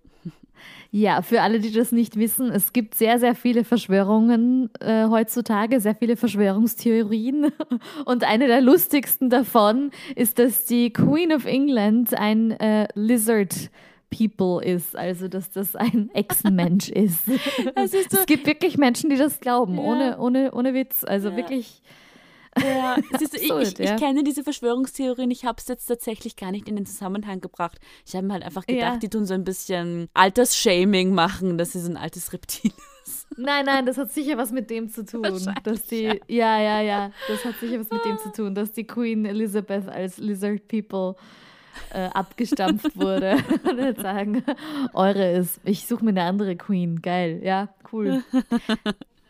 Ja, 0.92 1.22
für 1.22 1.42
alle, 1.42 1.60
die 1.60 1.72
das 1.72 1.92
nicht 1.92 2.16
wissen, 2.18 2.50
es 2.52 2.74
gibt 2.74 2.96
sehr, 2.96 3.20
sehr 3.20 3.36
viele 3.36 3.64
Verschwörungen 3.64 4.70
äh, 4.80 5.06
heutzutage, 5.08 5.80
sehr 5.80 5.96
viele 5.96 6.16
Verschwörungstheorien. 6.16 7.52
Und 8.06 8.24
eine 8.24 8.48
der 8.48 8.62
lustigsten 8.62 9.30
davon 9.30 9.92
ist, 10.16 10.40
dass 10.40 10.66
die 10.66 10.92
Queen 10.92 11.32
of 11.32 11.46
England 11.46 12.14
ein 12.14 12.52
äh, 12.52 12.88
Lizard 12.96 13.70
People 14.10 14.64
ist, 14.66 14.96
also 14.96 15.28
dass 15.28 15.52
das 15.52 15.76
ein 15.76 16.10
Ex-Mensch 16.14 16.90
ist. 16.90 17.28
Ist 17.28 18.12
so- 18.12 18.18
es 18.18 18.26
gibt 18.26 18.48
wirklich 18.48 18.78
Menschen, 18.78 19.10
die 19.12 19.18
das 19.18 19.40
glauben, 19.40 19.76
Ja. 19.76 19.82
ohne, 19.84 20.18
ohne, 20.20 20.52
ohne 20.54 20.74
Witz. 20.74 21.04
Also 21.04 21.30
Ja. 21.30 21.36
wirklich. 21.38 21.82
Ja, 22.64 22.98
es 23.14 23.22
ist, 23.22 23.36
ich, 23.36 23.52
Absurd, 23.52 23.68
ich, 23.68 23.80
ich 23.80 23.90
ja. 23.90 23.96
kenne 23.96 24.24
diese 24.24 24.44
Verschwörungstheorien, 24.44 25.32
ich 25.32 25.46
habe 25.46 25.58
es 25.60 25.68
jetzt 25.68 25.86
tatsächlich 25.86 26.36
gar 26.36 26.52
nicht 26.52 26.68
in 26.68 26.76
den 26.76 26.86
Zusammenhang 26.86 27.42
gebracht. 27.42 27.80
Ich 28.06 28.16
habe 28.16 28.26
mir 28.26 28.34
halt 28.34 28.44
einfach 28.44 28.66
gedacht, 28.66 28.94
Ja. 28.94 28.98
die 28.98 29.10
tun 29.10 29.26
so 29.26 29.34
ein 29.34 29.44
bisschen 29.44 30.10
Altersshaming 30.14 31.14
machen, 31.14 31.58
dass 31.58 31.74
sie 31.74 31.80
so 31.80 31.90
ein 31.90 31.98
altes 31.98 32.34
Reptil 32.34 32.72
ist. 33.06 33.28
Nein, 33.38 33.66
nein, 33.66 33.86
das 33.86 33.98
hat 33.98 34.12
sicher 34.12 34.38
was 34.38 34.52
mit 34.52 34.70
dem 34.70 34.90
zu 34.90 35.06
tun, 35.06 35.24
dass 35.64 35.84
die, 35.86 36.20
ja. 36.28 36.60
ja, 36.60 36.82
ja, 36.82 37.12
das 37.28 37.46
hat 37.46 37.56
sicher 37.60 37.80
was 37.80 37.90
mit 37.90 38.04
dem 38.06 38.18
zu 38.18 38.32
tun, 38.32 38.56
dass 38.56 38.72
die 38.72 38.86
Queen 38.86 39.26
Elizabeth 39.26 39.88
als 39.88 40.18
Lizard 40.18 40.68
People 40.68 41.16
äh, 41.94 42.10
abgestampft 42.14 42.98
wurde. 42.98 43.38
Und 43.70 43.78
jetzt 43.80 44.02
sagen, 44.02 44.44
eure 44.94 45.32
ist, 45.34 45.60
ich 45.64 45.86
suche 45.88 46.04
mir 46.04 46.12
eine 46.12 46.24
andere 46.24 46.56
Queen, 46.56 47.02
geil, 47.02 47.40
ja, 47.44 47.70
cool. 47.94 48.24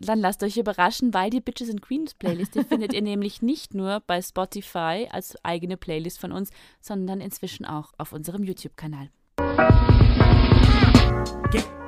Dann 0.01 0.19
lasst 0.19 0.43
euch 0.43 0.57
überraschen, 0.57 1.13
weil 1.13 1.29
die 1.29 1.41
Bitches 1.41 1.69
and 1.69 1.81
Queens 1.81 2.13
Playlist, 2.13 2.53
findet 2.67 2.93
ihr 2.93 3.01
nämlich 3.03 3.41
nicht 3.41 3.73
nur 3.73 4.01
bei 4.05 4.21
Spotify 4.21 5.07
als 5.11 5.35
eigene 5.43 5.77
Playlist 5.77 6.19
von 6.19 6.31
uns, 6.31 6.49
sondern 6.81 7.21
inzwischen 7.21 7.65
auch 7.65 7.93
auf 7.97 8.13
unserem 8.13 8.43
YouTube-Kanal. 8.43 9.09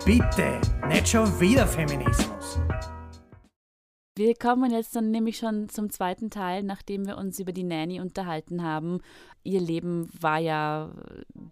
Bitte, 0.03 0.59
nicht 0.87 1.09
schon 1.09 1.39
wieder 1.39 1.67
Feminismus. 1.67 2.59
Wir 4.17 4.35
kommen 4.35 4.71
jetzt 4.71 4.93
dann 4.93 5.09
nämlich 5.09 5.37
schon 5.37 5.69
zum 5.69 5.89
zweiten 5.89 6.29
Teil, 6.29 6.63
nachdem 6.63 7.07
wir 7.07 7.17
uns 7.17 7.39
über 7.39 7.53
die 7.53 7.63
Nanny 7.63 8.01
unterhalten 8.01 8.61
haben. 8.61 8.99
Ihr 9.43 9.61
Leben 9.61 10.09
war 10.19 10.37
ja 10.37 10.91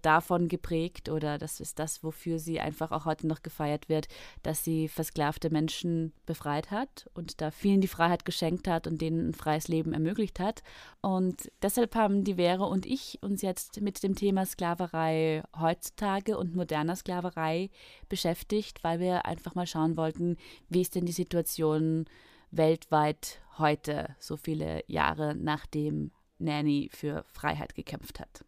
davon 0.01 0.49
geprägt 0.49 1.07
oder 1.07 1.37
das 1.37 1.61
ist 1.61 1.79
das, 1.79 2.03
wofür 2.03 2.37
sie 2.37 2.59
einfach 2.59 2.91
auch 2.91 3.05
heute 3.05 3.27
noch 3.27 3.43
gefeiert 3.43 3.87
wird, 3.87 4.09
dass 4.43 4.61
sie 4.65 4.89
versklavte 4.89 5.49
Menschen 5.51 6.11
befreit 6.25 6.69
hat 6.69 7.09
und 7.13 7.39
da 7.39 7.49
vielen 7.49 7.79
die 7.79 7.87
Freiheit 7.87 8.25
geschenkt 8.25 8.67
hat 8.67 8.87
und 8.87 8.99
denen 8.99 9.29
ein 9.29 9.33
freies 9.33 9.69
Leben 9.69 9.93
ermöglicht 9.93 10.41
hat. 10.41 10.61
Und 10.99 11.49
deshalb 11.61 11.95
haben 11.95 12.25
die 12.25 12.35
Vere 12.35 12.65
und 12.65 12.85
ich 12.85 13.19
uns 13.21 13.41
jetzt 13.41 13.79
mit 13.79 14.03
dem 14.03 14.15
Thema 14.15 14.45
Sklaverei 14.45 15.43
heutzutage 15.57 16.37
und 16.37 16.57
moderner 16.57 16.97
Sklaverei 16.97 17.69
beschäftigt, 18.09 18.83
weil 18.83 18.99
wir 18.99 19.25
einfach 19.25 19.55
mal 19.55 19.65
schauen 19.65 19.95
wollten, 19.95 20.35
wie 20.67 20.81
ist 20.81 20.95
denn 20.95 21.05
die 21.05 21.13
Situation 21.13 22.03
weltweit 22.51 23.41
heute, 23.57 24.15
so 24.19 24.37
viele 24.37 24.83
Jahre 24.87 25.35
nachdem 25.35 26.11
Nanny 26.39 26.89
für 26.91 27.23
Freiheit 27.27 27.75
gekämpft 27.75 28.19
hat. 28.19 28.45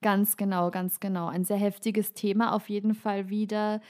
Ganz 0.00 0.36
genau, 0.36 0.70
ganz 0.70 1.00
genau. 1.00 1.26
Ein 1.26 1.44
sehr 1.44 1.56
heftiges 1.56 2.12
Thema 2.12 2.52
auf 2.52 2.68
jeden 2.68 2.94
Fall 2.94 3.28
wieder. 3.28 3.80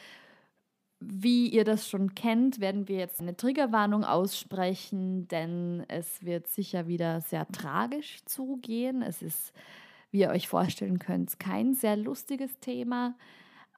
Wie 1.01 1.49
ihr 1.49 1.65
das 1.65 1.89
schon 1.89 2.15
kennt, 2.15 2.61
werden 2.61 2.89
wir 2.89 2.97
jetzt 2.97 3.21
eine 3.21 3.37
Triggerwarnung 3.37 4.05
aussprechen, 4.05 5.29
denn 5.29 5.85
es 5.87 6.25
wird 6.25 6.49
sicher 6.49 6.89
wieder 6.89 7.21
sehr 7.21 7.47
tragisch 7.49 8.25
zugehen. 8.25 9.03
Es 9.03 9.23
ist, 9.23 9.53
wie 10.11 10.21
ihr 10.21 10.31
euch 10.31 10.49
vorstellen 10.49 10.99
könnt, 10.99 11.39
kein 11.39 11.75
sehr 11.75 11.97
lustiges 11.97 12.59
Thema, 12.59 13.15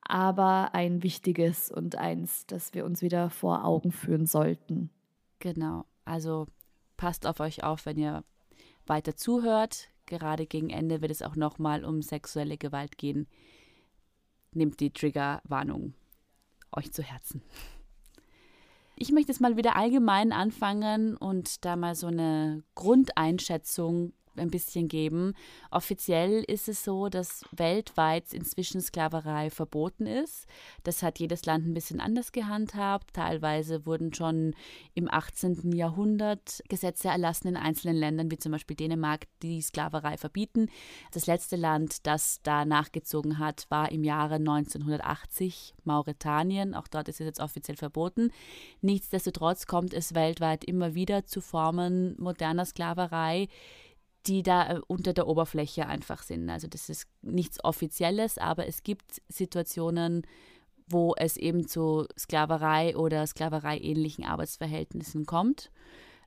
aber 0.02 0.70
ein 0.72 1.02
wichtiges 1.02 1.70
und 1.70 1.96
eins, 1.96 2.46
das 2.46 2.72
wir 2.72 2.87
uns 2.87 3.02
wieder 3.02 3.28
vor 3.28 3.64
Augen 3.64 3.92
führen 3.92 4.24
sollten. 4.24 4.88
Genau, 5.40 5.87
also 6.05 6.46
passt 6.96 7.26
auf 7.26 7.40
euch 7.40 7.64
auf, 7.64 7.87
wenn 7.87 7.98
ihr 7.98 8.24
weiter 8.87 9.16
zuhört. 9.16 9.88
Gerade 10.07 10.46
gegen 10.46 10.70
Ende 10.70 11.00
wird 11.00 11.11
es 11.11 11.22
auch 11.22 11.35
nochmal 11.35 11.85
um 11.85 12.03
sexuelle 12.03 12.59
Gewalt 12.59 12.98
gehen. 12.98 13.26
Nehmt 14.53 14.81
die 14.81 14.92
Triggerwarnung 14.92 15.94
euch 16.72 16.92
zu 16.92 17.03
Herzen. 17.03 17.42
Ich 18.96 19.12
möchte 19.12 19.33
jetzt 19.33 19.40
mal 19.40 19.57
wieder 19.57 19.76
allgemein 19.76 20.33
anfangen 20.33 21.16
und 21.16 21.64
da 21.64 21.74
mal 21.74 21.94
so 21.94 22.09
eine 22.09 22.62
Grundeinschätzung 22.74 24.12
ein 24.37 24.51
bisschen 24.51 24.88
geben. 24.88 25.35
Offiziell 25.71 26.45
ist 26.45 26.69
es 26.69 26.85
so, 26.85 27.09
dass 27.09 27.45
weltweit 27.53 28.33
inzwischen 28.33 28.81
Sklaverei 28.81 29.51
verboten 29.51 30.07
ist. 30.07 30.47
Das 30.85 31.03
hat 31.03 31.19
jedes 31.19 31.45
Land 31.47 31.66
ein 31.66 31.75
bisschen 31.75 32.01
anders 32.01 32.33
gehandhabt. 32.33 33.14
Teilweise 33.14 33.87
wurden 33.87 34.14
schon 34.14 34.55
im 34.95 35.09
18. 35.11 35.73
Jahrhundert 35.73 36.62
Gesetze 36.69 37.09
erlassen 37.09 37.49
in 37.49 37.57
einzelnen 37.57 37.97
Ländern, 37.97 38.31
wie 38.31 38.38
zum 38.38 38.53
Beispiel 38.53 38.77
Dänemark, 38.77 39.27
die 39.43 39.61
Sklaverei 39.61 40.16
verbieten. 40.16 40.69
Das 41.12 41.27
letzte 41.27 41.57
Land, 41.57 42.07
das 42.07 42.40
da 42.43 42.64
nachgezogen 42.64 43.38
hat, 43.38 43.66
war 43.69 43.90
im 43.93 44.05
Jahre 44.05 44.37
1980 44.37 45.75
Mauretanien. 45.85 46.75
Auch 46.75 46.88
dort 46.88 47.09
ist 47.09 47.21
es 47.21 47.27
jetzt 47.27 47.40
offiziell 47.40 47.77
verboten. 47.77 48.31
Nichtsdestotrotz 48.81 49.67
kommt 49.67 49.94
es 49.94 50.15
weltweit 50.15 50.65
immer 50.65 50.94
wieder 50.94 51.25
zu 51.25 51.40
Formen 51.40 52.15
moderner 52.19 52.65
Sklaverei, 52.65 53.48
die 54.27 54.42
da 54.42 54.71
äh, 54.71 54.81
unter 54.87 55.12
der 55.12 55.27
Oberfläche 55.27 55.87
einfach 55.87 56.23
sind. 56.23 56.48
Also 56.50 56.68
das 56.68 56.88
ist 56.88 57.06
nichts 57.23 57.62
Offizielles, 57.64 58.38
aber 58.38 58.66
es 58.66 58.83
gibt 58.83 59.23
Situationen, 59.29 60.27
wo 60.87 61.14
es 61.16 61.37
eben 61.37 61.66
zu 61.66 62.06
Sklaverei 62.18 62.96
oder 62.96 63.27
Sklaverei-ähnlichen 63.27 64.25
Arbeitsverhältnissen 64.25 65.25
kommt. 65.25 65.71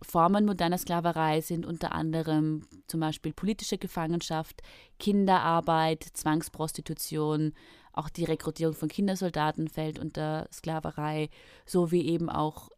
Formen 0.01 0.45
moderner 0.45 0.77
Sklaverei 0.77 1.41
sind 1.41 1.65
unter 1.65 1.93
anderem 1.93 2.67
zum 2.87 2.99
Beispiel 2.99 3.33
politische 3.33 3.77
Gefangenschaft, 3.77 4.61
Kinderarbeit, 4.99 6.03
Zwangsprostitution, 6.13 7.53
auch 7.93 8.09
die 8.09 8.25
Rekrutierung 8.25 8.73
von 8.73 8.89
Kindersoldaten 8.89 9.67
fällt 9.67 9.99
unter 9.99 10.47
Sklaverei, 10.51 11.29
sowie 11.65 12.01
eben 12.01 12.29
auch 12.29 12.69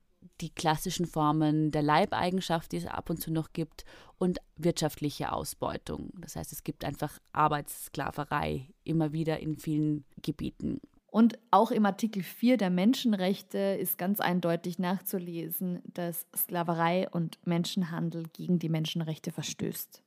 die 0.41 0.49
klassischen 0.49 1.05
Formen 1.05 1.71
der 1.71 1.81
Leibeigenschaft, 1.81 2.71
die 2.71 2.77
es 2.77 2.85
ab 2.85 3.09
und 3.09 3.21
zu 3.21 3.31
noch 3.31 3.53
gibt, 3.53 3.85
und 4.17 4.39
wirtschaftliche 4.55 5.31
Ausbeutung. 5.31 6.11
Das 6.19 6.35
heißt, 6.35 6.53
es 6.53 6.63
gibt 6.63 6.85
einfach 6.85 7.19
Arbeitssklaverei 7.33 8.69
immer 8.83 9.11
wieder 9.11 9.39
in 9.39 9.57
vielen 9.57 10.05
Gebieten. 10.21 10.79
Und 11.15 11.39
auch 11.49 11.71
im 11.71 11.85
Artikel 11.85 12.23
4 12.23 12.57
der 12.57 12.69
Menschenrechte 12.69 13.57
ist 13.57 13.97
ganz 13.97 14.19
eindeutig 14.19 14.79
nachzulesen, 14.79 15.81
dass 15.85 16.27
Sklaverei 16.35 17.09
und 17.09 17.39
Menschenhandel 17.45 18.23
gegen 18.33 18.59
die 18.59 18.67
Menschenrechte 18.67 19.31
verstößt. 19.31 20.04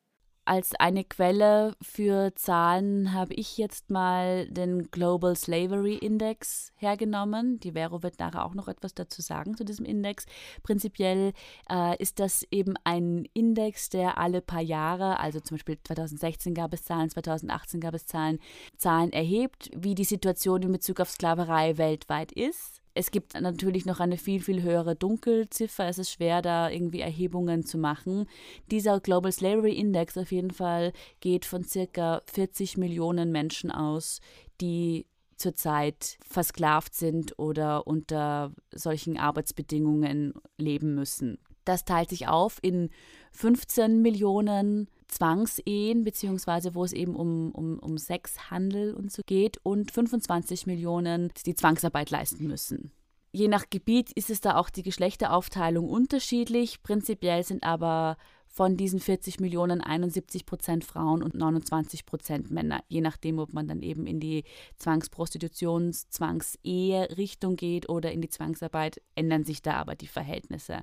Als 0.48 0.74
eine 0.74 1.04
Quelle 1.04 1.76
für 1.82 2.34
Zahlen 2.34 3.12
habe 3.12 3.34
ich 3.34 3.58
jetzt 3.58 3.90
mal 3.90 4.48
den 4.48 4.90
Global 4.90 5.36
Slavery 5.36 5.96
Index 5.96 6.72
hergenommen. 6.76 7.60
Die 7.60 7.72
Vero 7.72 8.02
wird 8.02 8.18
nachher 8.18 8.46
auch 8.46 8.54
noch 8.54 8.66
etwas 8.66 8.94
dazu 8.94 9.20
sagen 9.20 9.58
zu 9.58 9.66
diesem 9.66 9.84
Index. 9.84 10.24
Prinzipiell 10.62 11.34
äh, 11.70 12.02
ist 12.02 12.18
das 12.18 12.46
eben 12.50 12.76
ein 12.84 13.28
Index, 13.34 13.90
der 13.90 14.16
alle 14.16 14.40
paar 14.40 14.62
Jahre, 14.62 15.20
also 15.20 15.38
zum 15.38 15.58
Beispiel 15.58 15.76
2016 15.84 16.54
gab 16.54 16.72
es 16.72 16.82
Zahlen, 16.82 17.10
2018 17.10 17.80
gab 17.80 17.92
es 17.92 18.06
Zahlen, 18.06 18.38
Zahlen 18.78 19.12
erhebt, 19.12 19.68
wie 19.76 19.94
die 19.94 20.04
Situation 20.04 20.62
in 20.62 20.72
Bezug 20.72 21.00
auf 21.00 21.10
Sklaverei 21.10 21.76
weltweit 21.76 22.32
ist. 22.32 22.77
Es 22.98 23.12
gibt 23.12 23.40
natürlich 23.40 23.86
noch 23.86 24.00
eine 24.00 24.18
viel, 24.18 24.40
viel 24.40 24.60
höhere 24.60 24.96
Dunkelziffer. 24.96 25.86
Es 25.86 25.98
ist 25.98 26.10
schwer, 26.10 26.42
da 26.42 26.68
irgendwie 26.68 26.98
Erhebungen 26.98 27.64
zu 27.64 27.78
machen. 27.78 28.26
Dieser 28.72 28.98
Global 28.98 29.30
Slavery 29.30 29.72
Index 29.72 30.18
auf 30.18 30.32
jeden 30.32 30.50
Fall 30.50 30.92
geht 31.20 31.44
von 31.44 31.62
circa 31.62 32.22
40 32.26 32.76
Millionen 32.76 33.30
Menschen 33.30 33.70
aus, 33.70 34.20
die 34.60 35.06
zurzeit 35.36 36.18
versklavt 36.28 36.92
sind 36.92 37.38
oder 37.38 37.86
unter 37.86 38.52
solchen 38.74 39.16
Arbeitsbedingungen 39.16 40.34
leben 40.56 40.96
müssen. 40.96 41.38
Das 41.64 41.84
teilt 41.84 42.10
sich 42.10 42.26
auf 42.26 42.58
in 42.62 42.90
15 43.30 44.02
Millionen 44.02 44.88
Zwangsehen, 45.08 46.04
beziehungsweise 46.04 46.74
wo 46.74 46.84
es 46.84 46.92
eben 46.92 47.16
um, 47.16 47.50
um, 47.52 47.78
um 47.78 47.98
Sexhandel 47.98 48.94
und 48.94 49.10
so 49.10 49.22
geht, 49.24 49.58
und 49.62 49.90
25 49.90 50.66
Millionen, 50.66 51.32
die 51.46 51.54
Zwangsarbeit 51.54 52.10
leisten 52.10 52.46
müssen. 52.46 52.92
Je 53.32 53.48
nach 53.48 53.66
Gebiet 53.68 54.10
ist 54.12 54.30
es 54.30 54.40
da 54.40 54.56
auch 54.56 54.70
die 54.70 54.82
Geschlechteraufteilung 54.82 55.88
unterschiedlich. 55.88 56.82
Prinzipiell 56.82 57.44
sind 57.44 57.62
aber 57.62 58.16
von 58.46 58.76
diesen 58.76 58.98
40 58.98 59.38
Millionen 59.40 59.82
71 59.82 60.46
Prozent 60.46 60.84
Frauen 60.84 61.22
und 61.22 61.34
29 61.34 62.06
Prozent 62.06 62.50
Männer, 62.50 62.82
je 62.88 63.02
nachdem, 63.02 63.38
ob 63.38 63.52
man 63.52 63.68
dann 63.68 63.82
eben 63.82 64.06
in 64.06 64.18
die 64.18 64.44
Zwangsprostitutions-, 64.80 66.08
Zwangsehe-Richtung 66.08 67.56
geht 67.56 67.88
oder 67.88 68.10
in 68.10 68.22
die 68.22 68.30
Zwangsarbeit, 68.30 69.00
ändern 69.14 69.44
sich 69.44 69.62
da 69.62 69.74
aber 69.74 69.94
die 69.94 70.08
Verhältnisse. 70.08 70.80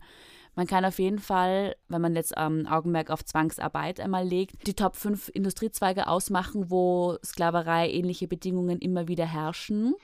Man 0.55 0.67
kann 0.67 0.85
auf 0.85 0.99
jeden 0.99 1.19
Fall, 1.19 1.75
wenn 1.89 2.01
man 2.01 2.15
jetzt 2.15 2.33
ähm, 2.37 2.65
Augenmerk 2.65 3.09
auf 3.09 3.25
Zwangsarbeit 3.25 3.99
einmal 3.99 4.25
legt, 4.25 4.65
die 4.65 4.73
Top 4.73 4.95
5 4.95 5.29
Industriezweige 5.33 6.07
ausmachen, 6.07 6.69
wo 6.71 7.17
Sklaverei 7.23 7.91
ähnliche 7.91 8.27
Bedingungen 8.27 8.79
immer 8.79 9.07
wieder 9.09 9.25
herrschen. 9.25 9.95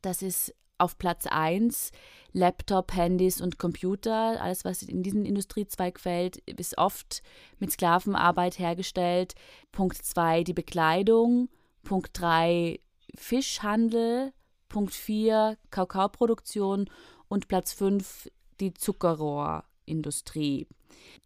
Das 0.00 0.22
ist 0.22 0.54
auf 0.78 0.98
Platz 0.98 1.26
1 1.26 1.90
Laptop, 2.32 2.94
Handys 2.94 3.40
und 3.40 3.58
Computer. 3.58 4.40
Alles, 4.40 4.64
was 4.64 4.82
in 4.82 5.02
diesen 5.02 5.24
Industriezweig 5.24 5.98
fällt, 5.98 6.36
ist 6.38 6.76
oft 6.76 7.22
mit 7.58 7.72
Sklavenarbeit 7.72 8.58
hergestellt. 8.58 9.34
Punkt 9.72 9.96
2 9.96 10.44
die 10.44 10.52
Bekleidung. 10.52 11.48
Punkt 11.82 12.10
3 12.12 12.78
Fischhandel. 13.14 14.32
Punkt 14.68 14.92
4 14.92 15.56
Kakaoproduktion. 15.70 16.90
Und 17.28 17.48
Platz 17.48 17.72
5 17.72 18.28
die 18.60 18.74
Zuckerrohrindustrie. 18.74 20.66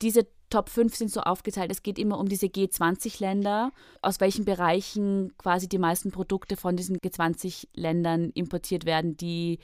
Diese 0.02 0.26
Top 0.50 0.68
5 0.68 0.96
sind 0.96 1.10
so 1.12 1.20
aufgeteilt, 1.20 1.70
es 1.70 1.84
geht 1.84 1.98
immer 1.98 2.18
um 2.18 2.28
diese 2.28 2.46
G20-Länder, 2.46 3.70
aus 4.02 4.18
welchen 4.18 4.44
Bereichen 4.44 5.32
quasi 5.38 5.68
die 5.68 5.78
meisten 5.78 6.10
Produkte 6.10 6.56
von 6.56 6.76
diesen 6.76 6.98
G20-Ländern 6.98 8.30
importiert 8.30 8.84
werden, 8.84 9.16
die 9.16 9.60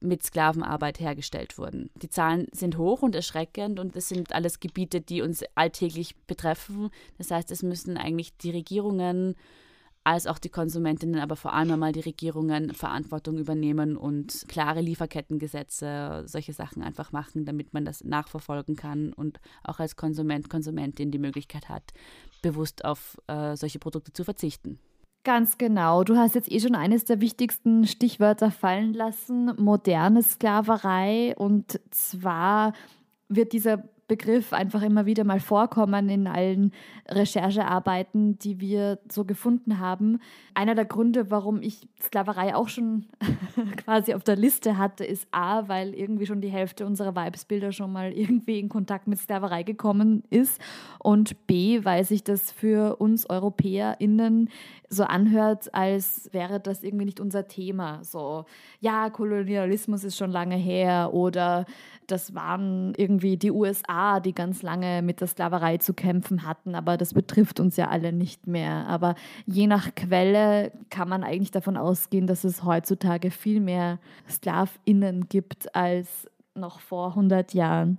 mit 0.00 0.22
Sklavenarbeit 0.22 0.98
hergestellt 0.98 1.58
wurden. 1.58 1.90
Die 1.96 2.08
Zahlen 2.08 2.48
sind 2.52 2.78
hoch 2.78 3.02
und 3.02 3.14
erschreckend 3.14 3.78
und 3.78 3.94
es 3.96 4.08
sind 4.08 4.32
alles 4.32 4.60
Gebiete, 4.60 5.02
die 5.02 5.20
uns 5.20 5.44
alltäglich 5.54 6.16
betreffen. 6.26 6.90
Das 7.18 7.30
heißt, 7.30 7.50
es 7.50 7.62
müssen 7.62 7.98
eigentlich 7.98 8.34
die 8.38 8.50
Regierungen 8.50 9.36
als 10.10 10.26
auch 10.26 10.40
die 10.40 10.48
Konsumentinnen, 10.48 11.20
aber 11.20 11.36
vor 11.36 11.52
allem 11.52 11.70
einmal 11.70 11.92
die 11.92 12.00
Regierungen 12.00 12.74
Verantwortung 12.74 13.38
übernehmen 13.38 13.96
und 13.96 14.44
klare 14.48 14.80
Lieferkettengesetze, 14.80 16.24
solche 16.26 16.52
Sachen 16.52 16.82
einfach 16.82 17.12
machen, 17.12 17.44
damit 17.44 17.72
man 17.72 17.84
das 17.84 18.02
nachverfolgen 18.02 18.74
kann 18.74 19.12
und 19.12 19.40
auch 19.62 19.78
als 19.78 19.94
Konsument, 19.94 20.50
Konsumentin 20.50 21.12
die 21.12 21.20
Möglichkeit 21.20 21.68
hat, 21.68 21.84
bewusst 22.42 22.84
auf 22.84 23.18
äh, 23.28 23.54
solche 23.54 23.78
Produkte 23.78 24.12
zu 24.12 24.24
verzichten. 24.24 24.80
Ganz 25.22 25.58
genau. 25.58 26.02
Du 26.02 26.16
hast 26.16 26.34
jetzt 26.34 26.50
eh 26.50 26.58
schon 26.58 26.74
eines 26.74 27.04
der 27.04 27.20
wichtigsten 27.20 27.86
Stichwörter 27.86 28.50
fallen 28.50 28.94
lassen, 28.94 29.52
moderne 29.58 30.24
Sklaverei. 30.24 31.36
Und 31.36 31.78
zwar 31.90 32.72
wird 33.28 33.52
dieser 33.52 33.84
Begriff 34.10 34.52
einfach 34.52 34.82
immer 34.82 35.06
wieder 35.06 35.22
mal 35.22 35.38
vorkommen 35.38 36.08
in 36.08 36.26
allen 36.26 36.72
Recherchearbeiten, 37.08 38.40
die 38.40 38.58
wir 38.58 38.98
so 39.08 39.24
gefunden 39.24 39.78
haben. 39.78 40.18
Einer 40.52 40.74
der 40.74 40.84
Gründe, 40.84 41.30
warum 41.30 41.62
ich 41.62 41.88
Sklaverei 42.02 42.56
auch 42.56 42.68
schon 42.68 43.06
quasi 43.84 44.12
auf 44.14 44.24
der 44.24 44.34
Liste 44.34 44.78
hatte, 44.78 45.04
ist 45.04 45.28
A, 45.30 45.68
weil 45.68 45.94
irgendwie 45.94 46.26
schon 46.26 46.40
die 46.40 46.48
Hälfte 46.48 46.86
unserer 46.86 47.14
Vibesbilder 47.14 47.70
schon 47.70 47.92
mal 47.92 48.10
irgendwie 48.10 48.58
in 48.58 48.68
Kontakt 48.68 49.06
mit 49.06 49.20
Sklaverei 49.20 49.62
gekommen 49.62 50.24
ist 50.28 50.60
und 50.98 51.46
B, 51.46 51.84
weil 51.84 52.02
sich 52.02 52.24
das 52.24 52.50
für 52.50 52.96
uns 52.96 53.30
EuropäerInnen 53.30 54.48
so 54.88 55.04
anhört, 55.04 55.72
als 55.72 56.28
wäre 56.32 56.58
das 56.58 56.82
irgendwie 56.82 57.04
nicht 57.04 57.20
unser 57.20 57.46
Thema. 57.46 58.02
So, 58.02 58.44
ja, 58.80 59.08
Kolonialismus 59.08 60.02
ist 60.02 60.16
schon 60.16 60.32
lange 60.32 60.56
her 60.56 61.14
oder 61.14 61.64
das 62.08 62.34
waren 62.34 62.92
irgendwie 62.96 63.36
die 63.36 63.52
USA, 63.52 63.99
die 64.20 64.34
ganz 64.34 64.62
lange 64.62 65.02
mit 65.02 65.20
der 65.20 65.28
Sklaverei 65.28 65.78
zu 65.78 65.94
kämpfen 65.94 66.46
hatten, 66.46 66.74
aber 66.74 66.96
das 66.96 67.14
betrifft 67.14 67.60
uns 67.60 67.76
ja 67.76 67.88
alle 67.88 68.12
nicht 68.12 68.46
mehr. 68.46 68.86
Aber 68.86 69.14
je 69.46 69.66
nach 69.66 69.94
Quelle 69.94 70.72
kann 70.90 71.08
man 71.08 71.22
eigentlich 71.22 71.50
davon 71.50 71.76
ausgehen, 71.76 72.26
dass 72.26 72.44
es 72.44 72.64
heutzutage 72.64 73.30
viel 73.30 73.60
mehr 73.60 73.98
SklavInnen 74.28 75.28
gibt 75.28 75.74
als 75.74 76.28
noch 76.54 76.80
vor 76.80 77.10
100 77.10 77.54
Jahren. 77.54 77.98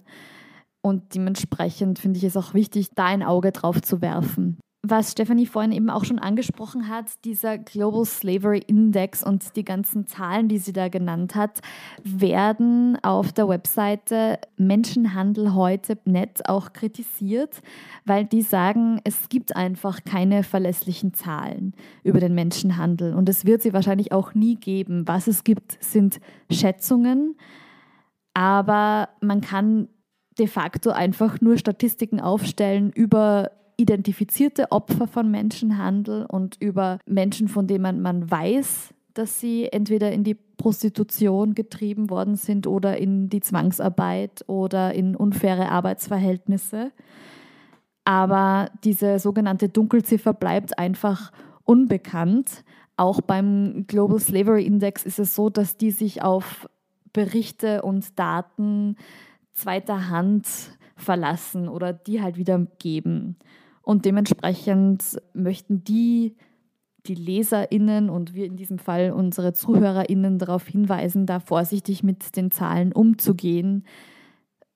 Und 0.82 1.16
dementsprechend 1.16 2.00
finde 2.00 2.18
ich 2.18 2.24
es 2.24 2.36
auch 2.38 2.54
wichtig, 2.54 2.90
da 2.96 3.06
ein 3.06 3.24
Auge 3.24 3.52
drauf 3.52 3.82
zu 3.82 4.02
werfen 4.02 4.58
was 4.84 5.12
Stephanie 5.12 5.46
vorhin 5.46 5.72
eben 5.72 5.92
auch 5.92 6.06
schon 6.06 6.18
angesprochen 6.18 6.90
hat, 6.90 7.06
dieser 7.24 7.60
Global 7.60 8.04
Slavery 8.04 8.64
Index 8.66 9.24
und 9.24 9.56
die 9.56 9.64
ganzen 9.64 10.08
Zahlen, 10.08 10.48
die 10.48 10.58
sie 10.58 10.74
da 10.74 10.88
genannt 10.88 11.36
hat, 11.36 11.60
werden 12.04 12.98
auf 13.04 13.32
der 13.32 13.48
Webseite 13.48 14.40
Menschenhandel 14.58 15.54
heute.net 15.54 16.50
auch 16.50 16.74
kritisiert, 16.74 17.62
weil 18.06 18.26
die 18.26 18.42
sagen, 18.42 19.00
es 19.04 19.30
gibt 19.30 19.56
einfach 19.56 20.04
keine 20.04 20.42
verlässlichen 20.42 21.14
Zahlen 21.14 21.76
über 22.04 22.20
den 22.20 22.34
Menschenhandel 22.34 23.14
und 23.14 23.30
es 23.30 23.46
wird 23.46 23.62
sie 23.62 23.74
wahrscheinlich 23.74 24.12
auch 24.12 24.34
nie 24.34 24.56
geben. 24.56 25.08
Was 25.08 25.28
es 25.28 25.44
gibt, 25.44 25.78
sind 25.84 26.20
Schätzungen, 26.50 27.36
aber 28.34 29.10
man 29.22 29.42
kann 29.42 29.90
de 30.40 30.48
facto 30.48 30.90
einfach 30.90 31.40
nur 31.40 31.58
Statistiken 31.58 32.20
aufstellen 32.20 32.92
über 32.92 33.52
identifizierte 33.82 34.72
Opfer 34.72 35.08
von 35.08 35.30
Menschenhandel 35.32 36.26
und 36.26 36.58
über 36.60 37.00
Menschen, 37.06 37.48
von 37.48 37.68
denen 37.68 38.02
man 38.02 38.30
weiß, 38.30 38.94
dass 39.14 39.40
sie 39.40 39.68
entweder 39.72 40.12
in 40.12 40.24
die 40.24 40.36
Prostitution 40.36 41.54
getrieben 41.54 42.10
worden 42.10 42.36
sind 42.36 42.68
oder 42.68 42.98
in 42.98 43.30
die 43.30 43.42
Zwangsarbeit 43.42 44.44
oder 44.48 44.94
in 44.94 45.16
unfaire 45.16 45.70
Arbeitsverhältnisse. 45.70 46.92
Aber 48.06 48.70
diese 48.84 49.20
sogenannte 49.20 49.70
Dunkelziffer 49.70 50.34
bleibt 50.34 50.78
einfach 50.78 51.32
unbekannt. 51.64 52.64
Auch 52.98 53.22
beim 53.22 53.86
Global 53.88 54.20
Slavery 54.20 54.66
Index 54.66 55.04
ist 55.06 55.20
es 55.20 55.36
so, 55.36 55.50
dass 55.50 55.78
die 55.78 55.92
sich 55.92 56.22
auf 56.22 56.68
Berichte 57.14 57.82
und 57.82 58.18
Daten 58.18 58.96
zweiter 59.54 60.10
Hand 60.10 60.48
verlassen 60.96 61.68
oder 61.68 61.94
die 61.94 62.22
halt 62.22 62.38
wieder 62.38 62.60
geben. 62.80 63.38
Und 63.82 64.06
dementsprechend 64.06 65.22
möchten 65.34 65.84
die, 65.84 66.36
die 67.08 67.16
LeserInnen 67.16 68.10
und 68.10 68.34
wir 68.34 68.46
in 68.46 68.58
diesem 68.58 68.78
Fall 68.78 69.12
unsere 69.12 69.54
ZuhörerInnen 69.54 70.38
darauf 70.38 70.68
hinweisen, 70.68 71.26
da 71.26 71.40
vorsichtig 71.40 72.04
mit 72.04 72.36
den 72.36 72.52
Zahlen 72.52 72.94
umzugehen, 72.94 73.86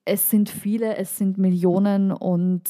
es 0.06 0.30
sind 0.30 0.50
viele, 0.50 0.98
es 0.98 1.18
sind 1.18 1.38
Millionen 1.38 2.12
und 2.12 2.70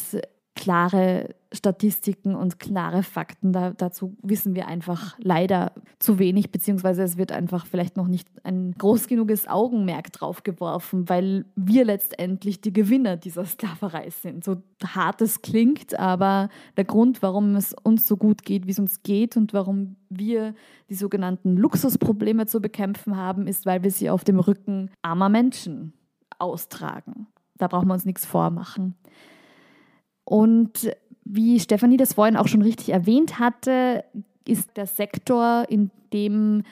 klare 0.55 1.36
Statistiken 1.56 2.36
und 2.36 2.60
klare 2.60 3.03
Fakten. 3.03 3.51
Da, 3.53 3.72
dazu 3.72 4.16
wissen 4.22 4.56
wir 4.56 4.68
einfach 4.68 5.18
leider 5.20 5.72
zu 5.99 6.20
wenig, 6.20 6.51
beziehungsweise 6.51 7.03
es 7.03 7.18
wird 7.18 7.32
einfach 7.32 7.66
vielleicht 7.66 7.97
noch 7.97 8.08
nicht 8.08 8.28
ein 8.43 8.74
groß 8.78 9.08
genuges 9.08 9.47
Augenmerk 9.47 10.12
drauf 10.12 10.43
geworfen, 10.43 11.10
weil 11.10 11.45
wir 11.56 11.86
letztendlich 11.86 12.62
die 12.62 12.74
Gewinner 12.74 13.18
dieser 13.18 13.45
Sklaverei 13.45 14.10
sind. 14.10 14.43
So 14.43 14.58
hart 14.84 15.22
es 15.22 15.41
klingt, 15.41 15.97
aber 15.99 16.49
der 16.78 16.86
Grund, 16.86 17.22
warum 17.22 17.56
es 17.56 17.74
uns 17.84 18.08
so 18.08 18.18
gut 18.18 18.43
geht, 18.43 18.68
wie 18.68 18.72
es 18.72 18.80
uns 18.80 19.01
geht 19.03 19.38
und 19.38 19.53
warum 19.53 19.95
wir 20.10 20.53
die 20.89 20.95
sogenannten 20.95 21.58
Luxusprobleme 21.58 22.45
zu 22.45 22.62
bekämpfen 22.62 23.18
haben, 23.18 23.47
ist, 23.47 23.66
weil 23.66 23.84
wir 23.84 23.91
sie 23.91 24.10
auf 24.10 24.24
dem 24.24 24.39
Rücken 24.39 24.91
armer 25.01 25.30
Menschen 25.30 25.93
austragen. 26.39 27.28
Da 27.58 27.68
brauchen 27.68 27.88
wir 27.88 27.93
uns 27.93 28.06
nichts 28.06 28.26
vormachen. 28.26 28.95
Und 30.26 30.91
wie 31.26 31.59
Stefanie 31.59 31.97
das 31.97 32.13
vorhin 32.13 32.38
auch 32.38 32.47
schon 32.47 32.61
richtig 32.61 32.89
erwähnt 32.89 33.39
hatte, 33.39 34.05
ist 34.47 34.78
der 34.78 34.86
Sektor, 34.86 35.65
in 35.67 35.89
dem 36.13 36.63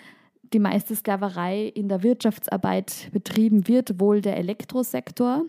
die 0.54 0.60
meiste 0.60 0.96
Sklaverei 0.96 1.66
in 1.66 1.90
der 1.90 2.04
Wirtschaftsarbeit 2.04 3.10
betrieben 3.12 3.68
wird, 3.68 4.00
wohl 4.00 4.22
der 4.22 4.38
Elektrosektor. 4.38 5.46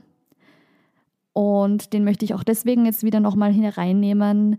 Und 1.35 1.93
den 1.93 2.05
möchte 2.05 2.25
ich 2.25 2.33
auch 2.33 2.45
deswegen 2.45 2.87
jetzt 2.87 3.03
wieder 3.03 3.21
nochmal 3.21 3.53
hereinnehmen, 3.53 4.59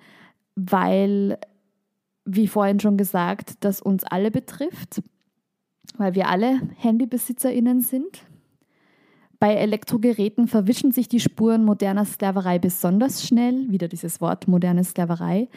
weil, 0.56 1.40
wie 2.26 2.48
vorhin 2.48 2.80
schon 2.80 2.98
gesagt, 2.98 3.56
das 3.62 3.82
uns 3.82 4.04
alle 4.04 4.30
betrifft, 4.30 5.02
weil 5.98 6.14
wir 6.14 6.30
alle 6.30 6.62
HandybesitzerInnen 6.84 7.82
sind. 7.82 8.26
Bei 9.46 9.54
Elektrogeräten 9.54 10.48
verwischen 10.48 10.92
sich 10.92 11.08
die 11.08 11.20
Spuren 11.20 11.66
moderner 11.66 12.06
Sklaverei 12.06 12.58
besonders 12.58 13.28
schnell, 13.28 13.70
wieder 13.70 13.88
dieses 13.88 14.20
Wort 14.20 14.48
moderne 14.48 14.84
Sklaverei, 14.84 15.50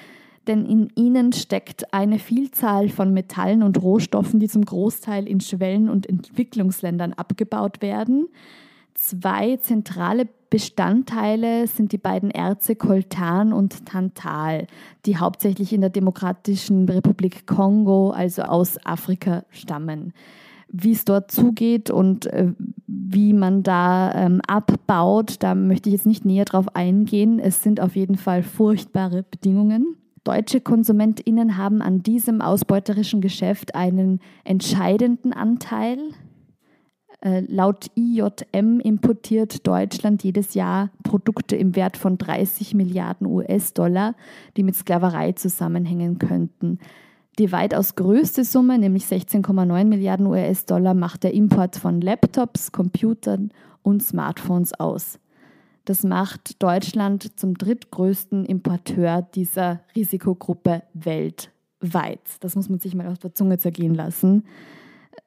denn 0.46 0.66
in 0.66 0.92
ihnen 0.94 1.32
steckt 1.32 1.94
eine 1.94 2.18
Vielzahl 2.18 2.90
von 2.90 3.14
Metallen 3.14 3.62
und 3.62 3.80
Rohstoffen, 3.80 4.40
die 4.40 4.48
zum 4.48 4.66
Großteil 4.66 5.26
in 5.26 5.40
Schwellen- 5.40 5.88
und 5.88 6.06
Entwicklungsländern 6.06 7.14
abgebaut 7.14 7.80
werden. 7.80 8.28
Zwei 8.92 9.56
zentrale 9.56 10.28
Bestandteile 10.50 11.66
sind 11.66 11.92
die 11.92 11.96
beiden 11.96 12.30
Erze 12.30 12.76
Coltan 12.76 13.54
und 13.54 13.86
Tantal, 13.86 14.66
die 15.06 15.16
hauptsächlich 15.16 15.72
in 15.72 15.80
der 15.80 15.88
Demokratischen 15.88 16.86
Republik 16.86 17.46
Kongo, 17.46 18.10
also 18.10 18.42
aus 18.42 18.76
Afrika, 18.84 19.46
stammen 19.48 20.12
wie 20.70 20.92
es 20.92 21.04
dort 21.04 21.30
zugeht 21.30 21.90
und 21.90 22.26
äh, 22.26 22.52
wie 22.86 23.32
man 23.32 23.62
da 23.62 24.12
ähm, 24.14 24.40
abbaut. 24.46 25.36
Da 25.40 25.54
möchte 25.54 25.88
ich 25.88 25.94
jetzt 25.94 26.06
nicht 26.06 26.24
näher 26.24 26.44
drauf 26.44 26.74
eingehen. 26.74 27.38
Es 27.38 27.62
sind 27.62 27.80
auf 27.80 27.96
jeden 27.96 28.16
Fall 28.16 28.42
furchtbare 28.42 29.22
Bedingungen. 29.22 29.96
Deutsche 30.24 30.60
KonsumentInnen 30.60 31.56
haben 31.56 31.80
an 31.80 32.02
diesem 32.02 32.42
ausbeuterischen 32.42 33.20
Geschäft 33.20 33.74
einen 33.74 34.20
entscheidenden 34.44 35.32
Anteil. 35.32 35.98
Äh, 37.20 37.40
laut 37.48 37.86
IJM 37.96 38.78
importiert 38.80 39.66
Deutschland 39.66 40.22
jedes 40.22 40.54
Jahr 40.54 40.90
Produkte 41.02 41.56
im 41.56 41.74
Wert 41.74 41.96
von 41.96 42.18
30 42.18 42.74
Milliarden 42.74 43.26
US-Dollar, 43.26 44.14
die 44.56 44.62
mit 44.62 44.76
Sklaverei 44.76 45.32
zusammenhängen 45.32 46.18
könnten. 46.18 46.78
Die 47.38 47.52
weitaus 47.52 47.94
größte 47.94 48.42
Summe, 48.42 48.78
nämlich 48.80 49.04
16,9 49.04 49.84
Milliarden 49.84 50.26
US-Dollar, 50.26 50.94
macht 50.94 51.22
der 51.22 51.34
Import 51.34 51.76
von 51.76 52.00
Laptops, 52.00 52.72
Computern 52.72 53.52
und 53.82 54.02
Smartphones 54.02 54.74
aus. 54.80 55.20
Das 55.84 56.02
macht 56.02 56.60
Deutschland 56.60 57.38
zum 57.38 57.56
drittgrößten 57.56 58.44
Importeur 58.44 59.22
dieser 59.22 59.80
Risikogruppe 59.94 60.82
weltweit. 60.94 62.20
Das 62.40 62.56
muss 62.56 62.68
man 62.68 62.80
sich 62.80 62.96
mal 62.96 63.06
auf 63.06 63.18
der 63.18 63.34
Zunge 63.34 63.58
zergehen 63.58 63.94
lassen. 63.94 64.42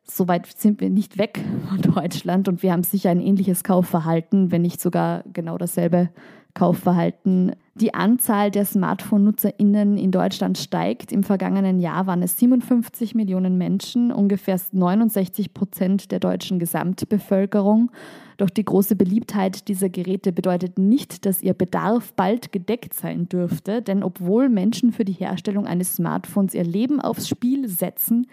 Soweit 0.03 0.47
sind 0.47 0.81
wir 0.81 0.89
nicht 0.89 1.17
weg 1.17 1.39
von 1.69 1.81
Deutschland 1.93 2.49
und 2.49 2.61
wir 2.61 2.73
haben 2.73 2.83
sicher 2.83 3.09
ein 3.09 3.21
ähnliches 3.21 3.63
Kaufverhalten, 3.63 4.51
wenn 4.51 4.63
nicht 4.63 4.81
sogar 4.81 5.23
genau 5.31 5.57
dasselbe 5.57 6.09
Kaufverhalten. 6.53 7.53
Die 7.75 7.93
Anzahl 7.93 8.51
der 8.51 8.65
Smartphone-NutzerInnen 8.65 9.97
in 9.97 10.11
Deutschland 10.11 10.57
steigt. 10.57 11.11
Im 11.11 11.23
vergangenen 11.23 11.79
Jahr 11.79 12.05
waren 12.07 12.21
es 12.21 12.37
57 12.37 13.15
Millionen 13.15 13.57
Menschen, 13.57 14.11
ungefähr 14.11 14.59
69 14.71 15.53
Prozent 15.53 16.11
der 16.11 16.19
deutschen 16.19 16.59
Gesamtbevölkerung. 16.59 17.91
Doch 18.37 18.49
die 18.49 18.65
große 18.65 18.95
Beliebtheit 18.95 19.67
dieser 19.67 19.89
Geräte 19.89 20.31
bedeutet 20.31 20.77
nicht, 20.77 21.25
dass 21.25 21.41
ihr 21.41 21.53
Bedarf 21.53 22.13
bald 22.13 22.51
gedeckt 22.51 22.93
sein 22.93 23.29
dürfte, 23.29 23.81
denn 23.81 24.03
obwohl 24.03 24.49
Menschen 24.49 24.91
für 24.91 25.05
die 25.05 25.13
Herstellung 25.13 25.65
eines 25.65 25.95
Smartphones 25.95 26.53
ihr 26.53 26.63
Leben 26.63 26.99
aufs 26.99 27.29
Spiel 27.29 27.67
setzen, 27.67 28.27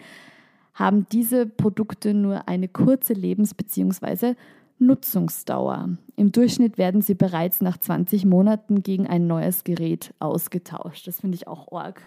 haben 0.73 1.05
diese 1.11 1.45
Produkte 1.45 2.13
nur 2.13 2.47
eine 2.47 2.67
kurze 2.67 3.13
Lebens- 3.13 3.53
bzw. 3.53 4.35
Nutzungsdauer. 4.79 5.89
Im 6.15 6.31
Durchschnitt 6.31 6.77
werden 6.77 7.01
sie 7.01 7.15
bereits 7.15 7.61
nach 7.61 7.77
20 7.77 8.25
Monaten 8.25 8.81
gegen 8.81 9.07
ein 9.07 9.27
neues 9.27 9.63
Gerät 9.63 10.13
ausgetauscht. 10.19 11.07
Das 11.07 11.19
finde 11.19 11.35
ich 11.35 11.47
auch 11.47 11.71
arg. 11.71 12.01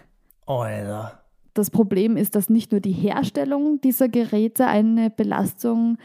Alter. 0.45 1.19
Das 1.53 1.69
Problem 1.69 2.17
ist, 2.17 2.35
dass 2.35 2.49
nicht 2.49 2.71
nur 2.71 2.81
die 2.81 2.91
Herstellung 2.91 3.79
dieser 3.81 4.09
Geräte 4.09 4.65
eine 4.65 5.09
Belastung 5.11 5.97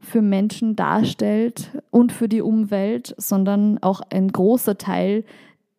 für 0.00 0.22
Menschen 0.22 0.76
darstellt 0.76 1.70
und 1.90 2.12
für 2.12 2.28
die 2.28 2.42
Umwelt, 2.42 3.14
sondern 3.18 3.78
auch 3.82 4.00
ein 4.10 4.28
großer 4.28 4.78
Teil 4.78 5.24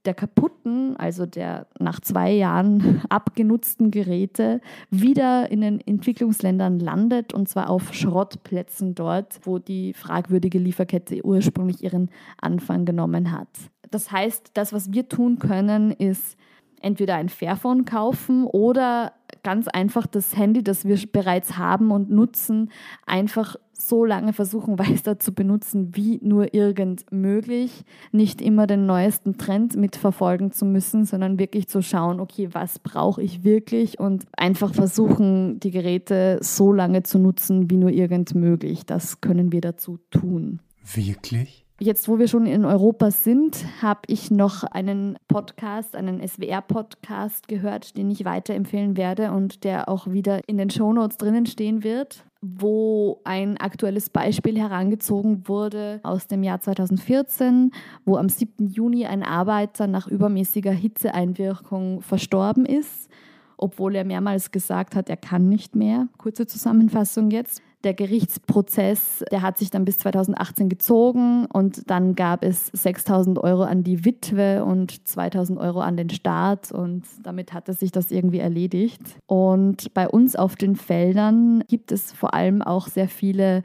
der 0.06 0.14
kaputten, 0.14 0.96
also 0.98 1.26
der 1.26 1.68
nach 1.80 2.00
zwei 2.00 2.32
Jahren 2.32 3.02
abgenutzten 3.10 3.92
Geräte 3.92 4.62
wieder 4.90 5.52
in 5.52 5.62
den 5.62 5.80
Entwicklungsländern 5.82 6.80
landet 6.80 7.34
und 7.34 7.48
zwar 7.48 7.70
auf 7.70 7.94
Schrottplätzen 7.94 8.96
dort, 8.96 9.40
wo 9.44 9.60
die 9.60 9.94
fragwürdige 9.94 10.60
Lieferkette 10.60 11.24
ursprünglich 11.24 11.84
ihren 11.84 12.10
Anfang 12.38 12.86
genommen 12.86 13.32
hat. 13.32 13.50
Das 13.92 14.12
heißt, 14.12 14.52
das, 14.54 14.74
was 14.74 14.94
wir 14.94 15.10
tun 15.10 15.38
können, 15.38 15.92
ist 15.92 16.38
entweder 16.82 17.16
ein 17.16 17.30
Fairphone 17.30 17.86
kaufen 17.86 18.46
oder 18.46 19.14
ganz 19.44 19.68
einfach 19.68 20.08
das 20.08 20.36
Handy, 20.36 20.64
das 20.64 20.86
wir 20.86 20.98
bereits 21.12 21.58
haben 21.58 21.92
und 21.92 22.10
nutzen, 22.10 22.72
einfach 23.06 23.56
so 23.88 24.06
lange 24.06 24.34
versuchen 24.34 24.80
weiter 24.80 25.20
zu 25.20 25.34
benutzen, 25.34 25.96
wie 25.96 26.20
nur 26.22 26.54
irgend 26.54 27.12
möglich. 27.12 27.84
Nicht 28.12 28.42
immer 28.42 28.68
den 28.68 28.86
neuesten 28.86 29.38
Trend 29.38 29.76
mitverfolgen 29.76 30.52
zu 30.52 30.66
müssen, 30.66 31.06
sondern 31.06 31.40
wirklich 31.40 31.68
zu 31.68 31.82
schauen, 31.82 32.20
okay, 32.20 32.50
was 32.52 32.80
brauche 32.80 33.22
ich 33.22 33.44
wirklich 33.44 34.00
und 34.00 34.26
einfach 34.38 34.74
versuchen, 34.74 35.60
die 35.60 35.72
Geräte 35.72 36.40
so 36.42 36.72
lange 36.74 37.04
zu 37.04 37.20
nutzen, 37.20 37.70
wie 37.70 37.78
nur 37.78 37.92
irgend 37.92 38.36
möglich. 38.36 38.86
Das 38.86 39.22
können 39.22 39.52
wir 39.52 39.62
dazu 39.62 40.00
tun. 40.10 40.60
Wirklich? 40.94 41.66
Jetzt, 41.84 42.08
wo 42.08 42.20
wir 42.20 42.28
schon 42.28 42.46
in 42.46 42.64
Europa 42.64 43.10
sind, 43.10 43.66
habe 43.82 44.02
ich 44.06 44.30
noch 44.30 44.62
einen 44.64 45.18
Podcast, 45.28 45.96
einen 45.96 46.22
SWR-Podcast 46.22 47.48
gehört, 47.48 47.98
den 47.98 48.12
ich 48.12 48.24
weiterempfehlen 48.24 48.98
werde 48.98 49.32
und 49.32 49.64
der 49.64 49.90
auch 49.90 50.06
wieder 50.06 50.48
in 50.48 50.60
den 50.60 50.70
Shownotes 50.70 51.18
drinnen 51.18 51.48
stehen 51.48 51.84
wird, 51.84 52.24
wo 52.42 53.22
ein 53.24 53.58
aktuelles 53.58 54.10
Beispiel 54.10 54.58
herangezogen 54.58 55.48
wurde 55.48 56.00
aus 56.02 56.28
dem 56.28 56.42
Jahr 56.42 56.60
2014, 56.60 57.72
wo 58.04 58.18
am 58.18 58.30
7. 58.30 58.68
Juni 58.68 59.06
ein 59.06 59.22
Arbeiter 59.24 59.86
nach 59.86 60.08
übermäßiger 60.08 60.72
Hitzeeinwirkung 60.72 62.02
verstorben 62.02 62.66
ist, 62.66 63.10
obwohl 63.58 63.96
er 63.96 64.06
mehrmals 64.06 64.50
gesagt 64.50 64.96
hat, 64.96 65.08
er 65.08 65.18
kann 65.18 65.50
nicht 65.50 65.76
mehr. 65.76 66.08
Kurze 66.18 66.48
Zusammenfassung 66.48 67.30
jetzt. 67.30 67.62
Der 67.84 67.94
Gerichtsprozess, 67.96 69.24
der 69.32 69.42
hat 69.42 69.58
sich 69.58 69.72
dann 69.72 69.86
bis 69.86 69.98
2018 70.00 70.70
gezogen 70.70 71.48
und 71.48 71.90
dann 71.90 72.14
gab 72.16 72.44
es 72.44 72.68
6000 72.68 73.40
Euro 73.40 73.64
an 73.64 73.84
die 73.84 74.06
Witwe 74.06 74.64
und 74.64 75.08
2000 75.08 75.60
Euro 75.60 75.82
an 75.82 75.98
den 75.98 76.10
Staat 76.12 76.72
und 76.72 77.06
damit 77.24 77.54
hatte 77.54 77.74
sich 77.74 77.92
das 77.92 78.12
irgendwie 78.12 78.40
erledigt. 78.40 79.02
Und 79.26 79.94
bei 79.96 80.08
uns 80.08 80.36
auf 80.36 80.56
den 80.56 80.76
Feldern 80.76 81.64
gibt 81.68 81.92
es 81.92 82.12
vor 82.12 82.36
allem 82.36 82.62
auch 82.62 82.88
sehr 82.88 83.08
viele 83.08 83.64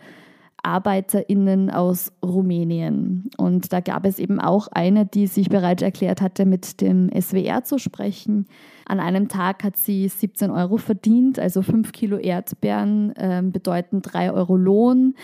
ArbeiterInnen 0.66 1.70
aus 1.70 2.12
Rumänien. 2.24 3.30
Und 3.38 3.72
da 3.72 3.80
gab 3.80 4.04
es 4.04 4.18
eben 4.18 4.40
auch 4.40 4.66
eine, 4.68 5.06
die 5.06 5.28
sich 5.28 5.48
bereit 5.48 5.80
erklärt 5.80 6.20
hatte, 6.20 6.44
mit 6.44 6.80
dem 6.80 7.08
SWR 7.08 7.62
zu 7.62 7.78
sprechen. 7.78 8.46
An 8.84 8.98
einem 8.98 9.28
Tag 9.28 9.62
hat 9.62 9.76
sie 9.76 10.08
17 10.08 10.50
Euro 10.50 10.76
verdient, 10.76 11.38
also 11.38 11.62
5 11.62 11.92
Kilo 11.92 12.18
Erdbeeren 12.18 13.14
äh, 13.16 13.42
bedeuten 13.44 14.02
3 14.02 14.32
Euro 14.32 14.56
Lohn 14.56 15.14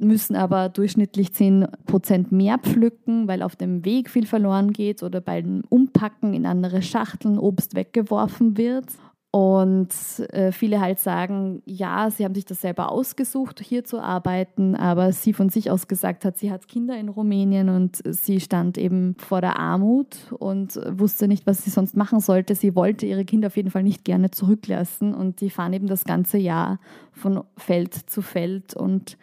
müssen 0.00 0.36
aber 0.36 0.68
durchschnittlich 0.68 1.32
10 1.32 1.66
Prozent 1.86 2.30
mehr 2.30 2.58
pflücken, 2.58 3.26
weil 3.26 3.42
auf 3.42 3.56
dem 3.56 3.84
Weg 3.84 4.08
viel 4.10 4.26
verloren 4.26 4.72
geht 4.72 5.02
oder 5.02 5.20
beim 5.20 5.62
Umpacken 5.68 6.34
in 6.34 6.46
andere 6.46 6.82
Schachteln 6.82 7.38
Obst 7.38 7.74
weggeworfen 7.74 8.56
wird. 8.56 8.86
Und 9.30 9.90
äh, 10.30 10.52
viele 10.52 10.80
halt 10.80 11.00
sagen, 11.00 11.62
ja, 11.66 12.10
sie 12.10 12.24
haben 12.24 12.34
sich 12.34 12.46
das 12.46 12.62
selber 12.62 12.90
ausgesucht, 12.90 13.60
hier 13.60 13.84
zu 13.84 14.00
arbeiten, 14.00 14.74
aber 14.74 15.12
sie 15.12 15.34
von 15.34 15.50
sich 15.50 15.70
aus 15.70 15.86
gesagt 15.86 16.24
hat, 16.24 16.38
sie 16.38 16.50
hat 16.50 16.66
Kinder 16.66 16.98
in 16.98 17.10
Rumänien 17.10 17.68
und 17.68 18.00
sie 18.06 18.40
stand 18.40 18.78
eben 18.78 19.16
vor 19.18 19.42
der 19.42 19.58
Armut 19.58 20.32
und 20.38 20.80
wusste 20.98 21.28
nicht, 21.28 21.46
was 21.46 21.62
sie 21.62 21.68
sonst 21.68 21.94
machen 21.94 22.20
sollte. 22.20 22.54
Sie 22.54 22.74
wollte 22.74 23.04
ihre 23.04 23.26
Kinder 23.26 23.48
auf 23.48 23.56
jeden 23.58 23.70
Fall 23.70 23.82
nicht 23.82 24.02
gerne 24.02 24.30
zurücklassen 24.30 25.12
und 25.12 25.42
die 25.42 25.50
fahren 25.50 25.74
eben 25.74 25.88
das 25.88 26.04
ganze 26.04 26.38
Jahr 26.38 26.80
von 27.12 27.44
Feld 27.58 27.92
zu 27.92 28.22
Feld 28.22 28.74
und 28.74 29.18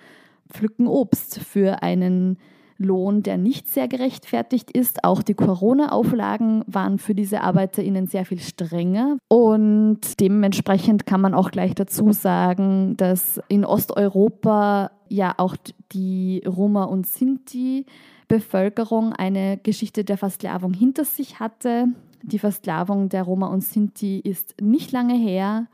pflücken 0.50 0.86
Obst 0.86 1.40
für 1.40 1.82
einen 1.82 2.38
Lohn, 2.78 3.24
der 3.24 3.38
nicht 3.38 3.68
sehr 3.68 3.88
gerechtfertigt 3.88 4.72
ist. 4.72 5.04
Auch 5.04 5.24
die 5.24 5.34
Corona-Auflagen 5.34 6.64
waren 6.68 7.00
für 7.00 7.16
diese 7.16 7.42
ArbeiterInnen 7.42 8.08
sehr 8.08 8.26
viel 8.26 8.40
strenger. 8.40 9.18
Und 9.30 10.20
dementsprechend 10.20 11.06
kann 11.06 11.22
man 11.22 11.34
auch 11.34 11.52
gleich 11.52 11.74
dazu 11.76 12.12
sagen, 12.12 12.98
dass 12.98 13.42
in 13.48 13.64
Osteuropa 13.64 14.92
ja 15.08 15.36
auch 15.38 15.56
die 15.92 16.44
Roma 16.46 16.84
und 16.84 17.08
Sinti 17.08 17.86
Bevölkerung 18.28 19.14
eine 19.14 19.58
Geschichte 19.58 20.04
der 20.04 20.18
Versklavung 20.18 20.74
hinter 20.74 21.06
sich 21.06 21.40
hatte. 21.40 21.88
Die 22.24 22.40
Versklavung 22.40 23.10
der 23.10 23.24
Roma 23.24 23.48
und 23.48 23.62
Sinti 23.62 24.20
ist 24.20 24.56
nicht 24.60 24.92
lange 24.92 25.14
her. 25.14 25.68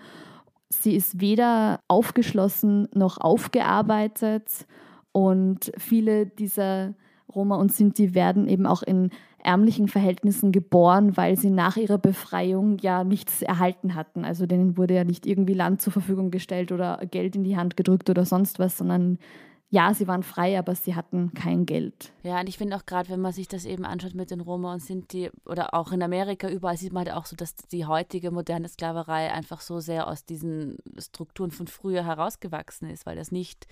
Sie 0.69 0.95
ist 0.95 1.21
weder 1.21 1.79
aufgeschlossen 1.87 2.87
noch 2.93 3.19
aufgearbeitet. 3.19 4.67
Und 5.11 5.71
viele 5.77 6.25
dieser 6.25 6.93
Roma 7.33 7.55
und 7.55 7.71
Sinti 7.71 8.13
werden 8.13 8.47
eben 8.47 8.65
auch 8.65 8.83
in 8.83 9.09
ärmlichen 9.43 9.87
Verhältnissen 9.87 10.51
geboren, 10.51 11.17
weil 11.17 11.37
sie 11.37 11.49
nach 11.49 11.77
ihrer 11.77 11.97
Befreiung 11.97 12.77
ja 12.79 13.03
nichts 13.03 13.41
erhalten 13.41 13.95
hatten. 13.95 14.23
Also 14.23 14.45
denen 14.45 14.77
wurde 14.77 14.93
ja 14.93 15.03
nicht 15.03 15.25
irgendwie 15.25 15.53
Land 15.53 15.81
zur 15.81 15.93
Verfügung 15.93 16.31
gestellt 16.31 16.71
oder 16.71 16.99
Geld 17.09 17.35
in 17.35 17.43
die 17.43 17.57
Hand 17.57 17.75
gedrückt 17.75 18.09
oder 18.09 18.25
sonst 18.25 18.59
was, 18.59 18.77
sondern 18.77 19.17
ja, 19.73 19.93
sie 19.93 20.05
waren 20.05 20.21
frei, 20.21 20.59
aber 20.59 20.75
sie 20.75 20.95
hatten 20.95 21.33
kein 21.33 21.65
Geld. 21.65 22.11
Ja, 22.23 22.41
und 22.41 22.49
ich 22.49 22.57
finde 22.57 22.75
auch 22.75 22.85
gerade, 22.85 23.07
wenn 23.09 23.21
man 23.21 23.31
sich 23.31 23.47
das 23.47 23.63
eben 23.63 23.85
anschaut 23.85 24.15
mit 24.15 24.29
den 24.29 24.41
Roma 24.41 24.73
und 24.73 24.81
Sinti 24.81 25.31
oder 25.45 25.73
auch 25.73 25.93
in 25.93 26.03
Amerika, 26.03 26.49
überall 26.49 26.75
sieht 26.75 26.91
man 26.91 27.05
halt 27.05 27.15
auch 27.15 27.25
so, 27.25 27.37
dass 27.37 27.55
die 27.55 27.85
heutige 27.85 28.31
moderne 28.31 28.67
Sklaverei 28.67 29.31
einfach 29.31 29.61
so 29.61 29.79
sehr 29.79 30.07
aus 30.07 30.25
diesen 30.25 30.77
Strukturen 30.99 31.51
von 31.51 31.67
früher 31.67 32.03
herausgewachsen 32.03 32.89
ist, 32.89 33.05
weil 33.05 33.15
das 33.15 33.31
nicht 33.31 33.65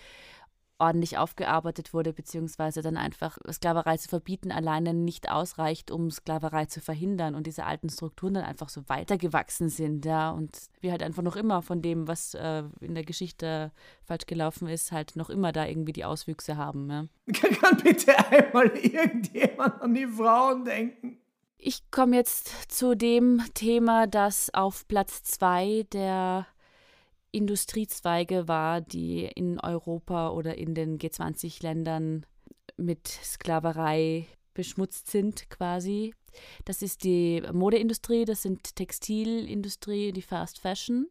ordentlich 0.79 1.17
aufgearbeitet 1.17 1.93
wurde, 1.93 2.13
beziehungsweise 2.13 2.81
dann 2.81 2.97
einfach 2.97 3.37
Sklaverei 3.51 3.97
zu 3.97 4.09
verbieten 4.09 4.51
alleine 4.51 4.93
nicht 4.93 5.29
ausreicht, 5.29 5.91
um 5.91 6.09
Sklaverei 6.09 6.65
zu 6.65 6.81
verhindern 6.81 7.35
und 7.35 7.45
diese 7.45 7.65
alten 7.65 7.89
Strukturen 7.89 8.35
dann 8.35 8.45
einfach 8.45 8.69
so 8.69 8.87
weitergewachsen 8.87 9.69
sind, 9.69 10.05
ja, 10.05 10.31
und 10.31 10.57
wir 10.79 10.91
halt 10.91 11.03
einfach 11.03 11.23
noch 11.23 11.35
immer 11.35 11.61
von 11.61 11.81
dem, 11.81 12.07
was 12.07 12.33
äh, 12.33 12.63
in 12.79 12.95
der 12.95 13.03
Geschichte 13.03 13.71
falsch 14.03 14.25
gelaufen 14.25 14.67
ist, 14.67 14.91
halt 14.91 15.15
noch 15.15 15.29
immer 15.29 15.51
da 15.51 15.65
irgendwie 15.65 15.93
die 15.93 16.05
Auswüchse 16.05 16.57
haben, 16.57 16.89
ja. 16.89 17.05
Kann 17.33 17.77
bitte 17.83 18.17
einmal 18.31 18.67
irgendjemand 18.69 19.81
an 19.81 19.93
die 19.93 20.07
Frauen 20.07 20.65
denken? 20.65 21.19
Ich 21.57 21.91
komme 21.91 22.15
jetzt 22.15 22.71
zu 22.71 22.95
dem 22.95 23.43
Thema, 23.53 24.07
das 24.07 24.53
auf 24.53 24.87
Platz 24.87 25.23
zwei 25.23 25.85
der 25.91 26.47
Industriezweige 27.31 28.47
war, 28.47 28.81
die 28.81 29.25
in 29.25 29.59
Europa 29.59 30.29
oder 30.31 30.57
in 30.57 30.73
den 30.73 30.97
G20-Ländern 30.97 32.25
mit 32.77 33.07
Sklaverei 33.07 34.27
beschmutzt 34.53 35.09
sind 35.09 35.49
quasi. 35.49 36.13
Das 36.65 36.81
ist 36.81 37.03
die 37.03 37.41
Modeindustrie, 37.51 38.25
das 38.25 38.41
sind 38.41 38.75
Textilindustrie, 38.75 40.11
die 40.11 40.21
Fast 40.21 40.59
Fashion 40.59 41.07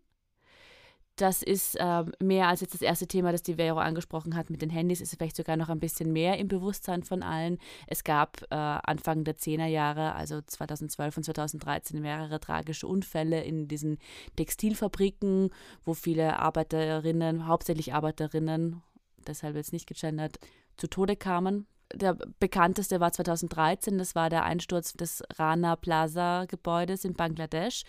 das 1.21 1.43
ist 1.43 1.75
äh, 1.77 2.05
mehr 2.23 2.49
als 2.49 2.61
jetzt 2.61 2.75
das 2.75 2.83
erste 2.83 3.07
Thema, 3.07 3.33
das 3.33 3.43
die 3.43 3.55
Vero 3.55 3.79
angesprochen 3.79 4.37
hat 4.37 4.51
mit 4.51 4.63
den 4.63 4.71
Handys, 4.71 5.01
ist 5.01 5.15
vielleicht 5.17 5.37
sogar 5.37 5.57
noch 5.57 5.69
ein 5.69 5.81
bisschen 5.81 6.13
mehr 6.13 6.39
im 6.39 6.49
Bewusstsein 6.49 7.03
von 7.03 7.23
allen. 7.23 7.59
Es 7.87 8.05
gab 8.05 8.43
äh, 8.51 8.55
Anfang 8.55 9.25
der 9.25 9.37
10er 9.37 9.67
Jahre, 9.67 10.15
also 10.15 10.41
2012 10.41 11.17
und 11.17 11.23
2013, 11.25 12.01
mehrere 12.01 12.39
tragische 12.41 12.87
Unfälle 12.87 13.43
in 13.43 13.69
diesen 13.69 13.99
Textilfabriken, 14.37 15.51
wo 15.85 15.95
viele 15.95 16.39
Arbeiterinnen, 16.39 17.47
hauptsächlich 17.47 17.95
Arbeiterinnen, 17.95 18.83
deshalb 19.27 19.57
jetzt 19.57 19.73
nicht 19.73 19.89
gegendert, 19.89 20.39
zu 20.77 20.87
Tode 20.87 21.17
kamen. 21.17 21.67
Der 21.93 22.17
bekannteste 22.39 23.01
war 23.01 23.13
2013, 23.13 23.99
das 23.99 24.15
war 24.15 24.31
der 24.31 24.45
Einsturz 24.45 24.93
des 24.93 25.23
Rana 25.37 25.75
Plaza 25.75 26.45
Gebäudes 26.45 27.05
in 27.05 27.15
Bangladesch 27.15 27.83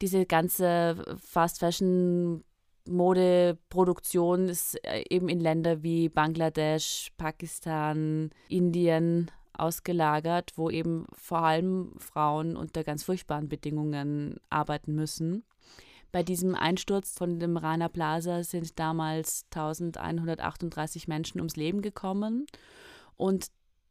diese 0.00 0.26
ganze 0.26 1.16
Fast 1.22 1.60
Fashion 1.60 2.42
Modeproduktion 2.88 4.48
ist 4.48 4.74
äh, 4.84 5.04
eben 5.08 5.28
in 5.28 5.40
Länder 5.40 5.82
wie 5.82 6.08
Bangladesch, 6.08 7.10
Pakistan, 7.16 8.30
Indien 8.48 9.30
ausgelagert, 9.52 10.52
wo 10.56 10.70
eben 10.70 11.06
vor 11.16 11.38
allem 11.38 11.92
Frauen 11.98 12.56
unter 12.56 12.84
ganz 12.84 13.04
furchtbaren 13.04 13.48
Bedingungen 13.48 14.36
arbeiten 14.50 14.94
müssen. 14.94 15.44
Bei 16.10 16.22
diesem 16.22 16.54
Einsturz 16.54 17.16
von 17.16 17.38
dem 17.38 17.56
Rana 17.56 17.88
Plaza 17.88 18.42
sind 18.44 18.78
damals 18.78 19.46
1138 19.54 21.08
Menschen 21.08 21.40
ums 21.40 21.56
Leben 21.56 21.80
gekommen 21.80 22.46
und 23.16 23.46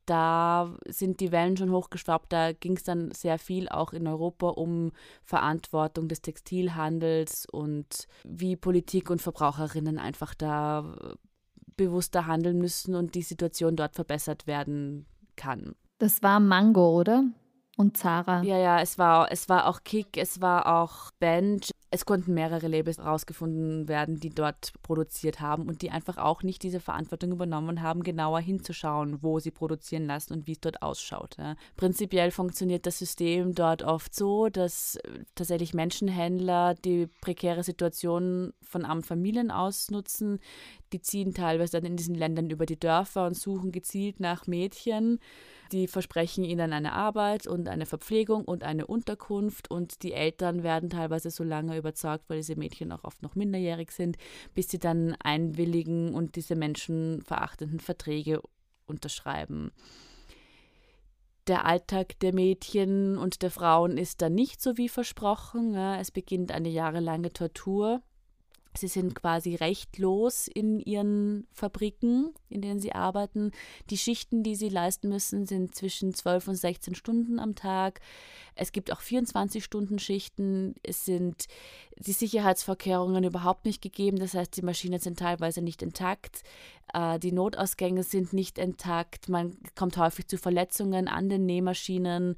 da 0.05 0.75
sind 0.87 1.19
die 1.19 1.31
Wellen 1.31 1.57
schon 1.57 1.71
hochgeschwappt. 1.71 2.31
Da 2.33 2.53
ging 2.53 2.75
es 2.75 2.83
dann 2.83 3.11
sehr 3.11 3.37
viel 3.37 3.69
auch 3.69 3.93
in 3.93 4.07
Europa 4.07 4.49
um 4.49 4.91
Verantwortung 5.23 6.07
des 6.07 6.21
Textilhandels 6.21 7.45
und 7.51 8.07
wie 8.23 8.55
Politik 8.55 9.09
und 9.09 9.21
Verbraucherinnen 9.21 9.99
einfach 9.99 10.33
da 10.33 11.15
bewusster 11.77 12.27
handeln 12.27 12.59
müssen 12.59 12.95
und 12.95 13.15
die 13.15 13.21
Situation 13.21 13.75
dort 13.75 13.95
verbessert 13.95 14.47
werden 14.47 15.05
kann. 15.35 15.75
Das 15.97 16.23
war 16.23 16.39
Mango, 16.39 16.99
oder? 16.99 17.23
Und 17.81 17.97
Zara. 17.97 18.43
Ja, 18.43 18.59
ja, 18.59 18.79
es 18.79 18.99
war, 18.99 19.31
es 19.31 19.49
war 19.49 19.67
auch 19.67 19.83
Kick, 19.83 20.15
es 20.15 20.39
war 20.39 20.81
auch 20.81 21.09
Bench. 21.19 21.71
Es 21.89 22.05
konnten 22.05 22.35
mehrere 22.35 22.67
Labels 22.67 22.99
herausgefunden 22.99 23.87
werden, 23.87 24.19
die 24.19 24.29
dort 24.29 24.71
produziert 24.83 25.41
haben 25.41 25.67
und 25.67 25.81
die 25.81 25.89
einfach 25.89 26.17
auch 26.17 26.43
nicht 26.43 26.61
diese 26.61 26.79
Verantwortung 26.79 27.31
übernommen 27.31 27.81
haben, 27.81 28.03
genauer 28.03 28.39
hinzuschauen, 28.39 29.23
wo 29.23 29.39
sie 29.39 29.49
produzieren 29.49 30.05
lassen 30.05 30.33
und 30.33 30.45
wie 30.45 30.51
es 30.51 30.59
dort 30.59 30.83
ausschaut. 30.83 31.37
Ja. 31.39 31.55
Prinzipiell 31.75 32.29
funktioniert 32.29 32.85
das 32.85 32.99
System 32.99 33.55
dort 33.55 33.81
oft 33.81 34.13
so, 34.13 34.49
dass 34.49 34.97
äh, 34.97 35.23
tatsächlich 35.33 35.73
Menschenhändler 35.73 36.75
die 36.75 37.07
prekäre 37.19 37.63
Situation 37.63 38.53
von 38.61 38.85
armen 38.85 39.03
Familien 39.03 39.49
ausnutzen. 39.49 40.39
Die 40.93 41.01
ziehen 41.01 41.33
teilweise 41.33 41.81
dann 41.81 41.91
in 41.91 41.97
diesen 41.97 42.15
Ländern 42.15 42.51
über 42.51 42.67
die 42.67 42.79
Dörfer 42.79 43.25
und 43.25 43.35
suchen 43.35 43.71
gezielt 43.71 44.19
nach 44.19 44.45
Mädchen 44.45 45.19
die 45.71 45.87
versprechen 45.87 46.43
ihnen 46.43 46.73
eine 46.73 46.93
Arbeit 46.93 47.47
und 47.47 47.67
eine 47.67 47.85
Verpflegung 47.85 48.45
und 48.45 48.63
eine 48.63 48.87
Unterkunft 48.87 49.71
und 49.71 50.03
die 50.03 50.13
Eltern 50.13 50.63
werden 50.63 50.89
teilweise 50.89 51.31
so 51.31 51.43
lange 51.43 51.77
überzeugt, 51.77 52.25
weil 52.27 52.37
diese 52.37 52.55
Mädchen 52.55 52.91
auch 52.91 53.03
oft 53.03 53.21
noch 53.21 53.35
minderjährig 53.35 53.91
sind, 53.91 54.17
bis 54.53 54.69
sie 54.69 54.79
dann 54.79 55.15
einwilligen 55.23 56.13
und 56.13 56.35
diese 56.35 56.55
menschenverachtenden 56.55 57.79
Verträge 57.79 58.41
unterschreiben. 58.85 59.71
Der 61.47 61.65
Alltag 61.65 62.19
der 62.19 62.35
Mädchen 62.35 63.17
und 63.17 63.41
der 63.41 63.51
Frauen 63.51 63.97
ist 63.97 64.21
dann 64.21 64.35
nicht 64.35 64.61
so 64.61 64.77
wie 64.77 64.89
versprochen. 64.89 65.75
Es 65.75 66.11
beginnt 66.11 66.51
eine 66.51 66.69
jahrelange 66.69 67.33
Tortur 67.33 68.01
Sie 68.77 68.87
sind 68.87 69.15
quasi 69.15 69.55
rechtlos 69.55 70.47
in 70.47 70.79
ihren 70.79 71.47
Fabriken, 71.51 72.33
in 72.49 72.61
denen 72.61 72.79
sie 72.79 72.93
arbeiten. 72.93 73.51
Die 73.89 73.97
Schichten, 73.97 74.43
die 74.43 74.55
sie 74.55 74.69
leisten 74.69 75.09
müssen, 75.09 75.45
sind 75.45 75.75
zwischen 75.75 76.13
12 76.13 76.47
und 76.47 76.55
16 76.55 76.95
Stunden 76.95 77.39
am 77.39 77.55
Tag. 77.55 77.99
Es 78.55 78.71
gibt 78.71 78.91
auch 78.91 79.01
24-Stunden-Schichten. 79.01 80.75
Es 80.83 81.05
sind 81.05 81.47
die 81.97 82.13
Sicherheitsvorkehrungen 82.13 83.23
überhaupt 83.23 83.65
nicht 83.65 83.81
gegeben. 83.81 84.17
Das 84.17 84.33
heißt, 84.33 84.55
die 84.55 84.61
Maschinen 84.61 84.99
sind 84.99 85.19
teilweise 85.19 85.61
nicht 85.61 85.81
intakt. 85.81 86.43
Äh, 86.93 87.19
die 87.19 87.31
Notausgänge 87.31 88.03
sind 88.03 88.33
nicht 88.33 88.57
intakt. 88.57 89.29
Man 89.29 89.57
kommt 89.75 89.97
häufig 89.97 90.27
zu 90.27 90.37
Verletzungen 90.37 91.07
an 91.07 91.29
den 91.29 91.45
Nähmaschinen. 91.45 92.35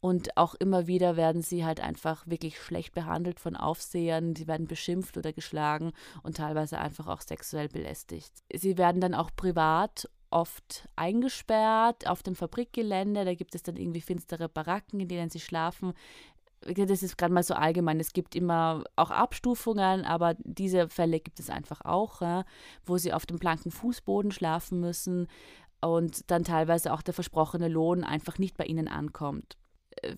Und 0.00 0.36
auch 0.36 0.54
immer 0.54 0.86
wieder 0.86 1.16
werden 1.16 1.42
sie 1.42 1.64
halt 1.64 1.80
einfach 1.80 2.26
wirklich 2.26 2.60
schlecht 2.60 2.94
behandelt 2.94 3.40
von 3.40 3.56
Aufsehern. 3.56 4.36
Sie 4.36 4.46
werden 4.46 4.66
beschimpft 4.66 5.16
oder 5.16 5.32
geschlagen 5.32 5.92
und 6.22 6.36
teilweise 6.36 6.78
einfach 6.78 7.06
auch 7.06 7.20
sexuell 7.20 7.68
belästigt. 7.68 8.32
Sie 8.54 8.78
werden 8.78 9.00
dann 9.00 9.14
auch 9.14 9.30
privat 9.34 10.08
oft 10.30 10.88
eingesperrt 10.96 12.06
auf 12.06 12.22
dem 12.22 12.34
Fabrikgelände. 12.34 13.24
Da 13.24 13.34
gibt 13.34 13.54
es 13.54 13.62
dann 13.62 13.76
irgendwie 13.76 14.00
finstere 14.00 14.48
Baracken, 14.48 15.00
in 15.00 15.08
denen 15.08 15.30
sie 15.30 15.40
schlafen. 15.40 15.94
Das 16.60 17.02
ist 17.02 17.16
gerade 17.16 17.32
mal 17.32 17.42
so 17.42 17.54
allgemein. 17.54 18.00
Es 18.00 18.12
gibt 18.12 18.34
immer 18.34 18.84
auch 18.96 19.10
Abstufungen, 19.10 20.04
aber 20.04 20.34
diese 20.38 20.88
Fälle 20.88 21.20
gibt 21.20 21.40
es 21.40 21.48
einfach 21.48 21.80
auch, 21.84 22.44
wo 22.84 22.98
sie 22.98 23.12
auf 23.12 23.24
dem 23.24 23.38
blanken 23.38 23.70
Fußboden 23.70 24.30
schlafen 24.30 24.80
müssen 24.80 25.28
und 25.80 26.30
dann 26.30 26.44
teilweise 26.44 26.92
auch 26.92 27.02
der 27.02 27.14
versprochene 27.14 27.68
Lohn 27.68 28.04
einfach 28.04 28.38
nicht 28.38 28.56
bei 28.56 28.64
ihnen 28.64 28.88
ankommt 28.88 29.56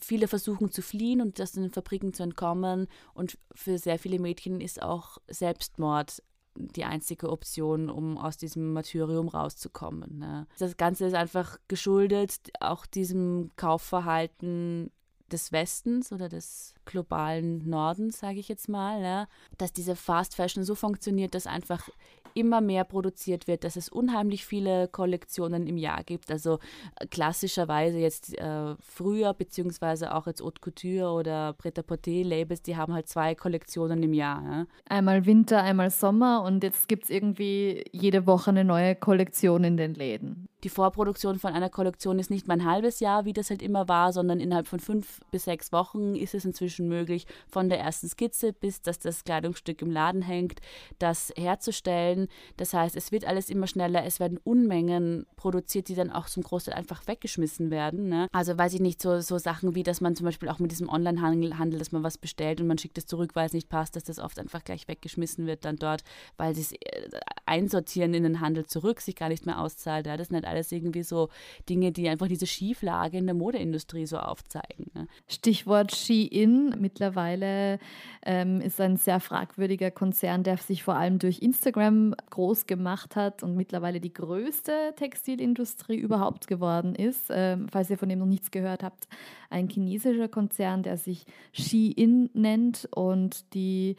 viele 0.00 0.28
versuchen 0.28 0.70
zu 0.70 0.82
fliehen 0.82 1.20
und 1.20 1.40
aus 1.40 1.52
den 1.52 1.70
Fabriken 1.70 2.12
zu 2.12 2.22
entkommen. 2.22 2.88
Und 3.14 3.38
für 3.54 3.78
sehr 3.78 3.98
viele 3.98 4.18
Mädchen 4.18 4.60
ist 4.60 4.82
auch 4.82 5.18
Selbstmord 5.28 6.22
die 6.58 6.84
einzige 6.84 7.30
Option, 7.30 7.88
um 7.88 8.18
aus 8.18 8.36
diesem 8.36 8.72
Martyrium 8.72 9.28
rauszukommen. 9.28 10.18
Ne? 10.18 10.46
Das 10.58 10.76
Ganze 10.76 11.06
ist 11.06 11.14
einfach 11.14 11.58
geschuldet 11.68 12.50
auch 12.60 12.84
diesem 12.86 13.50
Kaufverhalten 13.56 14.90
des 15.32 15.52
Westens 15.52 16.12
oder 16.12 16.28
des 16.28 16.74
globalen 16.84 17.68
Nordens, 17.68 18.18
sage 18.18 18.38
ich 18.38 18.48
jetzt 18.48 18.68
mal, 18.68 19.02
ja, 19.02 19.26
dass 19.58 19.72
diese 19.72 19.96
Fast 19.96 20.34
Fashion 20.34 20.64
so 20.64 20.74
funktioniert, 20.74 21.34
dass 21.34 21.46
einfach 21.46 21.88
immer 22.34 22.60
mehr 22.60 22.84
produziert 22.84 23.46
wird, 23.46 23.64
dass 23.64 23.76
es 23.76 23.88
unheimlich 23.88 24.44
viele 24.44 24.88
Kollektionen 24.88 25.66
im 25.66 25.76
Jahr 25.76 26.04
gibt. 26.04 26.30
Also 26.30 26.58
äh, 26.98 27.06
klassischerweise 27.06 27.98
jetzt 27.98 28.36
äh, 28.38 28.74
früher, 28.80 29.34
beziehungsweise 29.34 30.14
auch 30.14 30.26
jetzt 30.26 30.42
Haute 30.42 30.60
Couture 30.60 31.10
oder 31.10 31.52
Pret-à-Porter-Labels, 31.54 32.62
die 32.62 32.76
haben 32.76 32.94
halt 32.94 33.08
zwei 33.08 33.34
Kollektionen 33.34 34.02
im 34.02 34.14
Jahr. 34.14 34.42
Ja. 34.44 34.66
Einmal 34.88 35.26
Winter, 35.26 35.62
einmal 35.62 35.90
Sommer 35.90 36.42
und 36.42 36.62
jetzt 36.62 36.88
gibt 36.88 37.04
es 37.04 37.10
irgendwie 37.10 37.84
jede 37.92 38.26
Woche 38.26 38.50
eine 38.50 38.64
neue 38.64 38.94
Kollektion 38.94 39.64
in 39.64 39.76
den 39.76 39.94
Läden. 39.94 40.48
Die 40.64 40.68
Vorproduktion 40.70 41.38
von 41.38 41.52
einer 41.52 41.70
Kollektion 41.70 42.18
ist 42.18 42.30
nicht 42.30 42.48
mal 42.48 42.54
ein 42.54 42.64
halbes 42.64 42.98
Jahr, 42.98 43.24
wie 43.24 43.32
das 43.32 43.50
halt 43.50 43.62
immer 43.62 43.86
war, 43.86 44.12
sondern 44.12 44.40
innerhalb 44.40 44.66
von 44.66 44.80
fünf 44.80 45.20
bis 45.30 45.44
sechs 45.44 45.70
Wochen 45.70 46.16
ist 46.16 46.34
es 46.34 46.44
inzwischen 46.44 46.88
möglich, 46.88 47.26
von 47.48 47.68
der 47.68 47.78
ersten 47.78 48.08
Skizze 48.08 48.52
bis 48.52 48.82
dass 48.82 48.98
das 48.98 49.22
Kleidungsstück 49.22 49.82
im 49.82 49.90
Laden 49.92 50.20
hängt, 50.20 50.60
das 50.98 51.32
herzustellen. 51.36 52.26
Das 52.56 52.74
heißt, 52.74 52.96
es 52.96 53.12
wird 53.12 53.24
alles 53.24 53.50
immer 53.50 53.68
schneller, 53.68 54.04
es 54.04 54.18
werden 54.18 54.38
Unmengen 54.42 55.26
produziert, 55.36 55.88
die 55.88 55.94
dann 55.94 56.10
auch 56.10 56.26
zum 56.26 56.42
Großteil 56.42 56.74
einfach 56.74 57.06
weggeschmissen 57.06 57.70
werden. 57.70 58.08
Ne? 58.08 58.26
Also 58.32 58.58
weiß 58.58 58.74
ich 58.74 58.80
nicht, 58.80 59.00
so, 59.00 59.20
so 59.20 59.38
Sachen 59.38 59.76
wie, 59.76 59.84
dass 59.84 60.00
man 60.00 60.16
zum 60.16 60.24
Beispiel 60.24 60.48
auch 60.48 60.58
mit 60.58 60.72
diesem 60.72 60.88
Onlinehandel, 60.88 61.58
Handel, 61.58 61.78
dass 61.78 61.92
man 61.92 62.02
was 62.02 62.18
bestellt 62.18 62.60
und 62.60 62.66
man 62.66 62.78
schickt 62.78 62.98
es 62.98 63.06
zurück, 63.06 63.30
weil 63.34 63.46
es 63.46 63.52
nicht 63.52 63.68
passt, 63.68 63.94
dass 63.94 64.04
das 64.04 64.18
oft 64.18 64.40
einfach 64.40 64.64
gleich 64.64 64.88
weggeschmissen 64.88 65.46
wird 65.46 65.64
dann 65.64 65.76
dort, 65.76 66.02
weil 66.36 66.54
sie 66.56 66.62
es 66.62 66.72
äh, 66.72 67.20
einsortieren 67.46 68.12
in 68.14 68.24
den 68.24 68.40
Handel 68.40 68.66
zurück, 68.66 69.00
sich 69.00 69.14
gar 69.14 69.28
nicht 69.28 69.46
mehr 69.46 69.60
auszahlt. 69.60 70.06
Ja? 70.06 70.16
Das 70.16 70.28
sind 70.28 70.34
halt 70.34 70.47
alles 70.48 70.72
irgendwie 70.72 71.02
so 71.02 71.28
Dinge, 71.68 71.92
die 71.92 72.08
einfach 72.08 72.28
diese 72.28 72.46
Schieflage 72.46 73.18
in 73.18 73.26
der 73.26 73.34
Modeindustrie 73.34 74.06
so 74.06 74.18
aufzeigen. 74.18 74.90
Ne? 74.94 75.06
Stichwort 75.28 75.94
Shein. 75.94 76.74
Mittlerweile 76.78 77.78
ähm, 78.24 78.60
ist 78.60 78.80
ein 78.80 78.96
sehr 78.96 79.20
fragwürdiger 79.20 79.90
Konzern, 79.90 80.42
der 80.42 80.56
sich 80.56 80.82
vor 80.82 80.96
allem 80.96 81.18
durch 81.18 81.40
Instagram 81.40 82.14
groß 82.30 82.66
gemacht 82.66 83.16
hat 83.16 83.42
und 83.42 83.56
mittlerweile 83.56 84.00
die 84.00 84.12
größte 84.12 84.94
Textilindustrie 84.96 85.96
überhaupt 85.96 86.46
geworden 86.46 86.94
ist. 86.94 87.26
Ähm, 87.30 87.68
falls 87.70 87.90
ihr 87.90 87.98
von 87.98 88.08
dem 88.08 88.18
noch 88.18 88.26
nichts 88.26 88.50
gehört 88.50 88.82
habt, 88.82 89.08
ein 89.50 89.68
chinesischer 89.68 90.28
Konzern, 90.28 90.82
der 90.82 90.96
sich 90.96 91.24
Shein 91.52 92.30
nennt 92.34 92.88
und 92.92 93.54
die 93.54 93.96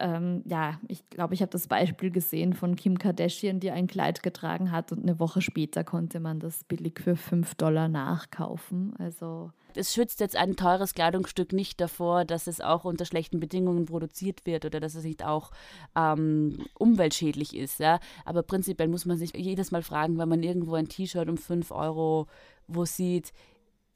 ähm, 0.00 0.42
ja, 0.46 0.80
ich 0.88 1.08
glaube, 1.10 1.34
ich 1.34 1.42
habe 1.42 1.50
das 1.50 1.66
Beispiel 1.66 2.10
gesehen 2.10 2.54
von 2.54 2.76
Kim 2.76 2.98
Kardashian, 2.98 3.60
die 3.60 3.70
ein 3.70 3.86
Kleid 3.86 4.22
getragen 4.22 4.70
hat 4.72 4.92
und 4.92 5.02
eine 5.02 5.18
Woche 5.18 5.40
später 5.40 5.84
konnte 5.84 6.20
man 6.20 6.40
das 6.40 6.64
billig 6.64 7.00
für 7.00 7.16
5 7.16 7.54
Dollar 7.56 7.88
nachkaufen. 7.88 8.94
Also 8.98 9.50
es 9.74 9.94
schützt 9.94 10.20
jetzt 10.20 10.36
ein 10.36 10.56
teures 10.56 10.94
Kleidungsstück 10.94 11.52
nicht 11.52 11.80
davor, 11.80 12.24
dass 12.24 12.46
es 12.46 12.60
auch 12.60 12.84
unter 12.84 13.04
schlechten 13.04 13.40
Bedingungen 13.40 13.86
produziert 13.86 14.44
wird 14.44 14.64
oder 14.64 14.80
dass 14.80 14.94
es 14.94 15.04
nicht 15.04 15.24
auch 15.24 15.50
ähm, 15.96 16.66
umweltschädlich 16.78 17.56
ist. 17.56 17.80
Ja? 17.80 18.00
Aber 18.24 18.42
prinzipiell 18.42 18.88
muss 18.88 19.06
man 19.06 19.16
sich 19.16 19.32
jedes 19.34 19.70
Mal 19.70 19.82
fragen, 19.82 20.18
wenn 20.18 20.28
man 20.28 20.42
irgendwo 20.42 20.74
ein 20.74 20.88
T-Shirt 20.88 21.28
um 21.28 21.36
5 21.36 21.70
Euro 21.70 22.26
wo 22.68 22.84
sieht, 22.84 23.32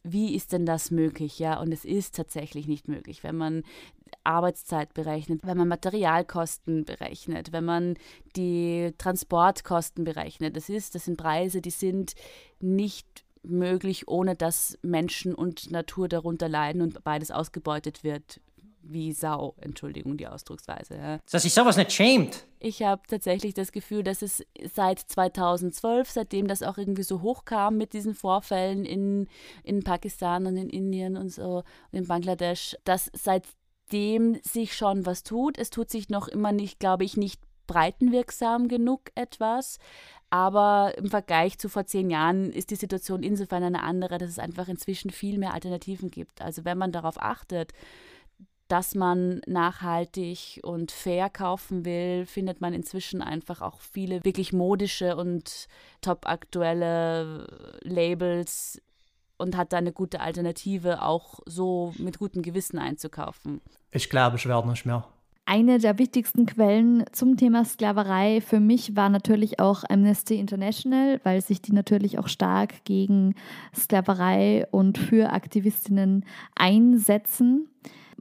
wie 0.07 0.35
ist 0.35 0.53
denn 0.53 0.67
das 0.67 0.91
möglich? 0.91 1.39
Ja, 1.39 1.61
und 1.61 1.73
es 1.73 1.85
ist 1.85 2.15
tatsächlich 2.15 2.67
nicht 2.67 2.89
möglich, 2.89 3.25
wenn 3.25 3.37
man 3.37 3.63
Arbeitszeit 4.25 4.95
berechnet, 4.95 5.41
wenn 5.45 5.57
man 5.57 5.69
Materialkosten 5.69 6.85
berechnet, 6.85 7.53
wenn 7.53 7.65
man 7.65 7.95
die 8.37 8.93
Transportkosten 8.99 10.05
berechnet. 10.05 10.57
Das 10.57 10.69
ist, 10.69 10.95
das 10.95 11.05
sind 11.05 11.17
Preise, 11.17 11.61
die 11.61 11.71
sind 11.71 12.15
nicht 12.61 13.25
möglich, 13.43 14.09
ohne 14.09 14.35
dass 14.35 14.79
Menschen 14.83 15.35
und 15.35 15.71
Natur 15.71 16.09
darunter 16.09 16.49
leiden 16.49 16.83
und 16.83 17.03
beides 17.05 17.31
ausgebeutet 17.31 18.05
wird 18.05 18.41
wie 18.89 19.13
Sau, 19.13 19.55
Entschuldigung 19.61 20.17
die 20.17 20.27
Ausdrucksweise. 20.27 20.97
Ja. 20.97 21.19
Dass 21.31 21.43
sich 21.43 21.55
sowas 21.55 21.77
nicht 21.77 21.93
schämt. 21.93 22.47
Ich 22.59 22.83
habe 22.83 23.03
tatsächlich 23.09 23.55
das 23.55 23.73
Gefühl, 23.73 24.03
dass 24.03 24.23
es 24.23 24.45
seit 24.73 25.01
2012, 25.01 26.11
seitdem 26.11 26.47
das 26.47 26.63
auch 26.63 26.79
irgendwie 26.79 27.03
so 27.03 27.23
hochkam 27.23 27.77
mit 27.77 27.93
diesen 27.93 28.15
Vorfällen 28.15 28.85
in, 28.85 29.29
in 29.63 29.83
Pakistan 29.83 30.47
und 30.47 30.57
in 30.57 30.69
Indien 30.69 31.17
und 31.17 31.31
so 31.31 31.63
und 31.93 31.99
in 31.99 32.07
Bangladesch, 32.07 32.77
dass 32.85 33.11
seitdem 33.15 34.41
sich 34.43 34.77
schon 34.77 35.07
was 35.07 35.23
tut. 35.23 35.59
Es 35.59 35.71
tut 35.71 35.91
sich 35.91 36.09
noch 36.09 36.29
immer 36.29 36.53
nicht, 36.53 36.81
glaube 36.81 37.05
ich, 37.05 37.17
nicht 37.17 37.41
breitenwirksam 37.67 38.69
genug 38.69 39.11
etwas. 39.15 39.79
Aber 40.31 40.95
im 40.99 41.09
Vergleich 41.09 41.59
zu 41.59 41.69
vor 41.69 41.87
zehn 41.87 42.11
Jahren 42.11 42.51
ist 42.51 42.71
die 42.71 42.77
Situation 42.77 43.23
insofern 43.23 43.63
eine 43.63 43.83
andere, 43.83 44.19
dass 44.19 44.31
es 44.31 44.39
einfach 44.39 44.69
inzwischen 44.69 45.11
viel 45.11 45.39
mehr 45.39 45.55
Alternativen 45.55 46.11
gibt. 46.11 46.43
Also 46.43 46.65
wenn 46.65 46.79
man 46.79 46.91
darauf 46.91 47.21
achtet, 47.21 47.73
dass 48.69 48.95
man 48.95 49.41
nachhaltig 49.47 50.61
und 50.63 50.91
fair 50.91 51.31
kaufen 51.31 51.85
will, 51.85 52.27
findet 52.27 52.61
man 52.61 52.73
inzwischen 52.73 53.23
einfach 53.23 53.61
auch 53.61 53.81
viele 53.81 54.25
wirklich 54.25 54.53
modische 54.53 55.17
und 55.17 55.69
top 56.01 56.27
aktuelle 56.29 57.47
Labels 57.83 58.81
und 59.39 59.57
hat 59.57 59.73
da 59.73 59.79
eine 59.79 59.93
gute 59.93 60.21
Alternative, 60.21 61.03
auch 61.03 61.41
so 61.47 61.95
mit 61.99 62.19
gutem 62.19 62.43
Gewissen 62.43 62.79
einzukaufen. 62.79 63.61
Ich 63.91 64.11
glaube, 64.11 64.37
ich 64.37 64.47
werde 64.47 64.69
nicht 64.69 64.87
mehr. 64.87 65.07
Eine 65.49 65.79
der 65.79 65.97
wichtigsten 66.01 66.45
Quellen 66.45 67.05
zum 67.13 67.37
Thema 67.37 67.65
Sklaverei 67.65 68.41
für 68.41 68.59
mich 68.59 68.97
war 68.97 69.09
natürlich 69.09 69.61
auch 69.61 69.85
Amnesty 69.89 70.41
International, 70.41 71.21
weil 71.23 71.41
sich 71.41 71.63
die 71.63 71.73
natürlich 71.73 72.19
auch 72.19 72.27
stark 72.27 72.85
gegen 72.85 73.37
Sklaverei 73.73 74.67
und 74.73 74.99
für 74.99 75.33
Aktivistinnen 75.33 76.25
einsetzen 76.57 77.69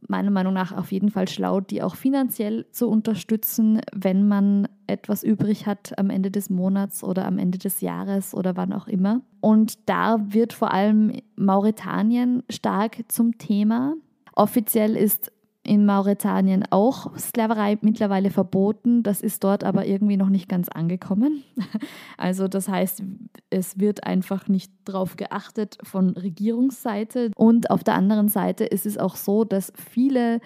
meiner 0.07 0.31
Meinung 0.31 0.53
nach 0.53 0.71
auf 0.71 0.91
jeden 0.91 1.09
Fall 1.09 1.27
schlau, 1.27 1.59
die 1.61 1.81
auch 1.81 1.95
finanziell 1.95 2.65
zu 2.71 2.89
unterstützen, 2.89 3.81
wenn 3.93 4.27
man 4.27 4.67
etwas 4.87 5.23
übrig 5.23 5.65
hat 5.65 5.97
am 5.97 6.09
Ende 6.09 6.31
des 6.31 6.49
Monats 6.49 7.03
oder 7.03 7.25
am 7.25 7.37
Ende 7.37 7.57
des 7.57 7.81
Jahres 7.81 8.33
oder 8.33 8.55
wann 8.55 8.73
auch 8.73 8.87
immer. 8.87 9.21
Und 9.41 9.89
da 9.89 10.17
wird 10.21 10.53
vor 10.53 10.71
allem 10.71 11.13
Mauretanien 11.35 12.43
stark 12.49 13.03
zum 13.07 13.37
Thema. 13.37 13.95
Offiziell 14.35 14.95
ist 14.95 15.31
in 15.65 15.85
Mauretanien 15.85 16.63
auch 16.69 17.17
Sklaverei 17.17 17.77
mittlerweile 17.81 18.29
verboten. 18.29 19.03
Das 19.03 19.21
ist 19.21 19.43
dort 19.43 19.63
aber 19.63 19.85
irgendwie 19.85 20.17
noch 20.17 20.29
nicht 20.29 20.47
ganz 20.49 20.69
angekommen. 20.69 21.43
Also 22.17 22.47
das 22.47 22.69
heißt, 22.69 23.03
es 23.49 23.79
wird 23.79 24.05
einfach 24.05 24.47
nicht 24.47 24.71
darauf 24.85 25.17
geachtet 25.17 25.77
von 25.83 26.11
Regierungsseite. 26.11 27.31
Und 27.35 27.69
auf 27.69 27.83
der 27.83 27.95
anderen 27.95 28.29
Seite 28.29 28.63
ist 28.63 28.85
es 28.85 28.97
auch 28.97 29.15
so, 29.15 29.43
dass 29.43 29.73
viele 29.75 30.39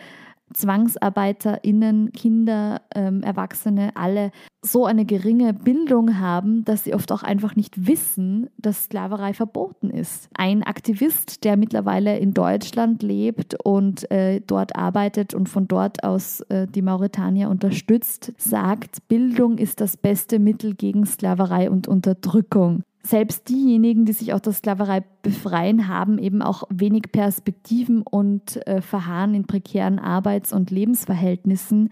ZwangsarbeiterInnen, 0.54 2.12
Kinder, 2.12 2.82
ähm, 2.96 3.24
Erwachsene 3.24 3.92
alle 3.96 4.32
so 4.62 4.86
eine 4.86 5.06
geringe 5.06 5.54
Bildung 5.54 6.20
haben, 6.20 6.66
dass 6.66 6.84
sie 6.84 6.94
oft 6.94 7.12
auch 7.12 7.24
einfach 7.24 7.56
nicht 7.56 7.88
wissen, 7.88 8.50
dass 8.58 8.86
Sklaverei 8.86 9.34
verboten 9.34 9.90
ist. 9.90 10.30
Ein 10.34 10.64
Aktivist, 10.64 11.44
der 11.44 11.56
mittlerweile 11.56 12.18
in 12.20 12.34
Deutschland 12.34 13.02
lebt 13.02 13.56
und 13.64 14.10
äh, 14.12 14.42
dort 14.42 14.76
arbeitet 14.76 15.34
und 15.34 15.48
von 15.48 15.68
dort 15.68 16.04
aus 16.04 16.42
äh, 16.50 16.68
die 16.68 16.82
Mauretanier 16.82 17.50
unterstützt, 17.50 18.34
sagt, 18.38 19.08
Bildung 19.08 19.58
ist 19.58 19.80
das 19.80 19.96
beste 19.96 20.40
Mittel 20.40 20.76
gegen 20.76 21.06
Sklaverei 21.06 21.70
und 21.70 21.88
Unterdrückung 21.88 22.84
selbst 23.02 23.50
diejenigen, 23.50 24.06
die 24.06 24.14
sich 24.14 24.34
aus 24.34 24.42
der 24.42 24.54
Sklaverei 24.54 25.04
befreien, 25.22 25.88
haben 25.88 26.18
eben 26.18 26.42
auch 26.42 26.64
wenig 26.70 27.12
Perspektiven 27.12 28.02
und 28.02 28.66
äh, 28.68 28.82
verharren 28.82 29.34
in 29.34 29.46
prekären 29.46 30.00
Arbeits- 30.00 30.54
und 30.54 30.70
Lebensverhältnissen, 30.70 31.90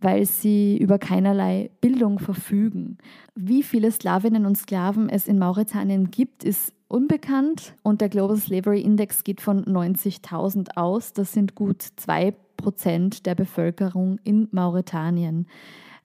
weil 0.00 0.24
sie 0.24 0.78
über 0.78 0.98
keinerlei 0.98 1.70
Bildung 1.80 2.18
verfügen. 2.18 2.98
Wie 3.34 3.62
viele 3.62 3.90
Sklavinnen 3.90 4.46
und 4.46 4.56
Sklaven 4.56 5.08
es 5.08 5.26
in 5.26 5.38
Mauretanien 5.38 6.10
gibt, 6.10 6.44
ist 6.44 6.72
unbekannt 6.88 7.74
und 7.82 8.00
der 8.00 8.08
Global 8.08 8.36
Slavery 8.36 8.80
Index 8.80 9.24
geht 9.24 9.40
von 9.40 9.64
90.000 9.64 10.76
aus. 10.76 11.12
Das 11.12 11.32
sind 11.32 11.54
gut 11.54 11.82
zwei 11.96 12.34
Prozent 12.56 13.26
der 13.26 13.34
Bevölkerung 13.34 14.18
in 14.22 14.48
Mauretanien. 14.52 15.46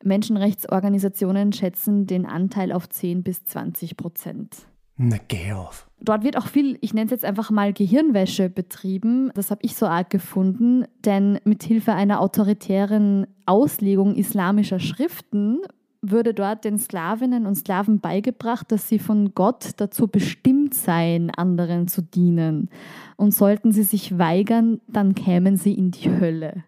Menschenrechtsorganisationen 0.03 1.53
schätzen 1.53 2.07
den 2.07 2.25
Anteil 2.25 2.71
auf 2.71 2.89
10 2.89 3.23
bis 3.23 3.43
20 3.45 3.97
Prozent. 3.97 4.67
Na, 4.97 5.17
geh 5.27 5.53
auf. 5.53 5.87
Dort 5.99 6.23
wird 6.23 6.37
auch 6.37 6.47
viel, 6.47 6.77
ich 6.81 6.93
nenne 6.93 7.05
es 7.05 7.11
jetzt 7.11 7.25
einfach 7.25 7.49
mal 7.49 7.73
Gehirnwäsche 7.73 8.49
betrieben. 8.49 9.31
Das 9.33 9.49
habe 9.49 9.61
ich 9.63 9.75
so 9.75 9.87
arg 9.87 10.09
gefunden, 10.09 10.85
denn 11.05 11.39
mit 11.43 11.63
Hilfe 11.63 11.93
einer 11.93 12.21
autoritären 12.21 13.25
Auslegung 13.45 14.15
islamischer 14.15 14.79
Schriften 14.79 15.59
würde 16.01 16.33
dort 16.33 16.65
den 16.65 16.77
Sklavinnen 16.77 17.45
und 17.45 17.55
Sklaven 17.55 17.99
beigebracht, 17.99 18.71
dass 18.71 18.89
sie 18.89 18.99
von 18.99 19.33
Gott 19.35 19.71
dazu 19.77 20.07
bestimmt 20.07 20.73
seien, 20.73 21.29
anderen 21.29 21.87
zu 21.87 22.01
dienen. 22.01 22.69
Und 23.17 23.33
sollten 23.33 23.71
sie 23.71 23.83
sich 23.83 24.17
weigern, 24.17 24.81
dann 24.87 25.13
kämen 25.13 25.57
sie 25.57 25.73
in 25.73 25.91
die 25.91 26.09
Hölle. 26.09 26.63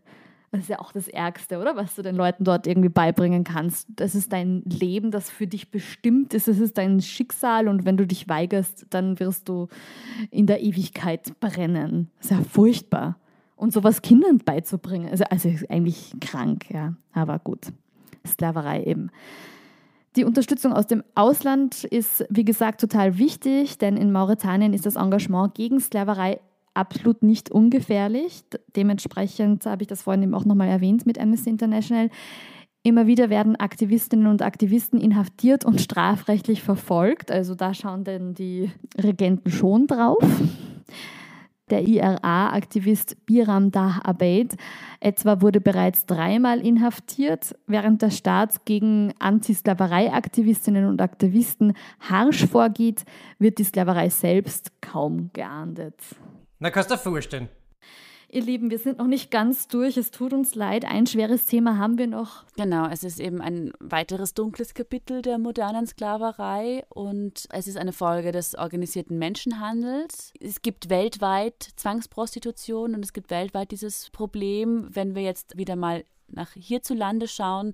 Das 0.53 0.61
ist 0.61 0.69
ja 0.69 0.79
auch 0.79 0.91
das 0.91 1.07
Ärgste, 1.07 1.57
oder? 1.57 1.75
Was 1.75 1.95
du 1.95 2.03
den 2.03 2.15
Leuten 2.15 2.43
dort 2.43 2.67
irgendwie 2.67 2.89
beibringen 2.89 3.43
kannst. 3.43 3.87
Das 3.95 4.13
ist 4.13 4.31
dein 4.31 4.61
Leben, 4.65 5.09
das 5.09 5.31
für 5.31 5.47
dich 5.47 5.71
bestimmt 5.71 6.35
ist. 6.35 6.47
Es 6.47 6.59
ist 6.59 6.77
dein 6.77 7.01
Schicksal 7.01 7.67
und 7.67 7.85
wenn 7.85 7.97
du 7.97 8.05
dich 8.05 8.29
weigerst, 8.29 8.85
dann 8.91 9.19
wirst 9.19 9.49
du 9.49 9.67
in 10.29 10.45
der 10.45 10.61
Ewigkeit 10.61 11.39
brennen. 11.39 12.11
Das 12.17 12.29
ist 12.29 12.37
ja 12.37 12.43
furchtbar. 12.43 13.17
Und 13.55 13.73
sowas 13.73 14.03
Kindern 14.03 14.37
beizubringen, 14.37 15.09
also, 15.09 15.23
also 15.23 15.49
eigentlich 15.69 16.13
krank, 16.21 16.69
ja. 16.69 16.93
Aber 17.13 17.39
gut. 17.39 17.73
Sklaverei 18.23 18.83
eben. 18.83 19.09
Die 20.15 20.23
Unterstützung 20.23 20.71
aus 20.71 20.85
dem 20.85 21.03
Ausland 21.15 21.83
ist, 21.83 22.27
wie 22.29 22.45
gesagt, 22.45 22.79
total 22.79 23.17
wichtig, 23.17 23.79
denn 23.79 23.97
in 23.97 24.11
Mauretanien 24.11 24.75
ist 24.75 24.85
das 24.85 24.97
Engagement 24.97 25.55
gegen 25.55 25.79
Sklaverei 25.79 26.39
absolut 26.73 27.23
nicht 27.23 27.51
ungefährlich. 27.51 28.43
Dementsprechend 28.75 29.65
habe 29.65 29.83
ich 29.83 29.87
das 29.87 30.03
vorhin 30.03 30.23
eben 30.23 30.35
auch 30.35 30.45
nochmal 30.45 30.69
erwähnt 30.69 31.05
mit 31.05 31.19
Amnesty 31.19 31.49
International. 31.49 32.09
Immer 32.83 33.07
wieder 33.07 33.29
werden 33.29 33.55
Aktivistinnen 33.55 34.27
und 34.27 34.41
Aktivisten 34.41 34.99
inhaftiert 34.99 35.63
und 35.63 35.79
strafrechtlich 35.79 36.61
verfolgt. 36.61 37.31
Also 37.31 37.55
da 37.55 37.73
schauen 37.73 38.03
denn 38.03 38.33
die 38.33 38.71
Regenten 38.97 39.51
schon 39.51 39.87
drauf. 39.87 40.23
Der 41.69 41.87
IRA-Aktivist 41.87 43.25
Biram 43.25 43.71
Dah 43.71 44.01
Abeid 44.03 44.55
etwa 44.99 45.41
wurde 45.41 45.61
bereits 45.61 46.05
dreimal 46.05 46.59
inhaftiert, 46.59 47.55
während 47.67 48.01
der 48.01 48.11
Staat 48.11 48.65
gegen 48.65 49.13
Antisklaverei-Aktivistinnen 49.19 50.85
und 50.85 51.01
Aktivisten 51.01 51.73
harsch 52.01 52.45
vorgeht, 52.45 53.05
wird 53.39 53.59
die 53.59 53.63
Sklaverei 53.63 54.09
selbst 54.09 54.81
kaum 54.81 55.29
geahndet. 55.31 55.95
Na, 56.63 56.71
kannst 56.71 56.89
du 56.89 56.95
dir 56.95 57.01
vorstellen. 57.01 57.49
Ihr 58.29 58.41
Lieben, 58.41 58.71
wir 58.71 58.79
sind 58.79 58.99
noch 58.99 59.07
nicht 59.07 59.31
ganz 59.31 59.67
durch. 59.67 59.97
Es 59.97 60.11
tut 60.11 60.31
uns 60.31 60.55
leid. 60.55 60.85
Ein 60.85 61.05
schweres 61.05 61.45
Thema 61.45 61.77
haben 61.77 61.97
wir 61.97 62.07
noch. 62.07 62.45
Genau, 62.55 62.87
es 62.87 63.03
ist 63.03 63.19
eben 63.19 63.41
ein 63.41 63.73
weiteres 63.81 64.33
dunkles 64.33 64.73
Kapitel 64.73 65.21
der 65.21 65.39
modernen 65.39 65.85
Sklaverei 65.85 66.85
und 66.87 67.49
es 67.51 67.67
ist 67.67 67.75
eine 67.75 67.91
Folge 67.91 68.31
des 68.31 68.55
organisierten 68.55 69.19
Menschenhandels. 69.19 70.31
Es 70.39 70.61
gibt 70.61 70.89
weltweit 70.89 71.67
Zwangsprostitution 71.75 72.95
und 72.95 73.03
es 73.03 73.11
gibt 73.11 73.29
weltweit 73.29 73.71
dieses 73.71 74.09
Problem, 74.11 74.87
wenn 74.89 75.15
wir 75.15 75.23
jetzt 75.23 75.57
wieder 75.57 75.75
mal 75.75 76.05
nach 76.29 76.53
hierzulande 76.53 77.27
schauen, 77.27 77.73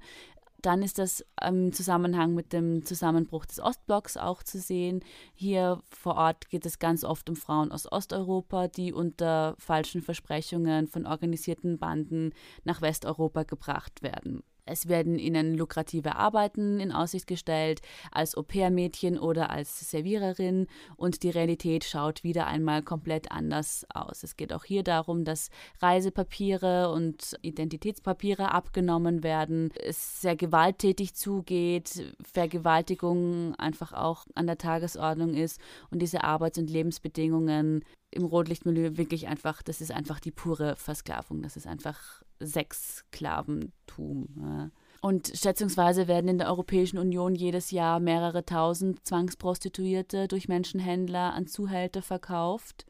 dann 0.62 0.84
ist 0.84 1.00
das 1.00 1.26
im 1.46 1.72
Zusammenhang 1.72 2.34
mit 2.34 2.54
dem 2.54 2.86
Zusammenbruch 2.86 3.46
des 3.46 3.60
Ostblocks 3.60 4.18
auch 4.18 4.44
zu 4.44 4.60
sehen. 4.60 5.02
Hier 5.34 5.82
vor 5.90 6.16
Ort 6.16 6.50
geht 6.50 6.66
es 6.66 6.80
ganz 6.80 7.04
oft 7.04 7.30
um 7.30 7.36
Frauen 7.36 7.72
aus 7.72 7.92
Osteuropa, 7.92 8.68
die 8.68 8.94
unter 8.94 9.56
falschen 9.58 10.02
Versprechungen 10.02 10.88
von 10.88 11.06
organisierten 11.06 11.78
Banden 11.80 12.34
nach 12.64 12.82
Westeuropa 12.82 13.44
gebracht 13.44 14.02
werden. 14.02 14.44
Es 14.70 14.88
werden 14.88 15.20
ihnen 15.20 15.56
lukrative 15.56 16.16
Arbeiten 16.16 16.80
in 16.80 16.92
Aussicht 16.92 17.28
gestellt, 17.28 17.82
als 18.12 18.36
Au-pair-Mädchen 18.36 19.18
oder 19.18 19.50
als 19.50 19.90
Serviererin 19.90 20.68
und 20.96 21.24
die 21.24 21.30
Realität 21.30 21.84
schaut 21.84 22.24
wieder 22.24 22.48
einmal 22.48 22.84
komplett 22.84 23.32
anders 23.32 23.86
aus. 23.94 24.24
Es 24.24 24.38
geht 24.38 24.54
auch 24.54 24.64
hier 24.64 24.84
darum, 24.84 25.26
dass 25.26 25.50
Reisepapiere 25.82 26.92
und 26.92 27.38
Identitätspapiere 27.42 28.52
abgenommen 28.52 29.24
werden, 29.24 29.72
es 29.84 30.22
sehr 30.22 30.36
gewalttätig 30.36 31.16
zugeht, 31.16 32.16
Vergewaltigung 32.22 33.56
einfach 33.56 33.94
auch 33.94 34.26
an 34.36 34.48
der 34.48 34.58
Tagesordnung 34.58 35.34
ist 35.34 35.60
und 35.90 36.02
diese 36.02 36.24
Arbeits- 36.24 36.58
und 36.58 36.70
Lebensbedingungen 36.70 37.84
im 38.12 38.26
Rotlichtmilieu 38.26 38.98
wirklich 38.98 39.28
einfach, 39.28 39.62
das 39.62 39.82
ist 39.82 39.92
einfach 39.92 40.20
die 40.20 40.32
pure 40.32 40.76
Versklavung. 40.76 41.42
Das 41.42 41.56
ist 41.56 41.68
einfach 41.68 42.24
Sexsklaventum. 42.40 44.72
Und 45.02 45.32
schätzungsweise 45.34 46.08
werden 46.08 46.28
in 46.28 46.38
der 46.38 46.50
Europäischen 46.50 46.98
Union 46.98 47.36
jedes 47.36 47.72
Jahr 47.72 48.00
mehrere 48.00 48.46
tausend 48.46 49.06
Zwangsprostituierte 49.08 50.28
durch 50.28 50.48
Menschenhändler 50.48 51.34
an 51.34 51.48
Zuhälter 51.48 52.02
verkauft. 52.02 52.86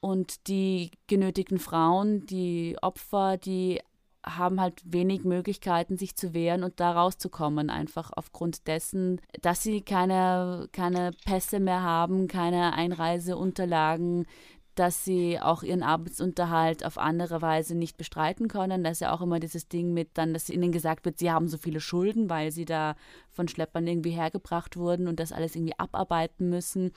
Und 0.00 0.46
die 0.46 0.92
genötigten 1.08 1.58
Frauen, 1.58 2.24
die 2.26 2.76
Opfer, 2.80 3.36
die 3.36 3.80
haben 4.24 4.60
halt 4.60 4.82
wenig 4.84 5.24
Möglichkeiten, 5.24 5.96
sich 5.96 6.16
zu 6.16 6.34
wehren 6.34 6.62
und 6.62 6.80
da 6.80 6.92
rauszukommen, 6.92 7.70
einfach 7.70 8.10
aufgrund 8.14 8.66
dessen, 8.66 9.20
dass 9.42 9.62
sie 9.62 9.80
keine, 9.80 10.68
keine 10.72 11.12
Pässe 11.24 11.60
mehr 11.60 11.82
haben, 11.82 12.28
keine 12.28 12.74
Einreiseunterlagen, 12.74 14.26
dass 14.78 15.04
sie 15.04 15.40
auch 15.40 15.62
ihren 15.62 15.82
Arbeitsunterhalt 15.82 16.84
auf 16.84 16.98
andere 16.98 17.42
Weise 17.42 17.74
nicht 17.74 17.96
bestreiten 17.96 18.46
können. 18.46 18.84
Das 18.84 18.94
ist 18.94 19.00
ja 19.00 19.12
auch 19.12 19.20
immer 19.20 19.40
dieses 19.40 19.68
Ding 19.68 19.92
mit 19.92 20.10
dann, 20.14 20.32
dass 20.32 20.50
ihnen 20.50 20.70
gesagt 20.70 21.04
wird, 21.04 21.18
sie 21.18 21.30
haben 21.32 21.48
so 21.48 21.58
viele 21.58 21.80
Schulden, 21.80 22.30
weil 22.30 22.52
sie 22.52 22.64
da 22.64 22.94
von 23.30 23.48
Schleppern 23.48 23.86
irgendwie 23.86 24.10
hergebracht 24.10 24.76
wurden 24.76 25.08
und 25.08 25.18
das 25.18 25.32
alles 25.32 25.56
irgendwie 25.56 25.78
abarbeiten 25.78 26.48
müssen 26.48 26.92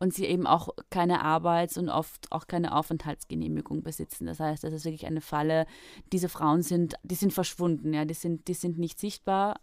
und 0.00 0.14
sie 0.14 0.24
eben 0.24 0.46
auch 0.46 0.70
keine 0.88 1.22
Arbeits- 1.22 1.76
und 1.76 1.88
oft 1.90 2.32
auch 2.32 2.46
keine 2.46 2.74
Aufenthaltsgenehmigung 2.74 3.82
besitzen. 3.82 4.26
Das 4.26 4.40
heißt, 4.40 4.64
das 4.64 4.72
ist 4.72 4.84
wirklich 4.84 5.06
eine 5.06 5.20
Falle. 5.20 5.66
Diese 6.12 6.28
Frauen 6.28 6.62
sind, 6.62 6.94
die 7.04 7.14
sind 7.14 7.32
verschwunden, 7.32 7.92
ja, 7.92 8.04
die 8.04 8.14
sind, 8.14 8.48
die 8.48 8.54
sind 8.54 8.78
nicht 8.78 8.98
sichtbar 8.98 9.60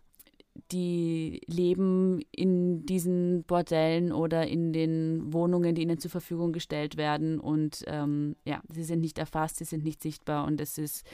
die 0.71 1.41
leben 1.47 2.21
in 2.31 2.85
diesen 2.85 3.43
Bordellen 3.43 4.11
oder 4.11 4.47
in 4.47 4.73
den 4.73 5.33
Wohnungen, 5.33 5.75
die 5.75 5.83
ihnen 5.83 5.99
zur 5.99 6.11
Verfügung 6.11 6.53
gestellt 6.53 6.97
werden. 6.97 7.39
Und 7.39 7.83
ähm, 7.87 8.35
ja, 8.45 8.61
sie 8.71 8.83
sind 8.83 9.01
nicht 9.01 9.17
erfasst, 9.17 9.57
sie 9.57 9.65
sind 9.65 9.83
nicht 9.83 10.01
sichtbar 10.01 10.45
und 10.45 10.61
es 10.61 10.77
ist 10.77 11.05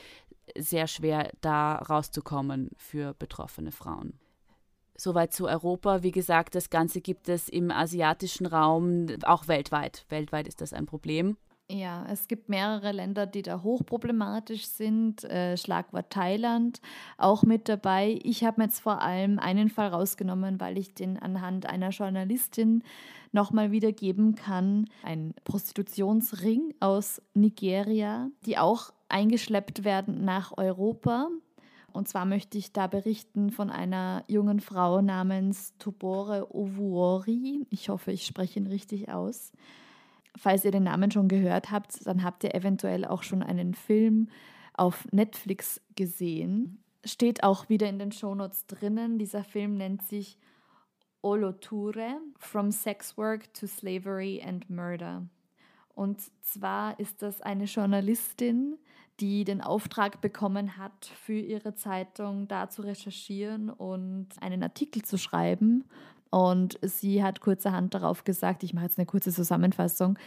sehr 0.57 0.87
schwer, 0.87 1.31
da 1.41 1.75
rauszukommen 1.75 2.69
für 2.77 3.13
betroffene 3.13 3.71
Frauen. 3.71 4.19
Soweit 4.95 5.33
zu 5.33 5.47
Europa. 5.47 6.03
Wie 6.03 6.11
gesagt, 6.11 6.55
das 6.55 6.69
Ganze 6.69 7.01
gibt 7.01 7.27
es 7.27 7.49
im 7.49 7.71
asiatischen 7.71 8.45
Raum, 8.45 9.07
auch 9.23 9.47
weltweit. 9.47 10.05
Weltweit 10.09 10.47
ist 10.47 10.61
das 10.61 10.73
ein 10.73 10.85
Problem. 10.85 11.37
Ja, 11.69 12.05
es 12.11 12.27
gibt 12.27 12.49
mehrere 12.49 12.91
Länder, 12.91 13.25
die 13.25 13.41
da 13.41 13.63
hochproblematisch 13.63 14.65
sind. 14.67 15.23
Äh, 15.23 15.55
Schlagwort 15.57 16.09
Thailand 16.09 16.81
auch 17.17 17.43
mit 17.43 17.69
dabei. 17.69 18.19
Ich 18.23 18.43
habe 18.43 18.63
jetzt 18.63 18.81
vor 18.81 19.01
allem 19.01 19.39
einen 19.39 19.69
Fall 19.69 19.87
rausgenommen, 19.87 20.59
weil 20.59 20.77
ich 20.77 20.93
den 20.93 21.17
anhand 21.17 21.65
einer 21.65 21.89
Journalistin 21.89 22.83
nochmal 23.31 23.71
wiedergeben 23.71 24.35
kann. 24.35 24.89
Ein 25.03 25.33
Prostitutionsring 25.45 26.73
aus 26.81 27.21
Nigeria, 27.33 28.29
die 28.45 28.57
auch 28.57 28.91
eingeschleppt 29.07 29.85
werden 29.85 30.25
nach 30.25 30.57
Europa. 30.57 31.29
Und 31.93 32.07
zwar 32.09 32.25
möchte 32.25 32.57
ich 32.57 32.73
da 32.73 32.87
berichten 32.87 33.51
von 33.51 33.69
einer 33.69 34.25
jungen 34.27 34.59
Frau 34.59 35.01
namens 35.01 35.73
Tobore 35.77 36.53
Ovuori. 36.53 37.65
Ich 37.69 37.89
hoffe, 37.89 38.11
ich 38.11 38.25
spreche 38.25 38.59
ihn 38.59 38.67
richtig 38.67 39.09
aus 39.09 39.53
falls 40.37 40.65
ihr 40.65 40.71
den 40.71 40.83
Namen 40.83 41.11
schon 41.11 41.27
gehört 41.27 41.71
habt, 41.71 42.05
dann 42.05 42.23
habt 42.23 42.43
ihr 42.43 42.55
eventuell 42.55 43.05
auch 43.05 43.23
schon 43.23 43.43
einen 43.43 43.73
Film 43.73 44.29
auf 44.73 45.07
Netflix 45.11 45.81
gesehen. 45.95 46.83
Steht 47.05 47.43
auch 47.43 47.69
wieder 47.69 47.87
in 47.87 47.99
den 47.99 48.11
Shownotes 48.11 48.65
drinnen. 48.65 49.19
Dieser 49.19 49.43
Film 49.43 49.75
nennt 49.75 50.01
sich 50.03 50.37
Oloture, 51.21 52.19
From 52.37 52.71
Sex 52.71 53.17
Work 53.17 53.53
to 53.53 53.67
Slavery 53.67 54.41
and 54.45 54.69
Murder. 54.69 55.27
Und 55.95 56.19
zwar 56.41 56.99
ist 56.99 57.21
das 57.21 57.41
eine 57.41 57.65
Journalistin, 57.65 58.77
die 59.19 59.43
den 59.43 59.61
Auftrag 59.61 60.21
bekommen 60.21 60.77
hat, 60.77 61.05
für 61.05 61.39
ihre 61.39 61.75
Zeitung 61.75 62.47
da 62.47 62.69
zu 62.69 62.81
recherchieren 62.81 63.69
und 63.69 64.29
einen 64.41 64.63
Artikel 64.63 65.03
zu 65.03 65.17
schreiben. 65.17 65.85
Und 66.33 66.79
sie 66.81 67.23
hat 67.23 67.41
kurzerhand 67.41 67.93
darauf 67.93 68.23
gesagt, 68.23 68.63
ich 68.63 68.73
mache 68.73 68.85
jetzt 68.85 68.97
eine 68.97 69.05
kurze 69.05 69.31
Zusammenfassung, 69.31 70.17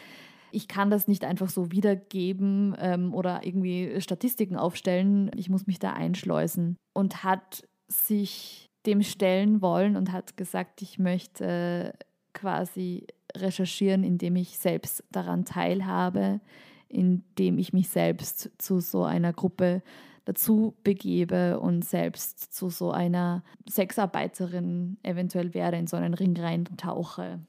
ich 0.52 0.68
kann 0.68 0.88
das 0.88 1.08
nicht 1.08 1.24
einfach 1.24 1.48
so 1.48 1.72
wiedergeben 1.72 2.76
ähm, 2.78 3.12
oder 3.12 3.44
irgendwie 3.44 4.00
Statistiken 4.00 4.54
aufstellen, 4.54 5.32
ich 5.34 5.50
muss 5.50 5.66
mich 5.66 5.80
da 5.80 5.94
einschleusen. 5.94 6.76
Und 6.94 7.24
hat 7.24 7.66
sich 7.88 8.70
dem 8.86 9.02
stellen 9.02 9.60
wollen 9.62 9.96
und 9.96 10.12
hat 10.12 10.36
gesagt, 10.36 10.80
ich 10.80 11.00
möchte 11.00 11.92
quasi 12.32 13.08
recherchieren, 13.36 14.04
indem 14.04 14.36
ich 14.36 14.60
selbst 14.60 15.02
daran 15.10 15.44
teilhabe, 15.44 16.40
indem 16.88 17.58
ich 17.58 17.72
mich 17.72 17.88
selbst 17.88 18.52
zu 18.58 18.78
so 18.78 19.02
einer 19.02 19.32
Gruppe 19.32 19.82
dazu 20.26 20.74
begebe 20.82 21.58
und 21.60 21.84
selbst 21.84 22.52
zu 22.52 22.68
so 22.68 22.90
einer 22.90 23.42
Sexarbeiterin 23.68 24.98
eventuell 25.02 25.54
werde, 25.54 25.78
in 25.78 25.86
so 25.86 25.96
einen 25.96 26.14
Ring 26.14 26.36
reintauche. 26.36 27.40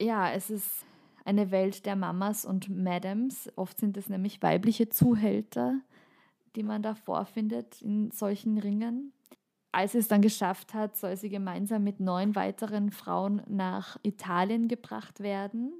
Ja, 0.00 0.30
es 0.30 0.50
ist 0.50 0.84
eine 1.24 1.50
Welt 1.50 1.86
der 1.86 1.96
Mamas 1.96 2.44
und 2.44 2.68
Madams. 2.68 3.50
Oft 3.56 3.78
sind 3.78 3.96
es 3.96 4.08
nämlich 4.08 4.42
weibliche 4.42 4.88
Zuhälter, 4.88 5.80
die 6.56 6.62
man 6.62 6.82
da 6.82 6.94
vorfindet 6.94 7.80
in 7.82 8.10
solchen 8.10 8.58
Ringen. 8.58 9.12
als 9.70 9.92
sie 9.92 9.98
es 9.98 10.08
dann 10.08 10.22
geschafft 10.22 10.74
hat, 10.74 10.96
soll 10.96 11.16
sie 11.16 11.28
gemeinsam 11.28 11.84
mit 11.84 12.00
neun 12.00 12.34
weiteren 12.34 12.90
Frauen 12.90 13.42
nach 13.46 13.98
Italien 14.02 14.66
gebracht 14.66 15.20
werden. 15.20 15.72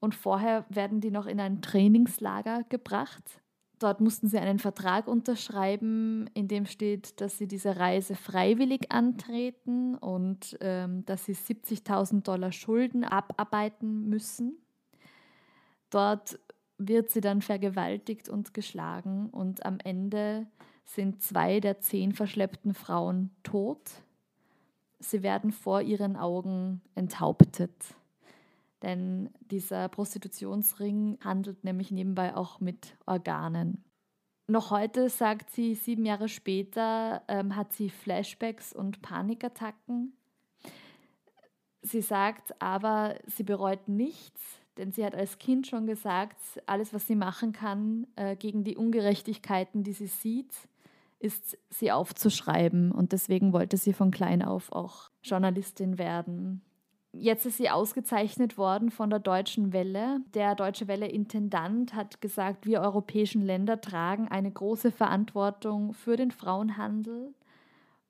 Und 0.00 0.14
vorher 0.14 0.66
werden 0.68 1.00
die 1.00 1.12
noch 1.12 1.26
in 1.26 1.40
ein 1.40 1.62
Trainingslager 1.62 2.64
gebracht. 2.68 3.41
Dort 3.82 4.00
mussten 4.00 4.28
sie 4.28 4.38
einen 4.38 4.60
Vertrag 4.60 5.08
unterschreiben, 5.08 6.30
in 6.34 6.46
dem 6.46 6.66
steht, 6.66 7.20
dass 7.20 7.38
sie 7.38 7.48
diese 7.48 7.78
Reise 7.78 8.14
freiwillig 8.14 8.92
antreten 8.92 9.96
und 9.96 10.56
ähm, 10.60 11.04
dass 11.04 11.24
sie 11.24 11.34
70.000 11.34 12.22
Dollar 12.22 12.52
Schulden 12.52 13.02
abarbeiten 13.02 14.08
müssen. 14.08 14.56
Dort 15.90 16.38
wird 16.78 17.10
sie 17.10 17.20
dann 17.20 17.42
vergewaltigt 17.42 18.28
und 18.28 18.54
geschlagen 18.54 19.30
und 19.30 19.66
am 19.66 19.78
Ende 19.82 20.46
sind 20.84 21.20
zwei 21.20 21.58
der 21.58 21.80
zehn 21.80 22.12
verschleppten 22.12 22.74
Frauen 22.74 23.30
tot. 23.42 23.90
Sie 25.00 25.24
werden 25.24 25.50
vor 25.50 25.82
ihren 25.82 26.16
Augen 26.16 26.82
enthauptet. 26.94 27.72
Denn 28.82 29.30
dieser 29.40 29.88
Prostitutionsring 29.88 31.18
handelt 31.22 31.62
nämlich 31.64 31.90
nebenbei 31.90 32.34
auch 32.34 32.60
mit 32.60 32.96
Organen. 33.06 33.84
Noch 34.48 34.70
heute 34.70 35.08
sagt 35.08 35.50
sie, 35.50 35.74
sieben 35.74 36.04
Jahre 36.04 36.28
später 36.28 37.22
ähm, 37.28 37.54
hat 37.54 37.72
sie 37.72 37.90
Flashbacks 37.90 38.72
und 38.72 39.00
Panikattacken. 39.00 40.14
Sie 41.80 42.00
sagt 42.00 42.60
aber, 42.60 43.16
sie 43.26 43.44
bereut 43.44 43.88
nichts, 43.88 44.40
denn 44.76 44.92
sie 44.92 45.04
hat 45.04 45.14
als 45.14 45.38
Kind 45.38 45.66
schon 45.66 45.86
gesagt, 45.86 46.36
alles, 46.66 46.92
was 46.92 47.06
sie 47.06 47.16
machen 47.16 47.52
kann 47.52 48.06
äh, 48.16 48.36
gegen 48.36 48.64
die 48.64 48.76
Ungerechtigkeiten, 48.76 49.84
die 49.84 49.92
sie 49.92 50.06
sieht, 50.06 50.52
ist, 51.18 51.56
sie 51.70 51.92
aufzuschreiben. 51.92 52.90
Und 52.92 53.12
deswegen 53.12 53.52
wollte 53.52 53.76
sie 53.76 53.92
von 53.92 54.10
klein 54.10 54.42
auf 54.42 54.72
auch 54.72 55.10
Journalistin 55.22 55.98
werden. 55.98 56.62
Jetzt 57.14 57.44
ist 57.44 57.58
sie 57.58 57.68
ausgezeichnet 57.68 58.56
worden 58.56 58.90
von 58.90 59.10
der 59.10 59.18
Deutschen 59.18 59.74
Welle. 59.74 60.20
Der 60.32 60.54
Deutsche 60.54 60.88
Welle-Intendant 60.88 61.94
hat 61.94 62.22
gesagt, 62.22 62.64
wir 62.64 62.80
europäischen 62.80 63.42
Länder 63.42 63.80
tragen 63.82 64.28
eine 64.28 64.50
große 64.50 64.90
Verantwortung 64.90 65.92
für 65.92 66.16
den 66.16 66.30
Frauenhandel. 66.30 67.34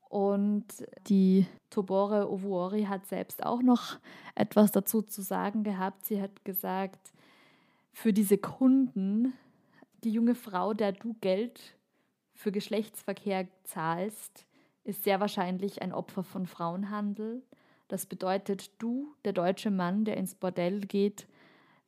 Und 0.08 0.66
die 1.08 1.46
Tobore 1.70 2.30
Ovuori 2.30 2.84
hat 2.84 3.06
selbst 3.06 3.44
auch 3.44 3.60
noch 3.60 3.98
etwas 4.36 4.70
dazu 4.70 5.02
zu 5.02 5.22
sagen 5.22 5.64
gehabt. 5.64 6.04
Sie 6.04 6.22
hat 6.22 6.44
gesagt, 6.44 7.12
für 7.92 8.12
diese 8.12 8.38
Kunden, 8.38 9.32
die 10.04 10.10
junge 10.10 10.36
Frau, 10.36 10.74
der 10.74 10.92
du 10.92 11.16
Geld 11.20 11.76
für 12.34 12.52
Geschlechtsverkehr 12.52 13.48
zahlst, 13.64 14.46
ist 14.84 15.02
sehr 15.02 15.18
wahrscheinlich 15.18 15.82
ein 15.82 15.92
Opfer 15.92 16.22
von 16.22 16.46
Frauenhandel. 16.46 17.42
Das 17.92 18.06
bedeutet, 18.06 18.70
du, 18.80 19.14
der 19.22 19.34
deutsche 19.34 19.70
Mann, 19.70 20.06
der 20.06 20.16
ins 20.16 20.34
Bordell 20.34 20.80
geht, 20.80 21.28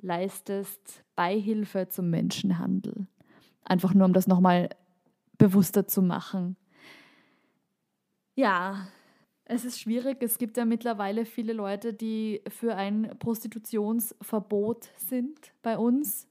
leistest 0.02 1.02
Beihilfe 1.16 1.88
zum 1.88 2.10
Menschenhandel. 2.10 3.06
Einfach 3.64 3.94
nur, 3.94 4.04
um 4.04 4.12
das 4.12 4.26
nochmal 4.26 4.68
bewusster 5.38 5.86
zu 5.86 6.02
machen. 6.02 6.56
Ja, 8.34 8.86
es 9.46 9.64
ist 9.64 9.80
schwierig. 9.80 10.22
Es 10.22 10.36
gibt 10.36 10.58
ja 10.58 10.66
mittlerweile 10.66 11.24
viele 11.24 11.54
Leute, 11.54 11.94
die 11.94 12.42
für 12.48 12.76
ein 12.76 13.16
Prostitutionsverbot 13.18 14.90
sind 14.98 15.54
bei 15.62 15.78
uns. 15.78 16.28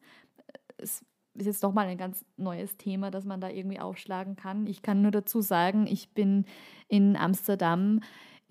Es 0.77 1.03
ist 1.33 1.47
jetzt 1.47 1.63
nochmal 1.63 1.87
ein 1.87 1.97
ganz 1.97 2.23
neues 2.37 2.77
Thema, 2.77 3.09
das 3.09 3.25
man 3.25 3.41
da 3.41 3.49
irgendwie 3.49 3.79
aufschlagen 3.79 4.35
kann. 4.35 4.67
Ich 4.67 4.83
kann 4.83 5.01
nur 5.01 5.09
dazu 5.09 5.41
sagen, 5.41 5.87
ich 5.87 6.09
bin 6.09 6.45
in 6.89 7.15
Amsterdam 7.15 8.01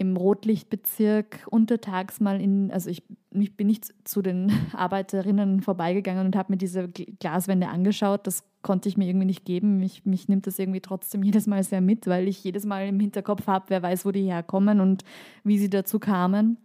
im 0.02 0.16
Rotlichtbezirk 0.16 1.46
untertags 1.48 2.20
mal 2.20 2.40
in, 2.40 2.70
also 2.72 2.90
ich, 2.90 3.02
ich 3.30 3.56
bin 3.56 3.68
nicht 3.68 3.94
zu 4.04 4.20
den 4.20 4.52
Arbeiterinnen 4.72 5.60
vorbeigegangen 5.60 6.26
und 6.26 6.36
habe 6.36 6.52
mir 6.52 6.58
diese 6.58 6.88
Glaswände 6.88 7.68
angeschaut. 7.68 8.26
Das 8.26 8.44
konnte 8.62 8.88
ich 8.88 8.96
mir 8.96 9.06
irgendwie 9.06 9.26
nicht 9.26 9.44
geben. 9.44 9.78
Mich, 9.78 10.04
mich 10.04 10.28
nimmt 10.28 10.46
das 10.46 10.58
irgendwie 10.58 10.80
trotzdem 10.80 11.22
jedes 11.24 11.46
Mal 11.46 11.62
sehr 11.62 11.80
mit, 11.80 12.06
weil 12.06 12.28
ich 12.28 12.42
jedes 12.42 12.66
Mal 12.66 12.88
im 12.88 13.00
Hinterkopf 13.00 13.46
habe, 13.46 13.66
wer 13.68 13.82
weiß, 13.82 14.04
wo 14.04 14.10
die 14.10 14.24
herkommen 14.24 14.80
und 14.80 15.04
wie 15.44 15.58
sie 15.58 15.70
dazu 15.70 15.98
kamen. 15.98 16.58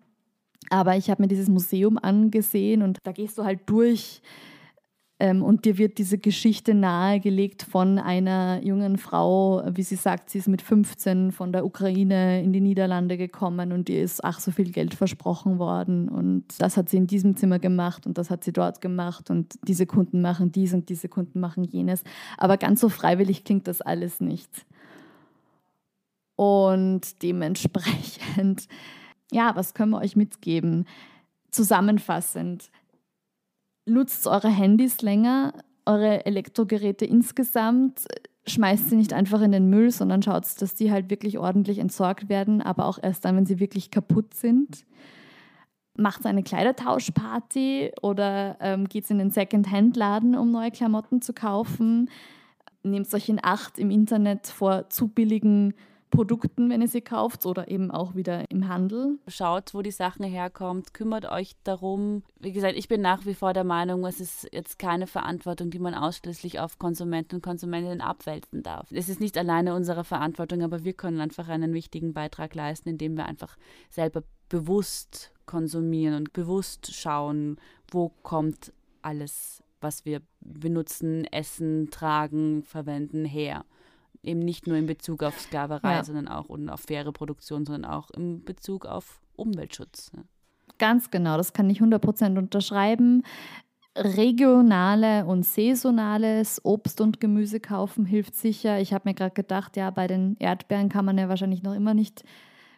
Aber 0.70 0.98
ich 0.98 1.10
habe 1.10 1.22
mir 1.22 1.28
dieses 1.28 1.48
Museum 1.48 1.98
angesehen 1.98 2.82
und 2.82 2.98
da 3.04 3.12
gehst 3.12 3.38
du 3.38 3.46
halt 3.46 3.62
durch 3.68 4.22
ähm, 5.20 5.42
und 5.42 5.66
dir 5.66 5.80
wird 5.80 5.98
diese 5.98 6.20
Geschichte 6.20 6.76
nahegelegt 6.76 7.64
von 7.64 7.98
einer 7.98 8.62
jungen 8.64 8.98
Frau, 9.00 9.64
wie 9.74 9.82
sie 9.82 9.96
sagt, 9.96 10.30
sie 10.30 10.38
ist 10.38 10.48
mit 10.48 10.62
15 10.62 11.32
von 11.32 11.52
der 11.52 11.66
Ukraine 11.66 12.44
in 12.44 12.54
die 12.54 12.62
Niederlande 12.62 13.18
gekommen 13.18 13.72
und 13.72 13.90
ihr 13.90 14.04
ist 14.04 14.24
ach 14.24 14.40
so 14.40 14.52
viel 14.52 14.72
Geld 14.72 14.94
versprochen 14.94 15.58
worden. 15.58 16.08
Und 16.08 16.46
das 16.60 16.78
hat 16.78 16.90
sie 16.90 16.98
in 16.98 17.08
diesem 17.08 17.36
Zimmer 17.36 17.58
gemacht 17.58 18.06
und 18.06 18.20
das 18.20 18.30
hat 18.30 18.44
sie 18.44 18.54
dort 18.54 18.80
gemacht 18.80 19.32
und 19.32 19.58
diese 19.68 19.88
Kunden 19.88 20.22
machen 20.22 20.52
dies 20.52 20.74
und 20.76 20.90
diese 20.90 21.10
Kunden 21.10 21.40
machen 21.40 21.64
jenes. 21.64 22.04
Aber 22.38 22.58
ganz 22.58 22.80
so 22.80 22.90
freiwillig 22.90 23.44
klingt 23.44 23.68
das 23.68 23.82
alles 23.82 24.22
nicht. 24.22 24.50
Und 26.36 27.24
dementsprechend, 27.24 28.68
ja, 29.32 29.56
was 29.56 29.74
können 29.74 29.92
wir 29.92 30.02
euch 30.02 30.16
mitgeben? 30.16 30.86
Zusammenfassend, 31.50 32.70
nutzt 33.88 34.28
eure 34.28 34.50
Handys 34.50 35.02
länger, 35.02 35.54
eure 35.86 36.26
Elektrogeräte 36.26 37.06
insgesamt, 37.06 38.06
schmeißt 38.46 38.90
sie 38.90 38.96
nicht 38.96 39.14
einfach 39.14 39.42
in 39.42 39.52
den 39.52 39.70
Müll, 39.70 39.92
sondern 39.92 40.22
schaut, 40.22 40.46
dass 40.62 40.76
die 40.76 40.92
halt 40.92 41.10
wirklich 41.10 41.38
ordentlich 41.38 41.80
entsorgt 41.80 42.30
werden, 42.30 42.62
aber 42.62 42.86
auch 42.86 43.00
erst 43.02 43.26
dann, 43.26 43.36
wenn 43.36 43.46
sie 43.46 43.60
wirklich 43.60 43.92
kaputt 43.92 44.34
sind. 44.34 44.86
Macht 45.98 46.26
eine 46.26 46.44
Kleidertauschparty 46.44 47.92
oder 48.02 48.58
ähm, 48.62 48.88
geht 48.88 49.10
in 49.10 49.18
den 49.18 49.32
Second-Hand-Laden, 49.32 50.36
um 50.36 50.52
neue 50.52 50.72
Klamotten 50.72 51.22
zu 51.22 51.34
kaufen. 51.34 52.10
Nehmt 52.84 53.12
euch 53.14 53.30
in 53.30 53.40
Acht 53.42 53.80
im 53.80 53.90
Internet 53.90 54.48
vor 54.48 54.90
zu 54.90 55.08
billigen 55.08 55.74
Produkten, 56.10 56.70
wenn 56.70 56.82
ihr 56.82 56.88
sie 56.88 57.02
kauft 57.02 57.46
oder 57.46 57.70
eben 57.70 57.92
auch 57.92 58.16
wieder 58.16 58.50
im 58.50 58.68
Handel. 58.68 59.20
Schaut, 59.28 59.74
wo 59.74 59.82
die 59.82 59.92
Sachen 59.92 60.26
herkommt, 60.26 60.94
kümmert 60.94 61.26
euch 61.26 61.56
darum. 61.64 62.24
Wie 62.40 62.54
gesagt, 62.54 62.76
ich 62.78 62.88
bin 62.88 63.02
nach 63.02 63.26
wie 63.26 63.34
vor 63.34 63.54
der 63.54 63.64
Meinung, 63.64 64.06
es 64.06 64.22
ist 64.22 64.48
jetzt 64.54 64.80
keine 64.80 65.08
Verantwortung, 65.08 65.70
die 65.70 65.80
man 65.80 65.94
ausschließlich 65.94 66.60
auf 66.60 66.80
Konsumenten 66.80 67.36
und 67.36 67.42
Konsumentinnen 67.42 68.02
abwälzen 68.02 68.64
darf. 68.64 68.90
Es 68.92 69.10
ist 69.10 69.20
nicht 69.20 69.38
alleine 69.38 69.76
unsere 69.76 70.04
Verantwortung, 70.04 70.64
aber 70.64 70.84
wir 70.84 70.94
können 70.94 71.20
einfach 71.20 71.50
einen 71.50 71.74
wichtigen 71.74 72.14
Beitrag 72.14 72.56
leisten, 72.56 72.90
indem 72.90 73.18
wir 73.18 73.26
einfach 73.26 73.58
selber 73.90 74.24
bewusst 74.50 75.34
konsumieren 75.46 76.16
und 76.16 76.34
bewusst 76.34 76.94
schauen, 76.96 77.58
wo 77.92 78.10
kommt 78.24 78.72
alles, 79.02 79.62
was 79.82 80.06
wir 80.06 80.22
benutzen, 80.42 81.26
essen, 81.26 81.90
tragen, 81.92 82.64
verwenden, 82.64 83.26
her 83.26 83.66
eben 84.28 84.40
nicht 84.40 84.68
nur 84.68 84.78
in 84.78 84.86
Bezug 84.86 85.24
auf 85.24 85.40
Sklaverei, 85.40 85.96
ja. 85.96 86.04
sondern 86.04 86.28
auch 86.28 86.50
und 86.50 86.70
auf 86.70 86.82
faire 86.82 87.12
Produktion, 87.12 87.66
sondern 87.66 87.90
auch 87.90 88.12
in 88.12 88.44
Bezug 88.44 88.86
auf 88.86 89.22
Umweltschutz. 89.36 90.12
Ja. 90.16 90.24
Ganz 90.78 91.10
genau, 91.10 91.38
das 91.38 91.54
kann 91.54 91.70
ich 91.70 91.82
100% 91.82 92.38
unterschreiben. 92.38 93.24
Regionale 93.96 95.26
und 95.26 95.44
saisonales 95.44 96.64
Obst 96.64 97.02
und 97.02 97.20
Gemüse 97.20 97.60
kaufen 97.60 98.06
hilft 98.06 98.36
sicher. 98.36 98.80
Ich 98.80 98.94
habe 98.94 99.10
mir 99.10 99.16
gerade 99.16 99.34
gedacht, 99.34 99.76
ja, 99.76 99.90
bei 99.90 100.06
den 100.06 100.36
Erdbeeren 100.38 100.90
kann 100.90 101.06
man 101.06 101.18
ja 101.18 101.30
wahrscheinlich 101.30 101.64
noch 101.64 101.74
immer 101.74 101.96
nicht 101.96 102.24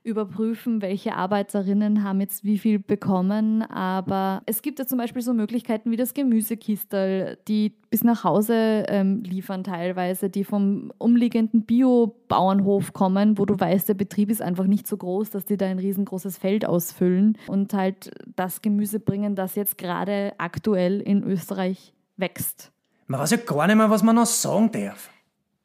überprüfen, 0.03 0.81
welche 0.81 1.15
Arbeiterinnen 1.15 2.03
haben 2.03 2.21
jetzt 2.21 2.43
wie 2.43 2.57
viel 2.57 2.79
bekommen. 2.79 3.63
Aber 3.63 4.41
es 4.45 4.61
gibt 4.61 4.79
ja 4.79 4.85
zum 4.85 4.97
Beispiel 4.97 5.21
so 5.21 5.33
Möglichkeiten 5.33 5.91
wie 5.91 5.97
das 5.97 6.13
Gemüsekistel, 6.13 7.37
die 7.47 7.73
bis 7.89 8.03
nach 8.03 8.23
Hause 8.23 8.85
ähm, 8.87 9.23
liefern 9.23 9.63
teilweise, 9.63 10.29
die 10.29 10.43
vom 10.43 10.91
umliegenden 10.97 11.63
Bio-Bauernhof 11.63 12.93
kommen, 12.93 13.37
wo 13.37 13.45
du 13.45 13.59
weißt, 13.59 13.89
der 13.89 13.95
Betrieb 13.95 14.29
ist 14.29 14.41
einfach 14.41 14.65
nicht 14.65 14.87
so 14.87 14.97
groß, 14.97 15.31
dass 15.31 15.45
die 15.45 15.57
da 15.57 15.65
ein 15.65 15.79
riesengroßes 15.79 16.37
Feld 16.37 16.65
ausfüllen 16.65 17.37
und 17.47 17.73
halt 17.73 18.11
das 18.35 18.61
Gemüse 18.61 18.99
bringen, 18.99 19.35
das 19.35 19.55
jetzt 19.55 19.77
gerade 19.77 20.33
aktuell 20.37 21.01
in 21.01 21.23
Österreich 21.23 21.93
wächst. 22.17 22.71
Man 23.07 23.19
weiß 23.19 23.31
ja 23.31 23.37
gar 23.37 23.65
nicht 23.65 23.75
mehr, 23.75 23.89
was 23.89 24.03
man 24.03 24.15
noch 24.15 24.27
sagen 24.27 24.71
darf. 24.71 25.09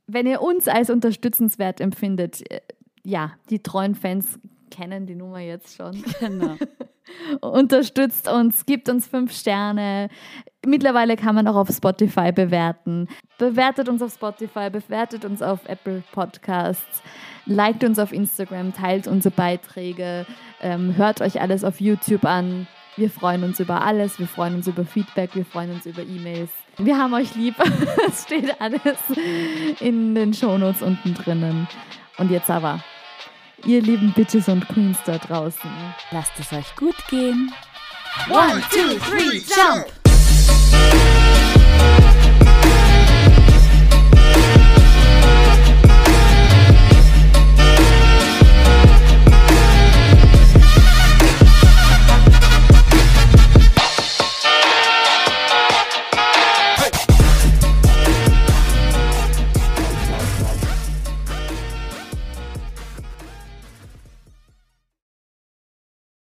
Wenn 0.07 0.27
ihr 0.27 0.43
uns 0.43 0.69
als 0.69 0.91
unterstützenswert 0.91 1.81
empfindet, 1.81 2.51
äh, 2.51 2.61
ja, 3.05 3.33
die 3.51 3.63
treuen 3.63 3.95
Fans 3.95 4.39
kennen 4.71 5.07
die 5.07 5.15
Nummer 5.15 5.39
jetzt 5.39 5.77
schon. 5.77 6.03
Genau. 6.21 6.57
Unterstützt 7.41 8.29
uns, 8.29 8.65
gibt 8.67 8.89
uns 8.89 9.07
fünf 9.07 9.33
Sterne. 9.33 10.09
Mittlerweile 10.67 11.17
kann 11.17 11.35
man 11.35 11.47
auch 11.47 11.57
auf 11.57 11.69
Spotify 11.69 12.33
bewerten. 12.33 13.09
Bewertet 13.39 13.89
uns 13.89 14.03
auf 14.03 14.13
Spotify, 14.13 14.71
bewertet 14.71 15.25
uns 15.25 15.43
auf 15.43 15.61
Apple 15.67 16.03
Podcasts, 16.13 17.03
liked 17.45 17.85
uns 17.85 17.99
auf 17.99 18.13
Instagram, 18.13 18.73
teilt 18.73 19.07
unsere 19.07 19.35
Beiträge, 19.35 20.27
ähm, 20.63 20.97
hört 20.97 21.21
euch 21.21 21.41
alles 21.41 21.63
auf 21.63 21.81
YouTube 21.81 22.25
an. 22.25 22.67
Wir 22.97 23.11
freuen 23.11 23.45
uns 23.45 23.61
über 23.61 23.83
alles, 23.83 24.19
wir 24.19 24.29
freuen 24.29 24.55
uns 24.55 24.67
über 24.67 24.85
Feedback, 24.85 25.35
wir 25.35 25.45
freuen 25.45 25.73
uns 25.73 25.85
über 25.85 26.03
E-Mails. 26.03 26.51
Wir 26.79 26.97
haben 26.97 27.13
euch 27.13 27.35
lieb. 27.35 27.55
es 28.09 28.23
steht 28.23 28.61
alles 28.61 28.99
in 29.81 30.15
den 30.15 30.33
Shownotes 30.33 30.81
unten 30.81 31.13
drinnen. 31.15 31.69
Und 32.17 32.31
jetzt 32.31 32.51
aber 32.51 32.81
ihr 33.67 33.83
lieben 33.83 34.13
Bitches 34.13 34.49
und 34.49 34.67
Queens 34.69 34.99
da 35.05 35.19
draußen. 35.19 35.71
Lasst 36.11 36.33
es 36.39 36.53
euch 36.53 36.75
gut 36.77 36.97
gehen. 37.09 37.53
One, 38.29 38.63
two, 38.71 38.99
three, 38.99 39.39
jump! 39.39 39.87